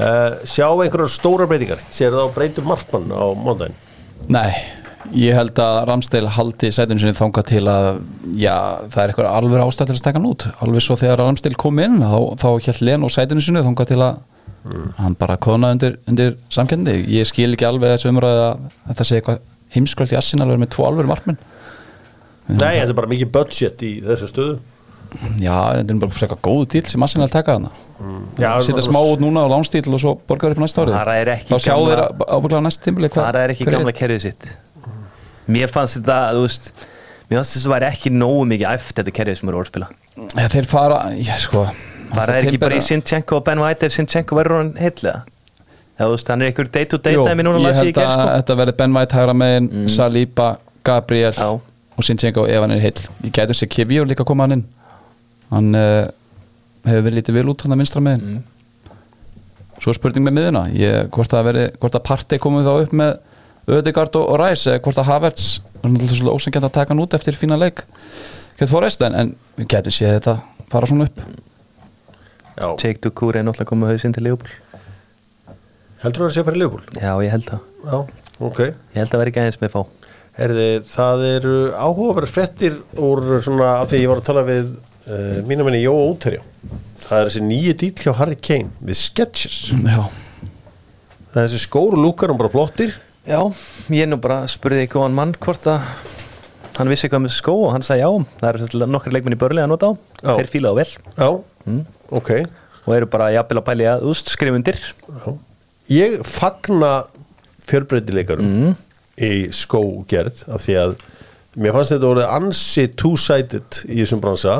uh, 0.00 0.38
sjá 0.48 0.68
einhverjar 0.70 1.12
stóra 1.12 1.48
breytingar? 1.50 1.82
Sér 1.92 2.14
það 2.14 2.30
á 2.32 2.34
breytum 2.36 2.70
markmann 2.70 3.12
á 3.12 3.24
mándaginn 3.36 3.76
Nei, 4.32 4.54
ég 5.12 5.36
held 5.36 5.58
að 5.60 5.82
Ramsdale 5.90 6.32
haldi 6.32 6.70
sætinu 6.72 7.02
sinni 7.02 7.18
þanga 7.18 7.44
til 7.48 7.62
að 7.68 7.88
já, 8.38 8.56
það 8.88 9.02
er 9.02 9.12
eitthvað 9.12 9.30
alveg 9.32 9.64
ástæð 9.66 9.88
til 9.90 9.96
að 9.96 10.00
stekka 10.00 10.20
hann 10.20 10.28
út. 10.30 10.46
Alveg 10.62 10.84
svo 10.84 10.96
þegar 11.00 11.24
Ramsdale 11.24 11.58
kom 11.60 11.80
inn 11.82 11.98
þá, 12.00 12.18
þá 12.40 12.48
held 12.68 12.84
Len 12.86 13.06
og 13.06 13.12
sætinu 13.12 13.44
sinni 13.44 13.64
þanga 13.66 13.88
til 13.90 13.98
að 14.00 14.20
hann 14.98 15.16
bara 15.18 15.38
konaði 15.42 15.76
undir, 15.76 15.96
undir 16.10 16.34
samkendi, 16.52 16.98
ég 17.10 17.26
skil 17.28 17.50
ekki 17.54 17.66
alveg 17.66 17.96
þessu 17.96 18.12
umræði 18.12 18.42
að 18.46 18.66
þetta 18.90 19.06
sé 19.08 19.18
eitthvað 19.18 19.40
heimskvöld 19.74 20.12
í 20.12 20.18
Assin 20.20 20.44
alveg 20.44 20.60
með 20.62 20.70
tvo 20.76 20.86
alveg 20.86 21.08
markmenn. 21.10 21.40
Nei, 22.52 22.76
þetta 22.78 22.92
er 22.92 22.98
bara 22.98 23.10
mikið 23.10 23.32
budget 23.34 23.82
í 23.86 23.92
þessu 24.04 24.28
stöðu. 24.30 24.60
Já, 25.42 25.56
þetta 25.76 25.92
er 25.92 25.98
bara 26.00 26.16
frekar 26.16 26.38
góðu 26.44 26.68
til 26.72 26.84
sem 26.88 27.02
Assin 27.04 27.24
að 27.24 27.34
taka 27.34 27.58
hana 27.58 27.68
Já, 28.40 28.54
Sýta 28.64 28.80
smá 28.86 28.96
út 29.04 29.20
núna 29.20 29.44
á 29.44 29.52
lánstíl 29.52 29.84
og 29.92 30.00
svo 30.00 30.14
borgar 30.28 30.54
upp 30.54 30.62
næsta 30.62 30.86
árið. 30.86 30.96
Er 31.12 31.30
Þá 31.50 31.56
sjá 31.60 31.74
þeir 31.76 32.02
ábygglega 32.24 32.62
næst 32.64 32.82
tímili 32.86 33.10
það 33.12 33.38
er 33.42 33.52
ekki 33.52 33.68
gamla 33.68 33.92
kerfið 33.94 34.24
sitt. 34.24 34.48
Mér 35.52 35.70
fannst 35.74 36.00
þetta, 36.00 36.18
þú 36.32 36.46
veist 36.46 36.72
mér 37.28 37.40
fannst 37.42 37.56
þess 37.58 37.68
að 37.68 37.74
væri 37.76 37.90
ekki 37.90 38.14
nógu 38.14 38.46
mikið 38.54 38.68
æft 38.72 38.98
þetta 38.98 39.16
kerfið 39.20 39.40
sem 39.40 39.52
eru 39.52 39.60
orðspila 39.62 39.90
Þeir 40.56 40.70
fara, 40.70 41.02
já 41.20 41.36
sko 41.44 41.66
var 42.16 42.32
það 42.32 42.38
ekki 42.40 42.60
bara 42.62 42.78
í 42.78 42.84
Sinchenko 42.86 43.40
og 43.40 43.46
Ben 43.46 43.62
White 43.62 43.88
ef 43.88 43.96
Sinchenko 43.96 44.38
verður 44.38 44.62
hann 44.62 44.72
heitlega 44.80 45.22
hann 46.02 46.42
er 46.42 46.50
einhver 46.50 46.68
day 46.72 46.84
to 46.88 46.98
day 46.98 47.16
dæmi 47.16 47.44
núna 47.46 47.60
las 47.62 47.76
ég 47.76 47.82
held 47.82 47.96
gerð 47.96 48.08
að 48.10 48.22
sko 48.22 48.36
þetta 48.36 48.56
verði 48.60 48.76
Ben 48.78 48.96
White 48.96 49.18
hægra 49.18 49.34
megin 49.36 49.88
Saliba, 49.92 50.48
Gabriel 50.84 51.34
Já. 51.36 51.50
og 51.96 52.06
Sinchenko 52.06 52.46
ef 52.46 52.64
hann 52.64 52.74
er 52.74 52.80
heill. 52.82 53.02
Ég 53.22 53.34
gætum 53.34 53.58
sér 53.58 53.70
Kivio 53.70 54.04
líka 54.04 54.24
að 54.24 54.30
koma 54.32 54.48
hann 54.48 54.56
inn. 54.58 54.64
Hann 55.52 55.74
uh, 55.76 56.08
hefur 56.88 57.04
verið 57.06 57.18
lítið 57.20 57.38
vel 57.38 57.52
út 57.52 57.62
hann 57.62 57.76
að 57.76 57.84
vinstra 57.84 58.02
megin. 58.02 58.40
Svo 59.82 59.92
er 59.92 59.98
spurning 59.98 60.26
með 60.26 60.38
miðuna 60.38 60.64
ég, 60.74 61.12
hvort 61.14 61.32
að 61.34 61.52
að 61.52 62.02
Partey 62.06 62.42
komið 62.42 62.66
þá 62.68 62.74
upp 62.86 62.96
með 62.98 63.14
Ödegard 63.72 64.16
og, 64.18 64.26
og 64.26 64.40
Ræs 64.42 64.66
eða 64.66 64.82
hvort 64.82 64.98
að 64.98 65.08
Havertz 65.10 65.46
það 65.82 66.12
er 66.18 66.30
ósengjant 66.30 66.66
að 66.66 66.74
taka 66.74 66.94
hann 66.94 67.02
út 67.02 67.14
eftir 67.14 67.38
fína 67.38 67.58
leik 67.58 67.82
Kjöld 68.58 68.70
Forrest 68.70 69.02
en, 69.06 69.14
en 69.18 69.32
við 69.58 69.68
gætum 69.74 69.94
séð 69.94 70.16
þetta 70.16 70.36
fara 70.70 70.88
svona 70.90 71.08
upp 71.10 71.22
Jake 72.60 73.00
Ducour 73.04 73.38
er 73.38 73.46
náttúrulega 73.46 73.70
komið 73.72 73.94
hausinn 73.94 74.16
til 74.16 74.26
Leopold. 74.28 74.54
Heldur 76.02 76.24
það 76.24 76.28
að 76.28 76.34
sé 76.34 76.42
að 76.42 76.48
fara 76.48 76.58
í 76.58 76.62
Leopold? 76.62 76.94
Já, 76.98 77.12
ég 77.22 77.34
held 77.34 77.48
það. 77.48 77.66
Já, 77.86 77.98
ok. 78.48 78.62
Ég 78.68 79.00
held 79.00 79.12
að 79.12 79.22
vera 79.22 79.32
ekki 79.32 79.42
aðeins 79.42 79.60
með 79.62 79.74
fá. 79.74 79.82
Herði, 80.32 80.68
það 80.88 81.26
eru 81.28 81.58
áhugaverð 81.76 82.32
frettir 82.32 82.78
úr 82.96 83.26
svona 83.44 83.74
af 83.82 83.90
því 83.90 84.00
ég 84.00 84.08
var 84.12 84.22
að 84.22 84.28
tala 84.30 84.46
við 84.48 84.70
uh, 84.72 85.42
mínu 85.48 85.66
minni 85.68 85.82
Jó 85.84 85.92
Óterjá 85.92 86.40
það 87.12 87.18
er 87.20 87.28
þessi 87.28 87.42
nýju 87.44 87.74
dýl 87.80 87.92
hjá 88.00 88.12
Harry 88.18 88.38
Kane 88.38 88.70
við 88.80 88.98
Sketches 88.98 89.58
já, 89.74 90.02
það 91.32 91.40
er 91.42 91.46
þessi 91.46 91.62
skóru 91.66 92.00
lúkar 92.00 92.32
um 92.32 92.40
bara 92.40 92.52
flottir. 92.52 92.94
Já, 93.28 93.38
ég 93.94 94.08
nú 94.08 94.18
bara 94.22 94.42
spurði 94.50 94.88
góðan 94.90 95.14
mann 95.14 95.34
hvort 95.42 95.66
að 95.70 95.84
hann 96.78 96.90
vissi 96.90 97.10
hvað 97.12 97.26
með 97.26 97.34
skó 97.36 97.54
og 97.66 97.74
hann 97.74 97.84
sagði 97.86 98.06
já, 98.06 98.10
það 98.40 98.48
eru 98.52 98.88
nokkri 98.90 99.12
leikmenn 99.14 99.36
í 99.36 99.40
börli 99.42 99.62
að 99.62 99.70
nota 99.74 99.92
á. 99.92 100.32
Þeir 100.40 100.50
fíla 100.50 100.72
á 100.72 100.74
vel. 100.80 100.88
Já, 100.88 101.28
ok. 102.12 102.30
Og 102.86 102.94
eru 102.96 103.06
bara 103.10 103.30
jafnvel 103.34 103.60
að 103.62 103.66
pæli 103.70 103.86
að 103.92 104.04
úst 104.10 104.30
skrifundir. 104.32 104.78
Ég 105.92 106.20
fagna 106.26 107.04
fjölbreytileikarum 107.68 108.48
Mm. 108.48 108.76
í 109.22 109.32
skógerð 109.54 110.44
af 110.50 110.62
því 110.64 110.74
að 110.82 110.94
mér 111.62 111.74
fannst 111.76 111.92
þetta 111.94 112.08
orðið 112.10 112.30
ansi 112.36 112.86
two-sided 112.98 113.82
í 113.88 114.00
þessum 114.02 114.22
bransa. 114.24 114.56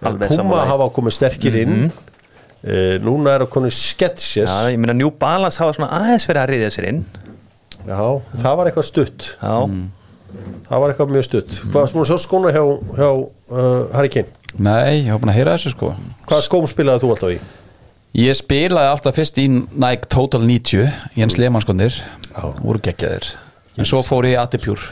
Puma 0.00 0.64
hafa 0.66 0.88
komið 0.96 1.12
sterkir 1.18 1.58
inn. 1.60 1.90
Uh, 2.60 2.98
núna 3.00 3.36
er 3.38 3.44
að 3.46 3.50
komið 3.54 3.72
Sketches. 3.72 4.48
Já, 4.50 4.68
ég 4.72 4.76
meina 4.80 4.92
New 4.96 5.10
Balance 5.16 5.56
hafa 5.62 5.72
svona 5.76 5.88
aðeins 5.96 6.26
verið 6.28 6.42
að 6.42 6.50
riðja 6.52 6.72
sér 6.74 6.88
inn. 6.90 6.98
Já, 7.88 8.00
það 8.42 8.56
var 8.60 8.68
eitthvað 8.70 8.88
stutt. 8.90 9.28
Já, 9.40 9.54
Það 10.70 10.78
var 10.82 10.92
eitthvað 10.92 11.08
mjög 11.10 11.24
stutt. 11.26 11.54
Hvað 11.72 11.80
varst 11.80 11.94
múin 11.96 12.04
að 12.04 12.10
sjá 12.12 12.18
skóna 12.22 12.50
hjá, 12.54 12.60
hjá 13.00 13.08
uh, 13.10 13.86
Harry 13.96 14.10
Kane? 14.14 14.28
Nei, 14.58 15.04
ég 15.04 15.12
var 15.12 15.20
búin 15.22 15.32
að 15.32 15.38
heyra 15.40 15.56
þessu 15.56 15.74
sko. 15.74 15.92
Hvaða 16.26 16.46
skóm 16.46 16.66
spilaði 16.70 17.04
þú 17.04 17.12
alltaf 17.14 17.34
í? 17.34 17.40
Ég 18.20 18.34
spilaði 18.34 18.90
alltaf 18.90 19.14
fyrst 19.20 19.38
í 19.38 19.46
Nike 19.50 20.10
Total 20.10 20.42
90 20.42 21.18
Jens 21.20 21.38
Lehmannskonir. 21.38 22.00
Voru 22.58 22.82
geggjaðir. 22.82 23.34
En 23.78 23.86
svo 23.86 24.02
fór 24.06 24.26
ég 24.26 24.34
í 24.34 24.40
Adipjúr 24.40 24.82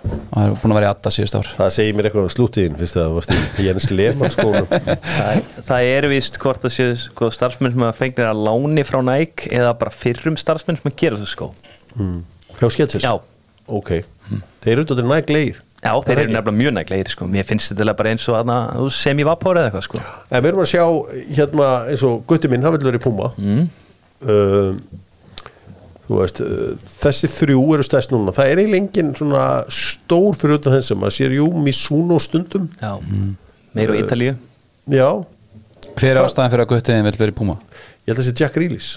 og 0.00 0.32
það 0.32 0.44
er 0.46 0.52
búin 0.62 0.72
að 0.72 0.78
vera 0.78 0.86
í 0.86 0.90
Adda 0.94 1.10
síðust 1.12 1.36
ár. 1.36 1.48
Það 1.58 1.72
segir 1.74 1.96
mér 1.96 2.06
eitthvað 2.08 2.26
um 2.26 2.32
slútiðin 2.32 2.76
Fyrst 2.80 2.96
að 2.96 3.02
það 3.06 3.16
varst 3.18 3.32
í 3.60 3.66
Jens 3.66 3.88
Lehmann 3.92 4.32
skónum 4.32 4.68
það, 4.70 5.40
það 5.68 5.88
er 5.90 6.06
vist 6.12 6.38
hvort 6.40 6.64
það 6.64 6.74
séu 6.76 6.94
sko, 7.02 7.30
starfsmenn 7.34 7.74
sem 7.74 7.84
að 7.84 7.98
fengnir 7.98 8.30
að 8.30 8.44
láni 8.46 8.84
frá 8.88 9.00
Nike 9.04 9.50
eða 9.60 9.74
bara 9.80 9.92
fyrrum 9.94 10.38
starfsmenn 10.40 10.80
sem 10.80 10.88
að 10.88 10.96
gera 11.02 11.20
þessu 11.20 11.34
skó 11.34 11.50
Hjá 12.60 12.70
Sketches? 12.72 13.04
Já. 13.04 13.12
Ok. 13.70 13.92
Þeir 14.64 14.72
eru 14.72 14.86
út 14.86 14.94
á 14.96 15.04
næg 15.04 15.32
leir 15.32 15.60
Já, 15.80 15.92
þeir 16.04 16.18
eru 16.18 16.32
nefnilega 16.34 16.56
mjög 16.56 16.74
næglegir 16.76 17.12
sko. 17.14 17.28
Mér 17.30 17.46
finnst 17.48 17.72
þetta 17.72 17.94
bara 17.96 18.12
eins 18.12 18.26
og 18.28 18.36
aðna, 18.36 18.56
sem 18.92 19.20
í 19.20 19.24
vapor 19.24 19.56
eða 19.56 19.70
eitthvað 19.70 19.86
sko. 19.86 20.00
En 20.28 20.42
við 20.42 20.50
erum 20.50 20.64
að 20.64 20.72
sjá 20.74 20.82
hérna 21.38 21.68
eins 21.92 22.04
og 22.04 22.18
Gutti 22.28 22.50
minn, 22.52 22.66
hann 22.66 22.76
vil 22.76 22.84
vera 22.84 23.00
í 23.00 23.04
Puma. 23.04 23.30
Mm. 23.40 23.64
Þú 26.10 26.18
veist 26.18 26.42
uh, 26.44 26.74
Þessi 27.00 27.30
þrjú 27.32 27.64
eru 27.78 27.86
stærst 27.86 28.12
núna. 28.12 28.34
Það 28.36 28.52
er 28.52 28.62
eiginlega 28.64 28.82
engin 28.82 29.12
svona 29.16 29.44
stór 29.72 30.36
fyrir 30.36 30.60
utan 30.60 30.76
þessum 30.76 31.06
að 31.08 31.16
sér 31.16 31.36
jú 31.38 31.48
Misuno 31.64 32.20
stundum. 32.20 32.68
Já, 32.82 32.96
meir 33.78 33.94
á 33.94 34.00
Ítalíu. 34.02 34.36
Já, 34.90 35.10
Hver 35.96 36.16
er 36.16 36.22
ástæðan 36.22 36.52
fyrir 36.52 36.64
að 36.64 36.70
guttiðin 36.70 37.06
vil 37.08 37.18
vera 37.18 37.32
í 37.32 37.36
Puma? 37.36 37.56
ég 38.06 38.12
held 38.12 38.20
að 38.20 38.22
það 38.22 38.28
sé 38.30 38.40
Jack 38.40 38.58
Reelis 38.58 38.90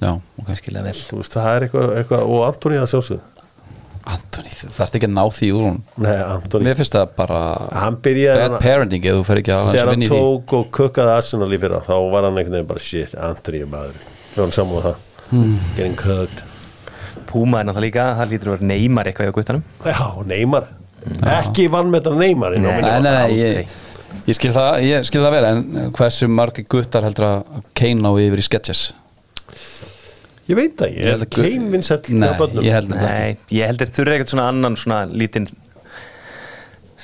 Já, 0.00 0.10
ok. 0.40 0.50
Skilja 0.58 0.82
vel. 0.84 0.94
Þú 0.94 1.20
veist, 1.20 1.34
það 1.34 1.48
er 1.50 1.66
eitthvað, 1.66 1.92
eitthvað 2.00 2.34
og 2.34 2.44
Antoni 2.46 2.80
að 2.80 2.90
sjálfsögðu 2.92 3.33
Antoni, 4.04 4.50
það 4.52 4.72
þarf 4.76 4.96
ekki 4.98 5.08
að 5.08 5.14
ná 5.16 5.22
því 5.32 5.46
úr 5.56 5.62
hún 5.64 5.76
Nei, 6.04 6.16
Antoni 6.28 6.66
Mér 6.68 6.76
finnst 6.76 6.92
það 6.96 7.12
bara 7.16 7.38
Hann 7.72 7.94
byrjaði 8.04 8.42
bad 8.42 8.56
parenting 8.60 9.06
ef 9.08 9.14
þú 9.16 9.22
fer 9.30 9.40
ekki 9.40 9.54
að 9.54 9.70
Þegar 9.72 9.90
hann 9.94 10.04
í 10.04 10.08
tók 10.10 10.52
og 10.58 10.66
kukkaði 10.76 11.14
Arsenal 11.14 11.48
í 11.48 11.58
fyrra 11.62 11.78
þá 11.86 11.94
var 12.12 12.26
hann 12.28 12.36
einhvern 12.40 12.56
veginn 12.58 12.68
bara 12.68 12.82
shit, 12.84 13.14
Antoni 13.16 13.62
er 13.64 13.70
maður. 13.72 13.96
Við 14.34 14.42
varum 14.42 14.52
saman 14.58 14.76
á 14.76 14.82
það. 14.88 14.98
Hmm. 15.30 15.54
Getting 15.78 15.96
cooked 15.96 16.42
Púma 17.30 17.62
er 17.62 17.68
náttúrulega 17.70 17.86
líka, 17.86 18.04
það 18.18 18.34
lítur 18.34 18.50
að 18.50 18.56
vera 18.58 18.68
neymar 18.74 19.08
eitthvað 19.10 19.30
hjá 19.30 19.34
guttanum 19.38 19.62
Já, 19.88 20.02
Neymar. 20.28 20.66
Ekki 21.38 21.64
vann 21.72 21.88
með 21.92 22.04
þetta 22.04 22.20
Neymar 22.20 22.58
Nei. 22.58 22.74
Nei, 22.84 22.90
nei, 23.00 23.08
nei, 23.08 23.38
ég, 23.38 23.72
ég, 24.28 24.36
skil 24.36 24.52
það, 24.54 24.68
ég 24.84 25.08
skil 25.08 25.22
það 25.24 25.34
vel 25.38 25.48
en 25.48 25.64
hversu 25.96 26.28
margir 26.30 26.68
guttar 26.70 27.08
heldur 27.08 27.26
að 27.30 27.64
Kane 27.76 28.04
á 28.04 28.12
yfir 28.20 28.42
í 28.42 28.46
sketches 28.46 28.84
Ég 30.48 30.56
veit 30.58 30.74
það, 30.76 30.90
ég 30.98 31.06
held 31.08 31.22
að 31.24 31.30
Kane 31.34 31.70
vinsæll 31.72 32.00
Nei, 32.12 32.28
hjá 32.28 32.38
börnum. 32.38 32.64
ég 32.66 32.72
held 32.76 32.88
nefnilega 32.90 33.12
ekki. 33.14 33.38
Nei, 33.50 33.58
ég 33.58 33.66
heldur 33.70 33.86
þurfi 33.96 34.12
eitthvað 34.16 34.32
svona 34.34 34.48
annan 34.52 34.76
svona 34.76 34.98
lítinn 35.08 35.46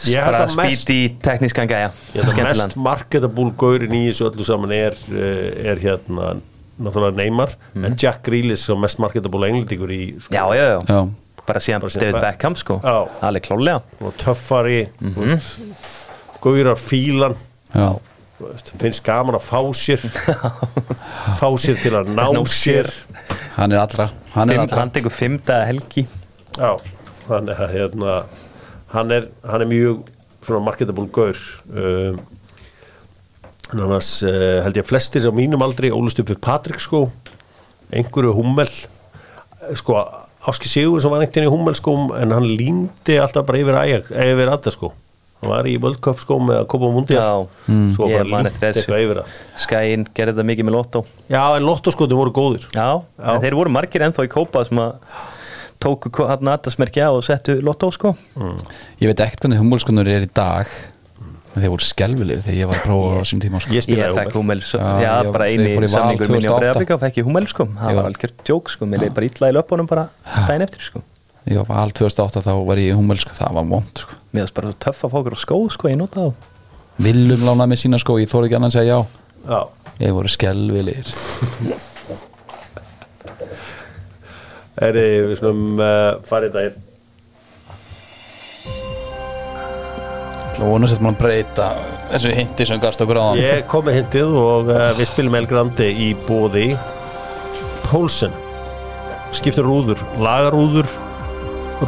Ég 0.09 0.17
held 0.25 0.33
bara 0.33 0.45
að 0.47 0.55
mest- 0.57 0.83
spíti 0.87 0.99
teknískan 1.21 1.69
gæja. 1.69 1.91
Ég 2.15 2.23
held 2.25 2.39
að 2.39 2.47
mest 2.57 2.77
marketable 2.77 3.51
gaurin 3.61 3.93
í 3.93 4.03
þessu 4.09 4.31
öllu 4.31 4.45
saman 4.49 4.73
er, 4.73 4.95
eh, 5.13 5.73
er 5.73 5.77
hérna 5.83 6.41
náttúrulega 6.81 7.17
Neymar 7.17 7.51
en 7.77 7.97
Jack 8.01 8.23
Grealish 8.25 8.71
er 8.71 8.77
mest 8.81 8.99
marketable 8.99 9.47
englendingur 9.49 9.91
í 9.93 10.15
sko, 10.21 10.31
Mhm. 10.31 10.37
Já, 10.37 10.45
já, 10.57 10.65
já, 10.71 10.81
Já, 10.89 11.11
bara 11.47 11.61
síðan 11.61 11.81
Bara 11.81 11.91
síðan 11.91 12.01
David 12.01 12.15
Beck- 12.15 12.39
Beckham 12.39 12.57
sko. 12.57 12.81
Alveg 13.23 13.43
klálega 13.43 13.83
og 14.01 14.15
töffari 14.17 14.89
Mhm. 15.01 15.13
þú 15.15 15.27
veist. 15.27 15.59
Gaurar 16.41 16.77
fílan 16.77 17.37
Já, 17.75 18.01
þú 18.41 18.53
veist, 18.53 18.73
finnst 18.79 19.03
gaman 19.05 19.35
að 19.35 19.43
fá 19.43 19.61
sér. 19.75 19.99
Fá 21.37 21.47
sér 21.61 21.77
til 21.83 21.93
að 21.93 22.07
ná, 22.15 22.25
sér. 22.47 22.89
Hann 23.57 23.73
er 23.73 23.83
allra 23.85 24.09
Hann 24.35 24.49
er 24.51 24.55
Fimm, 24.55 24.63
allra. 24.63 24.79
hann 24.79 24.91
tekur 24.95 25.11
fimmta 25.11 25.57
helgi. 25.67 26.05
Já, 26.55 26.77
þannig 27.27 27.59
að 27.65 27.73
hérna 27.75 28.13
hann 28.95 29.11
er, 29.15 29.27
hann 29.47 29.65
er 29.65 29.71
mjög 29.71 30.05
svona 30.47 30.61
marketable 30.65 31.09
gaur 31.15 31.39
um, 31.75 32.21
annars 33.75 34.13
uh, 34.27 34.61
held 34.65 34.79
ég 34.79 34.85
að 34.87 34.89
flestir 34.91 35.27
á 35.27 35.33
mínum 35.35 35.63
aldrei 35.63 35.91
ólust 35.95 36.19
upp 36.23 36.31
við 36.33 36.41
Patrik 36.43 36.81
sko 36.83 37.05
einhverju 37.95 38.33
hummel 38.39 38.71
sko 39.79 39.99
Áski 40.51 40.71
Sigur 40.71 41.03
sem 41.03 41.13
var 41.13 41.21
einhvern 41.21 41.35
veginn 41.37 41.51
í 41.51 41.53
hummel 41.53 41.77
sko 41.77 41.95
en 42.17 42.33
hann 42.35 42.47
líndi 42.49 43.19
alltaf 43.21 43.45
bara 43.47 43.61
yfir 43.61 43.79
yfir 44.09 44.51
Adda 44.55 44.73
sko 44.75 44.93
hann 45.41 45.51
var 45.51 45.65
í 45.65 45.75
World 45.81 46.01
Cup 46.05 46.19
sko 46.21 46.39
með 46.39 46.59
að 46.61 46.67
kopa 46.73 46.85
á 46.85 46.93
mundial. 46.93 47.23
Já, 47.25 47.75
svo 47.97 48.09
eftir 48.51 48.67
þessu. 48.69 48.81
eitthvað 48.85 49.05
yfir 49.07 49.21
það. 49.21 49.35
Skæin 49.65 50.07
gerði 50.15 50.35
þetta 50.37 50.47
mikið 50.51 50.69
með 50.69 50.77
Lotto. 50.77 51.05
Já 51.33 51.43
en 51.57 51.67
lottoskotin 51.69 52.21
voru 52.21 52.33
góðir. 52.37 52.67
Já, 52.77 52.89
Já. 53.01 53.35
en 53.35 53.41
þeir 53.45 53.57
voru 53.61 53.71
margir 53.73 54.05
ennþá 54.09 54.27
í 54.29 54.33
kópa 54.33 54.65
sem 54.69 54.79
að 54.79 54.95
tóku 55.81 56.13
hann 56.29 56.51
aðtasmerkja 56.53 57.11
og 57.15 57.25
settu 57.25 57.59
Lotto 57.65 57.89
sko. 57.95 58.15
Ég 59.01 59.09
veit 59.09 59.21
ekkert 59.25 59.47
hvernig 59.47 59.61
humulskonur 59.63 60.09
er 60.13 60.27
í 60.27 60.33
dag 60.37 60.69
en 61.51 61.65
þeir 61.65 61.73
voru 61.73 61.83
skelvileg 61.83 62.43
þegar 62.45 62.59
ég 62.61 62.69
var 62.71 62.77
að 62.79 62.85
prófa 62.85 63.07
á 63.11 63.21
þessum 63.25 63.41
tíma 63.43 63.59
sko. 63.65 63.73
ég 63.75 63.83
spilaði 63.83 64.13
svo- 64.13 64.79
Já, 64.79 64.91
já, 65.03 65.15
ég- 65.25 65.33
bara 65.35 65.45
þeir 65.49 65.65
eini 65.65 65.89
samningur 65.91 66.29
minni 66.31 66.47
á 66.47 66.53
2008. 66.53 66.61
Breiðablika 66.61 66.95
og 66.95 67.01
fekk 67.01 67.17
ég 67.19 67.25
Hummel 67.27 67.47
sko, 67.51 67.65
það 67.67 67.87
var 67.89 67.95
var- 67.97 68.11
algjör 68.13 68.33
djók 68.45 68.71
sko, 68.71 68.87
mér 68.87 68.99
leið 69.03 69.15
bara 69.17 69.27
illa 69.27 69.49
í 69.51 69.55
löpunum 69.57 69.89
bara 69.91 70.05
daginn 70.47 70.63
eftir 70.69 70.81
sko 70.87 71.03
Ég 71.49 71.63
var 71.65 71.85
allt 71.85 71.97
2008 71.97 72.45
þá 72.45 72.53
var 72.69 72.81
ég 72.83 72.93
í 72.93 72.97
humul 72.99 73.19
sko. 73.21 73.33
það 73.37 73.57
var 73.57 73.69
vond 73.71 74.03
sko. 74.05 74.19
Mér 74.31 74.45
varst 74.45 74.57
bara 74.59 74.73
svo 74.73 74.81
töff 74.85 75.05
að 75.07 75.13
fá 75.15 75.21
okkur 75.23 75.37
á 75.37 75.41
skóð 75.41 75.69
sko, 75.77 75.89
ég 75.89 76.01
nota 76.01 76.27
þá. 76.27 76.51
Viljum 77.01 77.47
lánaði 77.49 77.73
með 77.73 77.83
sína 77.85 78.01
sko, 78.03 78.19
ég 78.21 78.29
þóði 78.31 78.51
ekki 78.51 78.59
annað 78.59 78.75
að 78.75 78.77
segja 78.77 78.99
já. 78.99 79.01
Já. 79.49 79.61
Ég 80.01 80.13
voru 80.17 80.29
skelvilegir 80.33 81.09
er 84.81 84.97
við 84.97 85.35
svona 85.41 85.85
uh, 85.85 86.21
farið 86.29 86.55
það 86.57 86.79
Það 90.61 90.69
vonast 90.69 90.97
að 90.97 91.05
mann 91.07 91.17
breyta 91.17 91.67
þessu 92.11 92.33
hindi 92.37 92.67
sem 92.69 92.81
gafst 92.83 93.05
okkur 93.05 93.21
á 93.21 93.25
hann 93.31 93.41
Ég 93.41 93.67
kom 93.71 93.85
með 93.87 94.01
hindið 94.01 94.35
og 94.41 94.73
uh, 94.73 94.89
við 94.99 95.09
spilum 95.09 95.37
El 95.41 95.47
Grande 95.51 95.89
í 95.89 96.11
bóði 96.27 96.73
Pólsen. 97.91 98.35
Skiptir 99.35 99.67
rúður, 99.67 99.99
lagarúður 100.23 100.87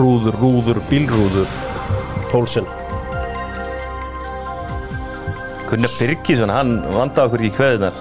rúður, 0.00 0.38
rúður, 0.40 0.80
bílrúður 0.90 1.50
Pólsen 2.32 2.68
Gunnar 5.68 5.92
Birgisson, 5.98 6.52
hann 6.52 6.78
vandaði 6.92 7.28
okkur 7.28 7.44
í 7.48 7.52
kveðunar 7.56 8.00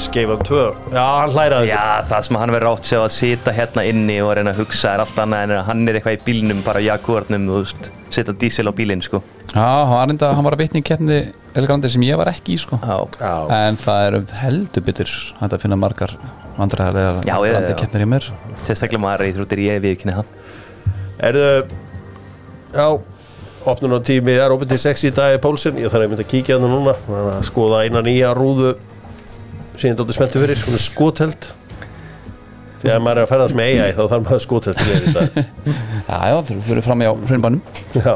skeifan 0.00 0.42
tvö, 0.44 0.64
já 0.92 1.02
hann 1.02 1.32
hlæraði 1.32 1.70
Já, 1.70 1.82
það 2.10 2.24
sem 2.26 2.38
hann 2.40 2.52
verður 2.52 2.72
átt 2.74 2.88
sér 2.88 3.04
að 3.04 3.14
sita 3.16 3.54
hérna 3.56 3.84
inni 3.88 4.18
og 4.20 4.34
reyna 4.36 4.52
að 4.52 4.60
hugsa 4.64 4.92
er 4.92 5.02
allt 5.04 5.20
annað 5.22 5.44
en 5.46 5.64
hann 5.70 5.84
er 5.88 5.98
eitthvað 5.98 6.18
í 6.18 6.22
bílnum, 6.26 6.60
bara 6.66 6.82
Jaguarnum 6.84 7.46
setja 8.12 8.34
dísil 8.36 8.68
á 8.68 8.72
bílinn 8.76 9.02
sko. 9.04 9.22
Já, 9.54 9.64
hann 9.88 10.12
enda, 10.14 10.32
hann 10.36 10.46
var 10.46 10.56
að 10.56 10.64
vitni 10.66 10.82
í 10.82 10.86
keppni 10.86 11.20
Elgrandi 11.56 11.88
sem 11.90 12.04
ég 12.04 12.18
var 12.20 12.28
ekki 12.30 12.54
í 12.54 12.60
sko. 12.60 12.76
Já, 12.82 12.98
Já, 13.16 13.34
En 13.56 13.78
það 13.80 14.06
eru 14.10 14.20
heldur 14.42 14.84
hægt 15.40 15.56
að 15.56 15.62
finna 15.64 15.78
margar 15.80 16.12
Elgrandi 17.24 17.72
já. 17.72 17.78
keppnir 17.80 18.04
í 18.04 18.10
mér. 18.12 18.28
Sérstaklega 18.66 19.02
maður 19.02 19.24
reyðrútir 19.24 19.64
ég 19.64 19.80
við 19.84 19.98
kynni 20.02 20.18
hann 20.18 20.34
erðu 21.18 21.50
já, 22.76 22.86
opnun 23.66 23.96
á 23.96 24.00
tími 24.06 24.34
er 24.36 24.54
opið 24.54 24.74
til 24.74 24.80
6 24.86 25.06
í 25.08 25.12
dag 25.16 25.36
í 25.36 25.42
Pólsen, 25.42 25.78
ég 25.80 25.92
þarf 25.92 26.06
að 26.06 26.12
mynda 26.12 26.26
að 26.26 26.32
kíkja 26.32 26.58
hann 26.58 26.70
núna, 26.70 26.96
þannig 27.06 27.30
að 27.34 27.46
skoða 27.48 27.82
eina 27.86 28.02
nýja 28.04 28.32
rúðu 28.36 28.74
sem 29.76 29.90
ég 29.90 29.98
dóttir 29.98 30.16
spenntu 30.16 30.42
fyrir, 30.42 30.60
er 30.60 30.82
skoteld 30.82 31.50
því 32.82 32.92
að 32.92 33.02
maður 33.02 33.18
er 33.18 33.26
að 33.26 33.30
ferðast 33.32 33.58
með 33.58 33.70
AI 33.72 33.92
þá 33.96 34.02
þarf 34.02 34.24
maður 34.26 34.42
skoteld 34.44 34.80
til 34.80 34.96
í 34.96 35.12
dag. 35.16 35.38
Já, 36.06 36.18
já, 36.30 36.36
þeir 36.46 36.58
fyrir 36.68 36.84
fram 36.86 37.02
í 37.02 37.06
á 37.08 37.12
hraunbænum 37.18 37.62
Já. 37.98 38.12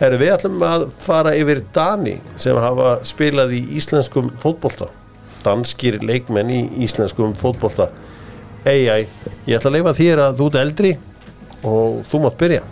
Herru, 0.00 0.16
við 0.18 0.32
ætlum 0.32 0.62
að 0.64 0.86
fara 1.04 1.34
yfir 1.36 1.60
Dani 1.76 2.16
sem 2.40 2.56
hafa 2.56 2.94
spilað 3.06 3.52
í 3.52 3.60
íslenskum 3.76 4.30
fótbolta. 4.40 4.88
Danskir 5.44 5.98
leikmenn 6.00 6.50
í 6.50 6.60
íslenskum 6.86 7.34
fótbolta. 7.38 7.90
AI, 8.64 9.04
ég 9.44 9.58
ætla 9.58 9.70
að 9.70 9.76
leifa 9.76 9.94
þér 10.00 10.22
að 10.24 10.40
þú 10.40 10.48
ert 10.48 10.58
eldri 10.64 10.94
og 11.64 12.00
þú 12.10 12.20
mátt 12.24 12.38
byrja. 12.40 12.62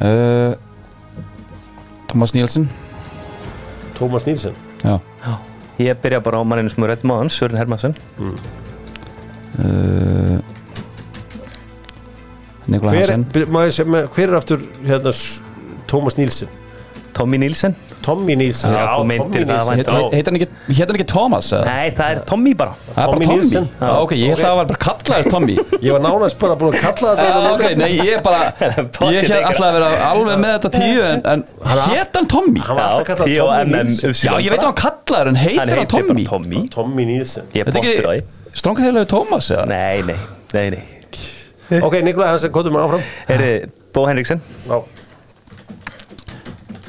Uh, 0.00 0.54
Thomas 2.10 2.32
Nielsen. 2.34 2.68
Tómas 3.98 4.24
Nílsen 4.24 4.54
Já. 4.80 4.96
Ég 5.80 5.98
byrja 6.00 6.20
bara 6.24 6.40
á 6.40 6.44
manninu 6.44 6.70
sem 6.72 6.84
er 6.86 6.88
rétt 6.94 7.02
máðan, 7.04 7.28
Sören 7.32 7.58
Hermansson 7.60 7.92
uh, 9.60 10.38
Nikola 12.70 12.92
hver, 12.94 13.10
Hansen. 13.12 13.26
með- 13.92 14.08
hver 14.14 14.28
er 14.30 14.36
aftur 14.38 14.60
hérna, 14.86 15.12
Tómas 15.90 16.16
Nílsen 16.16 16.48
Tommy 17.16 17.36
Nielsen 17.42 17.74
Tommy 18.04 18.36
Nílsen 18.40 18.72
Já, 18.74 18.82
þú 18.96 19.04
meintir 19.10 19.44
það. 19.48 19.70
Heitir 20.14 20.36
hann 20.80 20.96
ekki, 20.96 21.06
Thomas? 21.10 21.50
eða? 21.52 21.64
Nei, 21.68 21.90
það 21.98 22.14
er 22.14 22.20
Tommy 22.30 22.54
bara. 22.56 22.74
Það 22.86 23.00
er 23.02 23.12
bara 23.12 23.28
Tommy 23.30 23.60
ok, 24.00 24.14
ég 24.16 24.32
held 24.32 24.40
að 24.40 24.44
það 24.46 24.56
var 24.60 24.70
bara 24.70 24.80
kallaður 24.86 25.30
Tommy. 25.34 25.56
Ég 25.86 25.94
var 25.96 26.02
nánast 26.04 26.38
bara 26.40 26.56
búin 26.60 26.74
að 26.74 26.82
kalla 26.84 27.14
þetta 27.16 27.28
Já, 27.30 27.52
ok, 27.54 27.64
nei, 27.80 27.90
ég 27.96 28.10
er 28.16 28.24
bara 28.24 28.40
Ég 29.14 29.30
held 29.30 29.46
alltaf 29.50 29.66
að 29.68 29.76
vera 29.78 29.90
alveg 30.10 30.42
með 30.44 30.56
þetta 30.56 30.72
tíu 30.76 31.06
En, 31.10 31.22
en 31.34 31.44
hétt 31.90 32.18
hann 32.20 32.28
Tommy? 32.34 32.64
hann 32.66 32.80
var 32.80 32.84
alltaf 32.90 33.08
kallað 33.12 33.32
Tommy 33.38 33.62
N 33.64 33.74
N 33.80 33.90
Nílsen 33.90 34.16
Já, 34.20 34.32
ég 34.40 34.52
veit 34.52 34.60
að 34.60 34.68
hann 34.68 34.78
kallaður 34.82 35.32
En 35.32 35.40
heitir 35.40 35.60
hann 35.62 35.74
heitir 35.74 36.08
Tommy? 36.28 36.68
Tommy. 36.74 37.08
Nílsen 37.10 37.48
Ég 37.56 37.64
er 37.64 37.72
er 37.72 37.80
því. 37.80 37.96
ekki 37.96 38.38
Strángaheilagur 38.60 39.08
Thomas 39.10 39.50
eða? 39.54 39.66
Nei, 39.70 40.02
nei, 40.02 40.16
nei, 40.52 40.70
nei. 40.74 40.82
Ok, 41.86 42.00
Nikolaj 42.02 42.32
Hansen, 42.34 42.50
kóttum 42.54 42.74
við 42.74 42.82
áfram. 42.82 43.04
Herri, 43.28 43.50
Bó 43.94 44.02
Henriksen. 44.08 44.40
Já. 44.66 44.80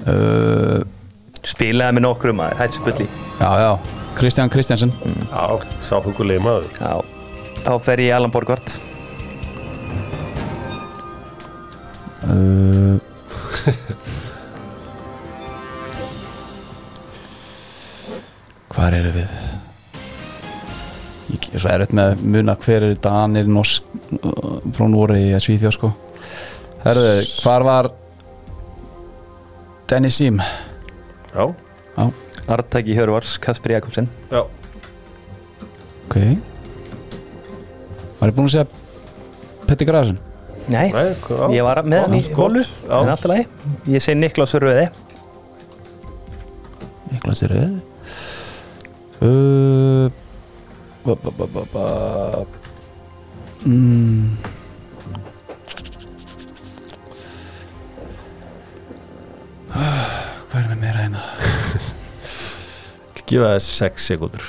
Uh, 0.02 0.82
Spilaði 1.62 1.94
með 1.94 2.02
nokkrum 2.08 2.40
maður, 2.40 2.58
hætti 2.58 2.80
spulli 2.80 3.06
já, 3.38 3.50
já. 3.62 3.78
Kristján 4.18 4.50
Kristjánsson. 4.50 4.90
Já, 5.30 5.62
sá 5.86 6.02
hugulegi 6.02 6.42
maður. 6.42 6.66
Já, 6.82 7.06
þá 7.62 7.74
fer 7.86 8.02
ég 8.02 8.10
í 8.10 8.14
Alan 8.16 8.34
Borgvart 8.34 8.82
uh, 12.26 12.98
Hvar 18.74 18.98
eru 18.98 19.12
við? 19.20 19.30
Ég 21.30 21.46
er 21.46 21.62
svo 21.62 21.70
erfitt 21.76 21.94
með 21.94 22.06
að 22.16 22.26
muna 22.40 22.58
hver 22.66 22.82
eru 22.90 22.98
Danir, 23.06 23.46
Norsk 23.46 23.86
uh, 24.18 24.58
frá 24.74 24.86
Nóri 24.90 25.30
í 25.30 25.38
Svíþjóð 25.46 25.78
sko. 25.78 25.94
Herðu, 26.88 27.14
hvar 27.46 27.62
var 27.70 27.94
Dennis 29.94 30.18
Sim? 30.18 30.42
Já, 31.36 31.46
Já, 31.98 32.06
Artaki 32.48 32.96
Hjörvars, 32.96 33.38
Kasper 33.40 33.72
Jakobsen. 33.78 34.10
Já. 34.32 34.42
Ok. 36.08 36.18
Var 38.20 38.30
ég 38.30 38.36
búinn 38.38 38.50
að 38.50 38.56
segja 38.58 38.68
Petti 39.68 39.88
Grasin? 39.88 40.20
Nei, 40.70 40.92
Nei, 40.94 41.08
já. 41.16 41.46
ég 41.56 41.64
var 41.66 41.82
með 41.88 42.04
hann 42.06 42.18
í 42.20 42.22
já. 42.86 43.00
En 43.00 43.10
alltaf 43.10 43.32
lagi. 43.32 43.48
Ég 43.90 44.04
segi 44.04 44.20
Niklas 44.20 44.54
Röði. 44.62 44.90
Niklas 47.12 47.42
er 47.44 47.52
rauð 47.52 47.80
uh, 49.22 50.08
ba, 51.06 51.16
ba, 51.16 51.32
ba, 51.38 51.46
ba, 51.46 51.64
ba. 51.74 52.46
Mm. 53.66 54.38
Hvað 59.72 60.11
Gefa 63.32 63.54
þess 63.56 63.78
6 63.80 64.06
sekundur 64.12 64.48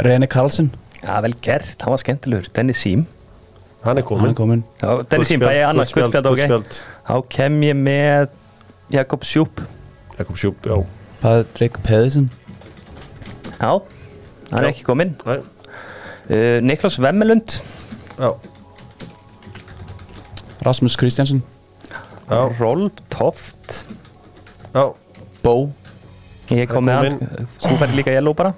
Rene 0.00 0.26
Karlsson. 0.26 0.70
Já, 1.02 1.20
vel 1.20 1.34
gert, 1.44 1.76
hann 1.82 1.92
var 1.92 2.00
skemmtilegur. 2.00 2.48
Dennis 2.56 2.80
Sím 2.82 3.06
Hann 3.84 3.98
er 4.00 4.02
Hann 4.02 4.08
komin 4.08 4.30
er 4.30 4.34
komin 4.34 4.64
Já, 4.80 5.02
Dennis 5.12 5.28
Sím, 5.28 5.40
bæði 5.44 5.60
annars 5.68 5.92
Guldspjald, 5.94 6.12
guldspjald, 6.12 6.26
ok. 6.26 6.40
guldspjald. 6.40 6.80
Þá 7.06 7.28
kem 7.36 7.60
ég 7.62 7.76
með 7.78 8.32
Jakob 8.96 9.26
Sjúp 9.28 9.62
Jakob 10.18 10.40
Sjúp, 10.40 10.66
já. 10.66 10.80
Patrik 11.20 11.78
Pedersen. 11.84 12.30
Já, 13.60 13.70
hann 14.50 14.64
er 14.64 14.70
ekki 14.70 14.84
kominn. 14.88 15.14
Nei, 15.28 15.36
uh, 16.32 16.58
Niklas 16.64 16.96
Vemmelund 17.00 17.60
Já, 18.18 18.32
Rasmus 20.66 20.96
Kristjansson. 21.00 21.44
Rolf 22.58 22.92
Toft. 23.12 23.84
Já 24.74 24.90
Bó. 25.44 25.54
Ég 26.50 26.66
kom 26.70 26.84
með 26.88 26.98
hann, 27.04 27.18
þú 27.62 27.76
færði 27.78 28.00
líka 28.00 28.14
yellow 28.16 28.34
bara. 28.36 28.54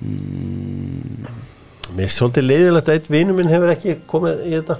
Mm. 0.00 1.26
Mér 1.96 2.06
er 2.06 2.12
svolítið 2.14 2.46
leiðilegt 2.46 2.90
að 2.92 2.98
einn 2.98 3.12
vinnu 3.14 3.34
minn 3.34 3.50
hefur 3.50 3.72
ekki 3.72 3.96
komið 4.10 4.42
í 4.46 4.52
þetta. 4.54 4.76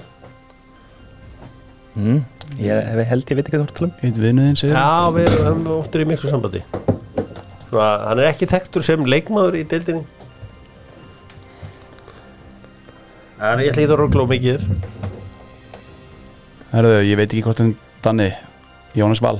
Mm, 1.99 2.19
Ég 2.63 2.85
hef 2.93 3.09
held, 3.11 3.25
ég 3.29 3.37
veit 3.39 3.49
ekki 3.49 3.57
hvað 3.57 3.63
þú 3.63 3.65
ert 3.65 3.73
að 3.73 3.79
tala 3.79 3.89
um. 3.89 3.97
Einn 4.07 4.21
vinnu 4.23 4.45
þinn 4.45 4.59
segir 4.61 4.77
Já, 4.77 5.09
við 5.15 5.27
erum 5.41 5.65
oftur 5.75 6.03
í 6.03 6.07
miklu 6.09 6.31
sambandi. 6.31 6.61
Svona, 7.67 7.89
hann 8.07 8.21
er 8.23 8.29
ekki 8.31 8.47
þektur 8.49 8.85
sem 8.85 9.03
leikmaður 9.09 9.59
í 9.59 9.65
deildinni. 9.69 10.05
En 13.39 13.61
ég 13.63 13.69
ætla 13.71 13.85
ekki 13.85 13.93
að 13.93 13.99
ruggla 14.01 14.25
og 14.25 14.31
mikið 14.33 14.57
þér 14.57 14.63
Herðu, 16.73 16.91
ég 17.07 17.17
veit 17.17 17.31
ekki 17.31 17.45
hvort 17.45 17.61
en 17.63 17.71
Danni 18.03 18.27
Jónas 18.97 19.21
Val. 19.23 19.39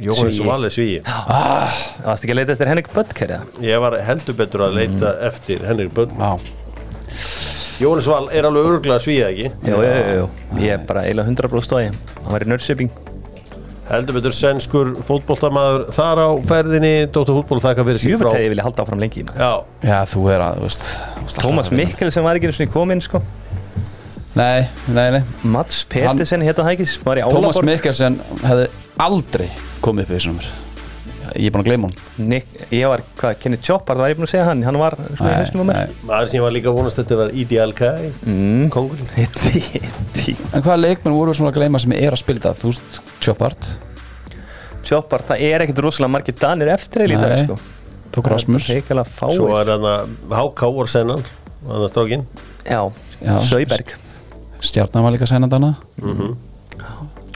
Jóhannes 0.00 0.38
Svíi. 0.38 0.46
Valli 0.48 0.70
Svíi. 0.72 1.00
Það 1.04 2.06
varst 2.06 2.24
ekki 2.24 2.32
að 2.32 2.38
leita 2.38 2.54
eftir 2.54 2.70
Henrik 2.70 2.88
Böttker? 2.94 3.34
Ég 3.64 3.82
var 3.82 3.98
heldur 4.06 4.38
betur 4.38 4.64
að 4.68 4.78
leita 4.78 5.12
eftir 5.28 5.66
Henrik 5.68 5.92
Vá. 6.16 6.30
Jóhannes 7.80 8.08
Val 8.08 8.30
er 8.32 8.48
alveg 8.48 8.70
öruglega 8.70 9.02
Svíi 9.04 9.20
ekki? 9.26 9.50
Jú, 9.66 9.82
jú, 9.84 9.92
jú, 10.20 10.26
ég 10.62 10.78
er 10.78 10.88
bara 10.88 11.04
eiginlega 11.08 11.34
100% 11.34 11.66
stóði 11.68 11.90
Hann 11.90 12.32
var 12.32 12.46
í 12.46 12.50
Nörsjöping 12.54 13.09
Heldur 13.90 14.14
betur 14.20 14.34
sænskur 14.34 14.92
fótboltamaður 15.02 15.88
þar 15.96 16.20
á 16.22 16.28
ferðinni. 16.46 16.92
Dóttar 17.10 17.34
fútból 17.40 17.58
þakka 17.64 17.86
fyrir 17.88 18.02
sig 18.02 18.14
frá 18.20 18.30
hefði 18.30 18.44
ég 18.46 18.52
vilja 18.54 18.66
halda 18.68 18.84
áfram 18.84 19.02
lengi. 19.02 19.24
Já, 19.26 19.50
Já, 19.82 19.96
þú 20.12 20.22
er 20.30 20.44
að, 20.46 20.60
veist 20.62 20.86
veist 21.24 21.42
Tómas 21.42 21.72
að 21.72 21.80
Mikkel 21.80 22.12
sem 22.14 22.26
var 22.26 22.38
ekki 22.38 22.50
einu 22.50 22.58
sinni 22.58 22.70
kominn 22.70 23.02
sko. 23.02 23.22
Nei, 24.38 24.62
nei, 24.94 25.08
nei. 25.16 25.20
Mats 25.42 25.82
Petersen 25.90 26.46
hétta 26.46 26.62
það 26.62 26.76
ekki? 26.76 26.86
Sem 26.92 27.06
var 27.08 27.18
í 27.18 27.26
Tómas 27.26 27.58
Mikkelsen 27.66 28.20
hefði 28.44 28.68
aldrei 29.02 29.48
komið 29.82 30.06
upp 30.06 30.12
í 30.14 30.18
þessum 30.20 30.38
mér 30.38 30.52
Ég 31.36 31.46
er 31.50 31.54
búin 31.54 31.62
að 31.62 31.68
gleyma 31.70 31.88
hún 31.90 32.28
Nick, 32.30 32.46
Ég 32.74 32.88
var, 32.90 33.02
hvað, 33.20 33.36
Kenny 33.42 33.58
Choppard 33.62 34.00
var 34.02 34.12
ég 34.12 34.18
búin 34.18 34.26
að 34.28 34.32
segja 34.34 34.46
hann? 34.48 34.62
Hann 34.66 34.78
var 34.80 34.96
svona 34.98 35.30
í 35.30 35.36
hausnum 35.40 35.62
á 35.62 35.66
mér. 35.70 35.92
maður 36.08 36.30
sem 36.32 36.44
var 36.44 36.54
líka 36.56 36.74
vonast 36.74 37.00
þetta 37.00 37.18
var 37.20 37.32
Ideal 37.44 37.74
Kai 37.76 38.10
mm. 38.24 38.66
Kongurinn 38.74 39.08
En 40.54 40.64
hvaða 40.64 40.78
leikmenn 40.82 41.16
voru 41.16 41.34
svona 41.36 41.52
að 41.52 41.60
gleyma 41.60 41.80
sem 41.82 41.94
er 41.96 42.16
að 42.16 42.22
spila 42.22 42.42
þetta? 42.42 42.54
Þú 42.62 42.72
veist, 42.72 43.00
Chopard? 43.24 43.70
Choppard, 44.88 45.26
það 45.28 45.44
er 45.50 45.64
ekkert 45.66 45.82
rosalega 45.84 46.14
margir 46.16 46.36
danir 46.40 46.72
eftir 46.72 47.04
eða 47.04 47.14
í 47.14 47.20
dag 47.20 47.34
Nei. 47.36 47.42
sko. 47.46 47.58
Tók 48.10 48.30
Rasmus 48.32 48.64
Það 48.66 48.74
er 48.74 48.80
reikalega 48.80 49.16
fáir. 49.20 49.36
Svo 49.36 49.50
er 49.60 49.68
hann 49.70 49.84
að 49.86 50.14
Háká 50.34 50.70
var 50.74 50.88
sennan 50.90 51.20
Hann 51.66 51.84
að 51.84 51.90
strákin 51.92 52.24
Já, 52.66 52.80
Já. 53.20 53.34
Söiberg 53.46 53.92
Stjarnan 54.60 55.04
var 55.06 55.14
líka 55.14 55.28
sænandana 55.30 55.74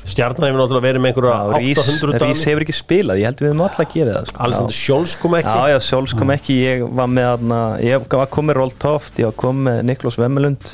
Stjarnan 0.04 0.50
hefur 0.50 0.60
náttúrulega 0.60 0.84
verið 0.84 1.00
með 1.00 1.10
einhverja 1.10 1.36
800 1.56 2.10
Rís 2.12 2.20
dani 2.20 2.48
hefur 2.50 2.64
ekki 2.66 2.76
spilað, 2.76 3.20
ég 3.22 3.30
held 3.30 3.40
við 3.40 3.48
höfum 3.50 3.62
alla 3.64 3.84
að 3.86 3.92
gefa 3.94 4.10
það 4.16 4.28
sko. 4.28 4.40
Alexander 4.44 4.76
Sjóls 4.76 5.14
kom 5.22 5.36
ekki. 5.38 5.54
Já, 5.56 5.72
já, 5.72 5.78
Sjóls 5.86 6.14
kom 6.18 6.32
ekki, 6.34 6.56
ég 6.60 6.84
var 7.00 7.08
með 7.08 7.28
aðna, 7.30 7.60
ég 7.80 8.06
var 8.12 8.30
komið 8.36 8.58
Roll 8.60 8.74
Toft, 8.84 9.16
ég 9.22 9.30
var 9.30 9.36
komið 9.40 9.68
með 9.70 9.80
Niklas 9.88 10.20
Vemmelund 10.20 10.68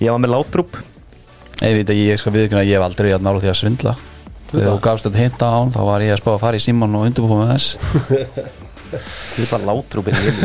ég 0.00 0.12
var 0.12 0.20
með 0.20 0.34
Látrúp 0.34 0.80
Ég 1.60 1.76
veit 1.76 1.90
ekki, 1.92 2.06
ég 2.08 2.20
skal 2.20 2.32
viðkynna 2.32 2.62
að 2.62 2.70
ég 2.70 2.78
hef 2.78 2.86
aldrei 2.86 3.10
að 3.12 3.24
nála 3.26 3.40
því 3.42 3.50
að 3.50 3.58
svindla. 3.58 3.92
Þegar 4.48 4.70
þú 4.70 4.78
gafst 4.86 5.06
þetta 5.06 5.20
hinta 5.20 5.48
á 5.52 5.52
hann 5.58 5.72
þá 5.74 5.80
var 5.84 6.04
ég 6.06 6.14
að 6.14 6.22
spá 6.22 6.30
að 6.32 6.40
fara 6.40 6.56
í 6.60 6.62
síman 6.64 6.96
og 6.96 7.04
undirbúið 7.10 7.42
með 7.42 7.50
þess. 7.52 7.68
Ég 8.90 9.44
er 9.44 9.50
bara 9.52 9.66
Látrúp 9.68 10.08
en 10.10 10.16
ég 10.24 10.38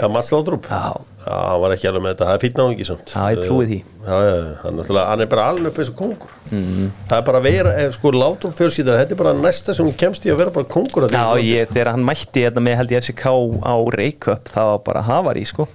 Já, 0.00 0.06
Mats 0.10 0.32
Látrúp 0.34 0.66
Já, 0.66 0.96
hann 1.30 1.62
var 1.64 1.74
ekki 1.76 1.88
alveg 1.90 2.04
með 2.04 2.14
þetta, 2.14 2.28
það 2.28 2.36
er 2.36 2.44
fýtt 2.44 2.60
náðingi 2.60 2.86
samt. 2.88 3.12
Já, 3.14 3.24
ég 3.34 3.42
trúi 3.46 3.66
því. 3.70 3.80
Hann, 4.00 5.20
er 5.20 5.28
bara 5.28 5.46
alveg 5.50 5.68
upp 5.70 5.78
eins 5.82 5.90
og 5.92 5.98
kongur 5.98 6.30
Það 6.50 7.16
er 7.18 7.24
bara 7.26 7.40
að 7.40 7.44
vera, 7.46 7.74
eh, 7.78 7.90
sko, 7.94 8.10
Látrúp 8.16 8.54
fjölskyldan 8.56 8.96
Þetta 9.02 9.14
er 9.14 9.20
bara 9.20 9.34
næsta 9.36 9.74
sem 9.76 9.90
kemst 9.92 10.24
í 10.24 10.32
að 10.32 10.40
vera 10.40 10.54
bara 10.54 10.66
kongur 10.72 11.04
já 11.12 11.26
ég, 11.44 11.68
þegar 11.68 11.92
hann 11.92 12.06
mætti 12.08 12.46
hérna 12.46 12.64
með 12.64 12.78
held 12.80 12.94
ég 12.94 13.04
FCK 13.04 13.26
á 13.60 13.76
Reykjöp 13.94 14.50
það 14.50 14.70
var 14.72 14.82
bara 14.88 15.04
hafar 15.04 15.38
í 15.38 15.44
sko. 15.46 15.68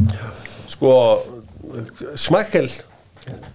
Sko, 0.74 0.92
Smækkel 2.18 2.68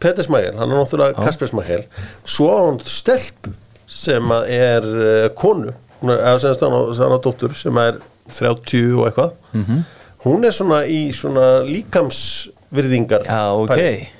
Peter 0.01 0.23
Smækkel, 0.23 0.57
hann 0.59 0.71
er 0.71 0.81
náttúrulega 0.81 1.19
Kasper 1.25 1.51
Smækkel. 1.51 1.85
Svo 2.25 2.49
á 2.51 2.59
hann 2.71 2.81
stelpu 2.87 3.53
sem 3.91 4.33
er 4.47 4.87
uh, 4.87 5.29
konu. 5.39 5.75
Er, 6.03 6.17
eða 6.17 6.55
á, 6.55 6.69
hann 6.71 7.15
á 7.15 7.21
dóttur 7.23 7.55
sem 7.59 7.77
er 7.83 8.01
30 8.33 8.95
og 8.97 9.09
eitthvað. 9.11 9.35
Mhm. 9.53 9.83
Hún 10.25 10.45
er 10.45 10.53
svona 10.53 10.83
í 10.85 11.01
svona 11.17 11.63
líkamsvirðingar 11.69 13.25
Já, 13.25 13.43
ok 13.57 14.11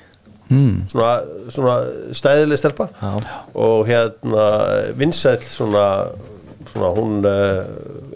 mm. 0.51 0.75
svona, 0.91 1.13
svona 1.53 1.77
stæðileg 2.17 2.59
stelpa 2.59 2.89
Já. 2.97 3.11
og 3.53 3.87
hérna 3.89 4.47
vinsæll 4.97 5.45
svona, 5.45 5.85
svona 6.71 6.91
hún 6.97 7.25
uh, 7.27 7.63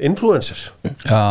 influencer 0.01 0.65
Já, 1.05 1.23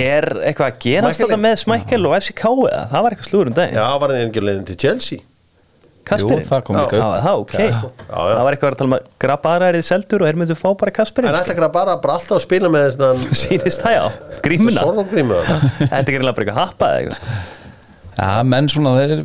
Er 0.00 0.28
eitthvað 0.42 0.72
að 0.72 0.78
gerast 0.84 1.20
Smækkel. 1.20 1.26
þetta 1.26 1.42
með 1.46 1.58
Smækkel 1.64 2.10
og 2.10 2.16
FCK 2.18 2.44
eða? 2.68 2.84
Það 2.92 3.06
var 3.06 3.16
eitthvað 3.16 3.32
slúður 3.32 3.52
um 3.52 3.58
daginn 3.60 3.80
já, 3.80 3.88
var 4.04 4.16
ekki 4.18 4.46
leiðin 4.46 4.70
til 4.70 4.80
Chelsea 4.84 5.26
Kasperinn? 6.08 6.40
Jú, 6.42 6.48
það 6.48 6.62
kom 6.66 6.76
Já, 6.78 6.82
upp 6.84 6.94
það, 6.96 7.42
ok 7.42 7.52
Já, 7.54 7.66
sko. 7.76 7.90
Það 8.08 8.40
var 8.46 8.56
eitthvað 8.56 8.72
að 8.72 8.78
tala 8.80 8.88
um 8.88 8.96
að 8.96 9.08
grabba 9.24 9.52
aðræðið 9.56 9.84
seldur 9.86 10.24
og 10.24 10.30
þeir 10.30 10.38
myndu 10.40 10.56
fá 10.58 10.68
bara 10.80 10.94
Kasperinn 10.96 11.30
en 11.30 11.38
ætla 11.40 11.54
ekki 11.54 11.64
að 11.66 11.74
bara, 11.76 11.96
bara 12.02 12.16
alltaf 12.16 12.38
að 12.38 12.42
spila 12.46 12.70
með 12.72 12.88
svona 12.96 13.28
Sýnist 13.42 13.84
það 13.84 13.96
já, 13.96 14.02
grímuna 14.46 15.44
Þetta 15.78 16.00
er 16.00 16.10
greinlega 16.10 16.36
bara 16.38 16.46
eitthvað 16.46 16.60
happað 16.62 16.96
eða 16.96 17.02
eitthvað 17.04 17.20
sko. 17.20 17.38
Já, 18.20 18.30
menn 18.54 18.72
svona 18.72 18.96
þeir 18.98 19.22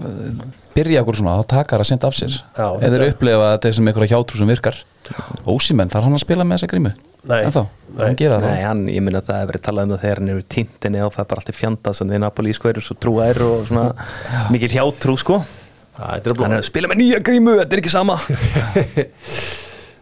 byrja 0.75 1.01
okkur 1.05 1.17
svona 1.21 1.39
þá 1.39 1.49
takar 1.55 1.81
að 1.83 1.89
senda 1.89 2.11
af 2.11 2.19
sér 2.19 2.35
Já, 2.35 2.67
eða 2.67 2.93
þeir 2.99 3.07
upplefa 3.13 3.47
að 3.47 3.55
þetta 3.55 3.71
er 3.71 3.77
sem 3.79 3.89
einhverja 3.91 4.15
hjátrú 4.15 4.41
sem 4.41 4.51
virkar 4.51 4.83
Ósimenn, 5.45 5.91
þarf 5.93 6.07
hann 6.07 6.17
að 6.17 6.23
spila 6.23 6.45
með 6.47 6.57
þessa 6.59 6.69
grímu? 6.71 6.91
Nei. 7.25 7.39
En 7.47 7.53
þá, 7.53 7.61
Nei. 7.95 7.99
hann 8.03 8.17
gera 8.19 8.37
það 8.41 8.51
Nei, 8.51 8.63
hann, 8.65 8.81
ég 8.91 9.01
minna 9.05 9.21
að 9.21 9.29
það 9.29 9.39
hefur 9.39 9.51
verið 9.51 9.63
talað 9.65 9.85
um 9.87 9.93
það 9.95 10.01
þegar 10.03 10.19
hann 10.21 10.31
eru 10.33 10.43
tintinni 10.55 10.99
og 11.05 11.13
það 11.15 11.23
er 11.23 11.29
bara 11.31 11.41
allt 11.41 11.51
í 11.51 11.55
fjanda 11.57 11.93
sem 11.97 12.11
þeir 12.11 12.21
Napoli 12.21 12.53
sko 12.53 12.69
eru 12.69 12.83
svo 12.85 12.97
trúær 13.01 13.39
og 13.45 13.63
svona 13.69 13.85
mikil 14.53 14.69
hjátrú 14.75 15.15
sko 15.21 15.39
blóð 15.97 16.57
að 16.59 16.65
spila 16.67 16.91
með 16.91 17.01
nýja 17.03 17.21
grímu, 17.25 17.59
þetta 17.61 17.77
er 17.77 17.83
ekki 17.83 17.93
sama. 17.93 18.19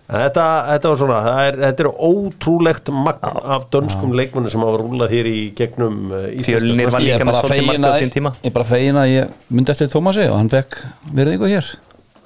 Þetta, 0.04 0.44
þetta 0.68 0.90
var 0.92 0.98
svona, 1.00 1.18
það 1.24 1.46
er, 1.48 1.56
þetta 1.62 1.84
er 1.84 1.88
ótrúlegt 2.06 2.90
magn 2.94 3.38
af 3.56 3.64
dönskum 3.72 4.12
leikmunum 4.20 4.52
sem 4.52 4.62
hafa 4.62 4.82
rúlað 4.82 5.14
hér 5.16 5.30
í 5.32 5.38
gegnum 5.58 6.12
uh, 6.12 6.26
íslenska 6.28 6.60
Fjölnir 6.60 6.92
var 6.92 7.06
Ég 7.06 7.08
líka 7.08 7.16
er 7.16 7.24
með 7.24 7.38
bara 7.38 7.48
svolítið 7.48 7.64
fegin 7.64 7.70
margt 7.72 7.88
á 7.88 7.94
að 7.94 8.04
sín 8.04 8.12
tíma. 8.14 8.32
ég 8.44 8.50
er 8.52 8.56
bara 8.58 8.68
fegin 8.68 9.00
að 9.00 9.08
ég 9.14 9.32
myndi 9.56 9.74
eftir 9.74 9.90
Tómasi 9.94 10.26
og 10.28 10.36
hann 10.38 10.52
fekk 10.52 10.78
verðingu 11.18 11.50
hér. 11.50 11.70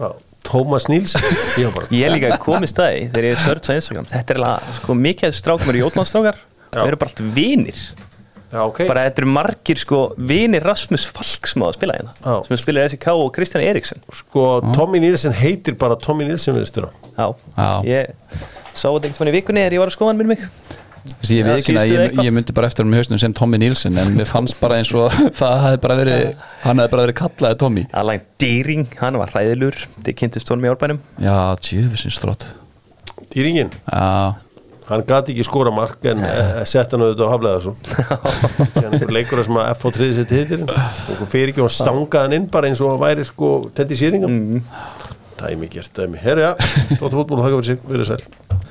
Já, 0.02 0.10
Tómas 0.50 0.90
Nílsen 0.90 1.30
ég 1.62 1.70
var 1.70 1.78
bara 1.78 1.92
Ég 1.94 2.10
er 2.10 2.16
líka 2.18 2.42
komist 2.44 2.82
að 2.82 2.90
því 2.96 3.06
þegar 3.14 3.30
ég 3.30 3.38
er 3.38 3.46
sörd 3.46 3.70
á 3.70 3.72
Instagram. 3.78 4.10
Þetta 4.12 4.36
er 4.36 4.42
alveg, 4.42 4.76
sko, 4.82 4.98
mikið 5.06 5.38
strákum 5.38 5.72
eru 5.72 5.86
jótlandstrákar 5.86 6.42
Já. 6.42 6.82
Við 6.82 6.90
erum 6.90 7.04
bara 7.06 7.14
allt 7.14 7.24
vinir 7.38 7.86
Já, 8.48 8.62
ok. 8.64 8.78
Bara 8.88 9.04
þetta 9.10 9.24
eru 9.24 9.30
margir, 9.36 9.80
sko, 9.82 9.98
vinir 10.30 10.64
Rasmus 10.64 11.04
Falk 11.12 11.50
sem 11.52 11.64
á 11.64 11.68
að 11.68 11.76
spila 11.76 11.98
hérna 11.98 12.14
Já. 12.24 12.36
Sem 12.48 12.62
spilaði 12.62 12.94
SK 12.96 13.16
og 13.20 13.32
Kristján 13.36 13.66
Eriksson. 13.68 14.00
Sko, 14.16 14.46
Tommy 14.78 15.02
Nílsen 15.04 15.36
heitir 15.36 15.76
bara 15.80 15.98
Tommy 16.00 16.28
Nílsen 16.30 16.56
viðstur 16.56 16.88
Já, 17.18 17.28
Já. 17.58 17.70
ég 17.84 18.14
sá 18.72 18.88
þetta 18.88 19.10
einhvern 19.10 19.28
veginn 19.28 19.34
í 19.34 19.38
vikunni 19.42 19.64
þegar 19.66 19.76
ég 19.78 19.84
var 19.84 19.92
að 19.92 19.98
skoða 19.98 20.14
hann 20.14 20.22
með 20.22 20.32
mig. 20.32 20.46
Ég, 21.28 21.40
ja, 21.40 21.54
ekki, 21.56 21.76
ég, 21.76 22.18
ég 22.20 22.34
myndi 22.36 22.54
bara 22.56 22.68
eftir 22.68 22.84
hann 22.84 22.92
með 22.92 23.04
hausnum 23.04 23.20
sem 23.22 23.36
Tommy 23.36 23.60
Nílsen 23.62 23.96
en 24.00 24.10
mér 24.16 24.28
fannst 24.28 24.58
bara 24.60 24.80
eins 24.82 24.90
og 24.96 25.12
það 25.40 25.62
hefði 25.64 25.80
bara 25.86 25.96
verið 26.02 26.24
hann 26.66 26.82
hefði 26.82 26.92
bara 26.96 27.06
verið 27.06 27.18
kallaði 27.22 27.60
Tommy. 27.64 27.86
Alain 27.96 28.26
Dýring, 28.44 28.88
hann 29.00 29.20
var 29.20 29.32
hræðilur 29.36 29.78
Þið 30.04 30.18
kynntist 30.20 30.52
honum 30.52 30.68
í 30.68 30.72
árbænum. 30.74 31.00
Já, 31.24 31.38
tjöfisins 31.64 32.20
þrótt. 32.24 32.48
Dýringin, 33.32 33.72
Já, 33.88 34.36
hann 34.88 35.04
gati 35.08 35.34
ekki 35.34 35.46
skora 35.48 35.72
mark 35.74 36.06
en 36.08 36.24
uh, 36.24 36.62
sett 36.70 36.94
hann 36.94 37.04
auðvitað 37.04 37.28
á 37.28 37.34
Hafleðarsson 37.34 37.76
einhver 38.88 39.14
leikur 39.18 39.44
sem 39.44 39.60
að 39.60 39.72
F 39.74 39.84
á 39.84 39.90
triði 39.98 40.18
sér 40.20 40.30
titilin 40.32 40.70
og 40.72 41.26
fyrir 41.32 41.52
ekki 41.52 41.66
og 41.66 41.74
stangaði 41.74 42.24
hann 42.24 42.38
inn 42.40 42.50
bara 42.54 42.72
eins 42.72 42.84
og 42.84 42.94
hann 42.94 43.04
væri 43.04 43.28
sko 43.28 43.52
Teddy 43.76 44.00
Sýringam 44.00 44.38
mm. 44.38 44.64
Dæmi 45.38 45.68
gert, 45.70 45.92
dæmi. 45.94 46.18
Herra, 46.18 46.56
já, 46.58 46.96
Dóttar 46.98 47.14
fútból, 47.14 47.44
þakka 47.44 47.60
fyrir 47.60 47.68
sig, 47.68 47.84
verið 47.86 48.08
sæl 48.10 48.68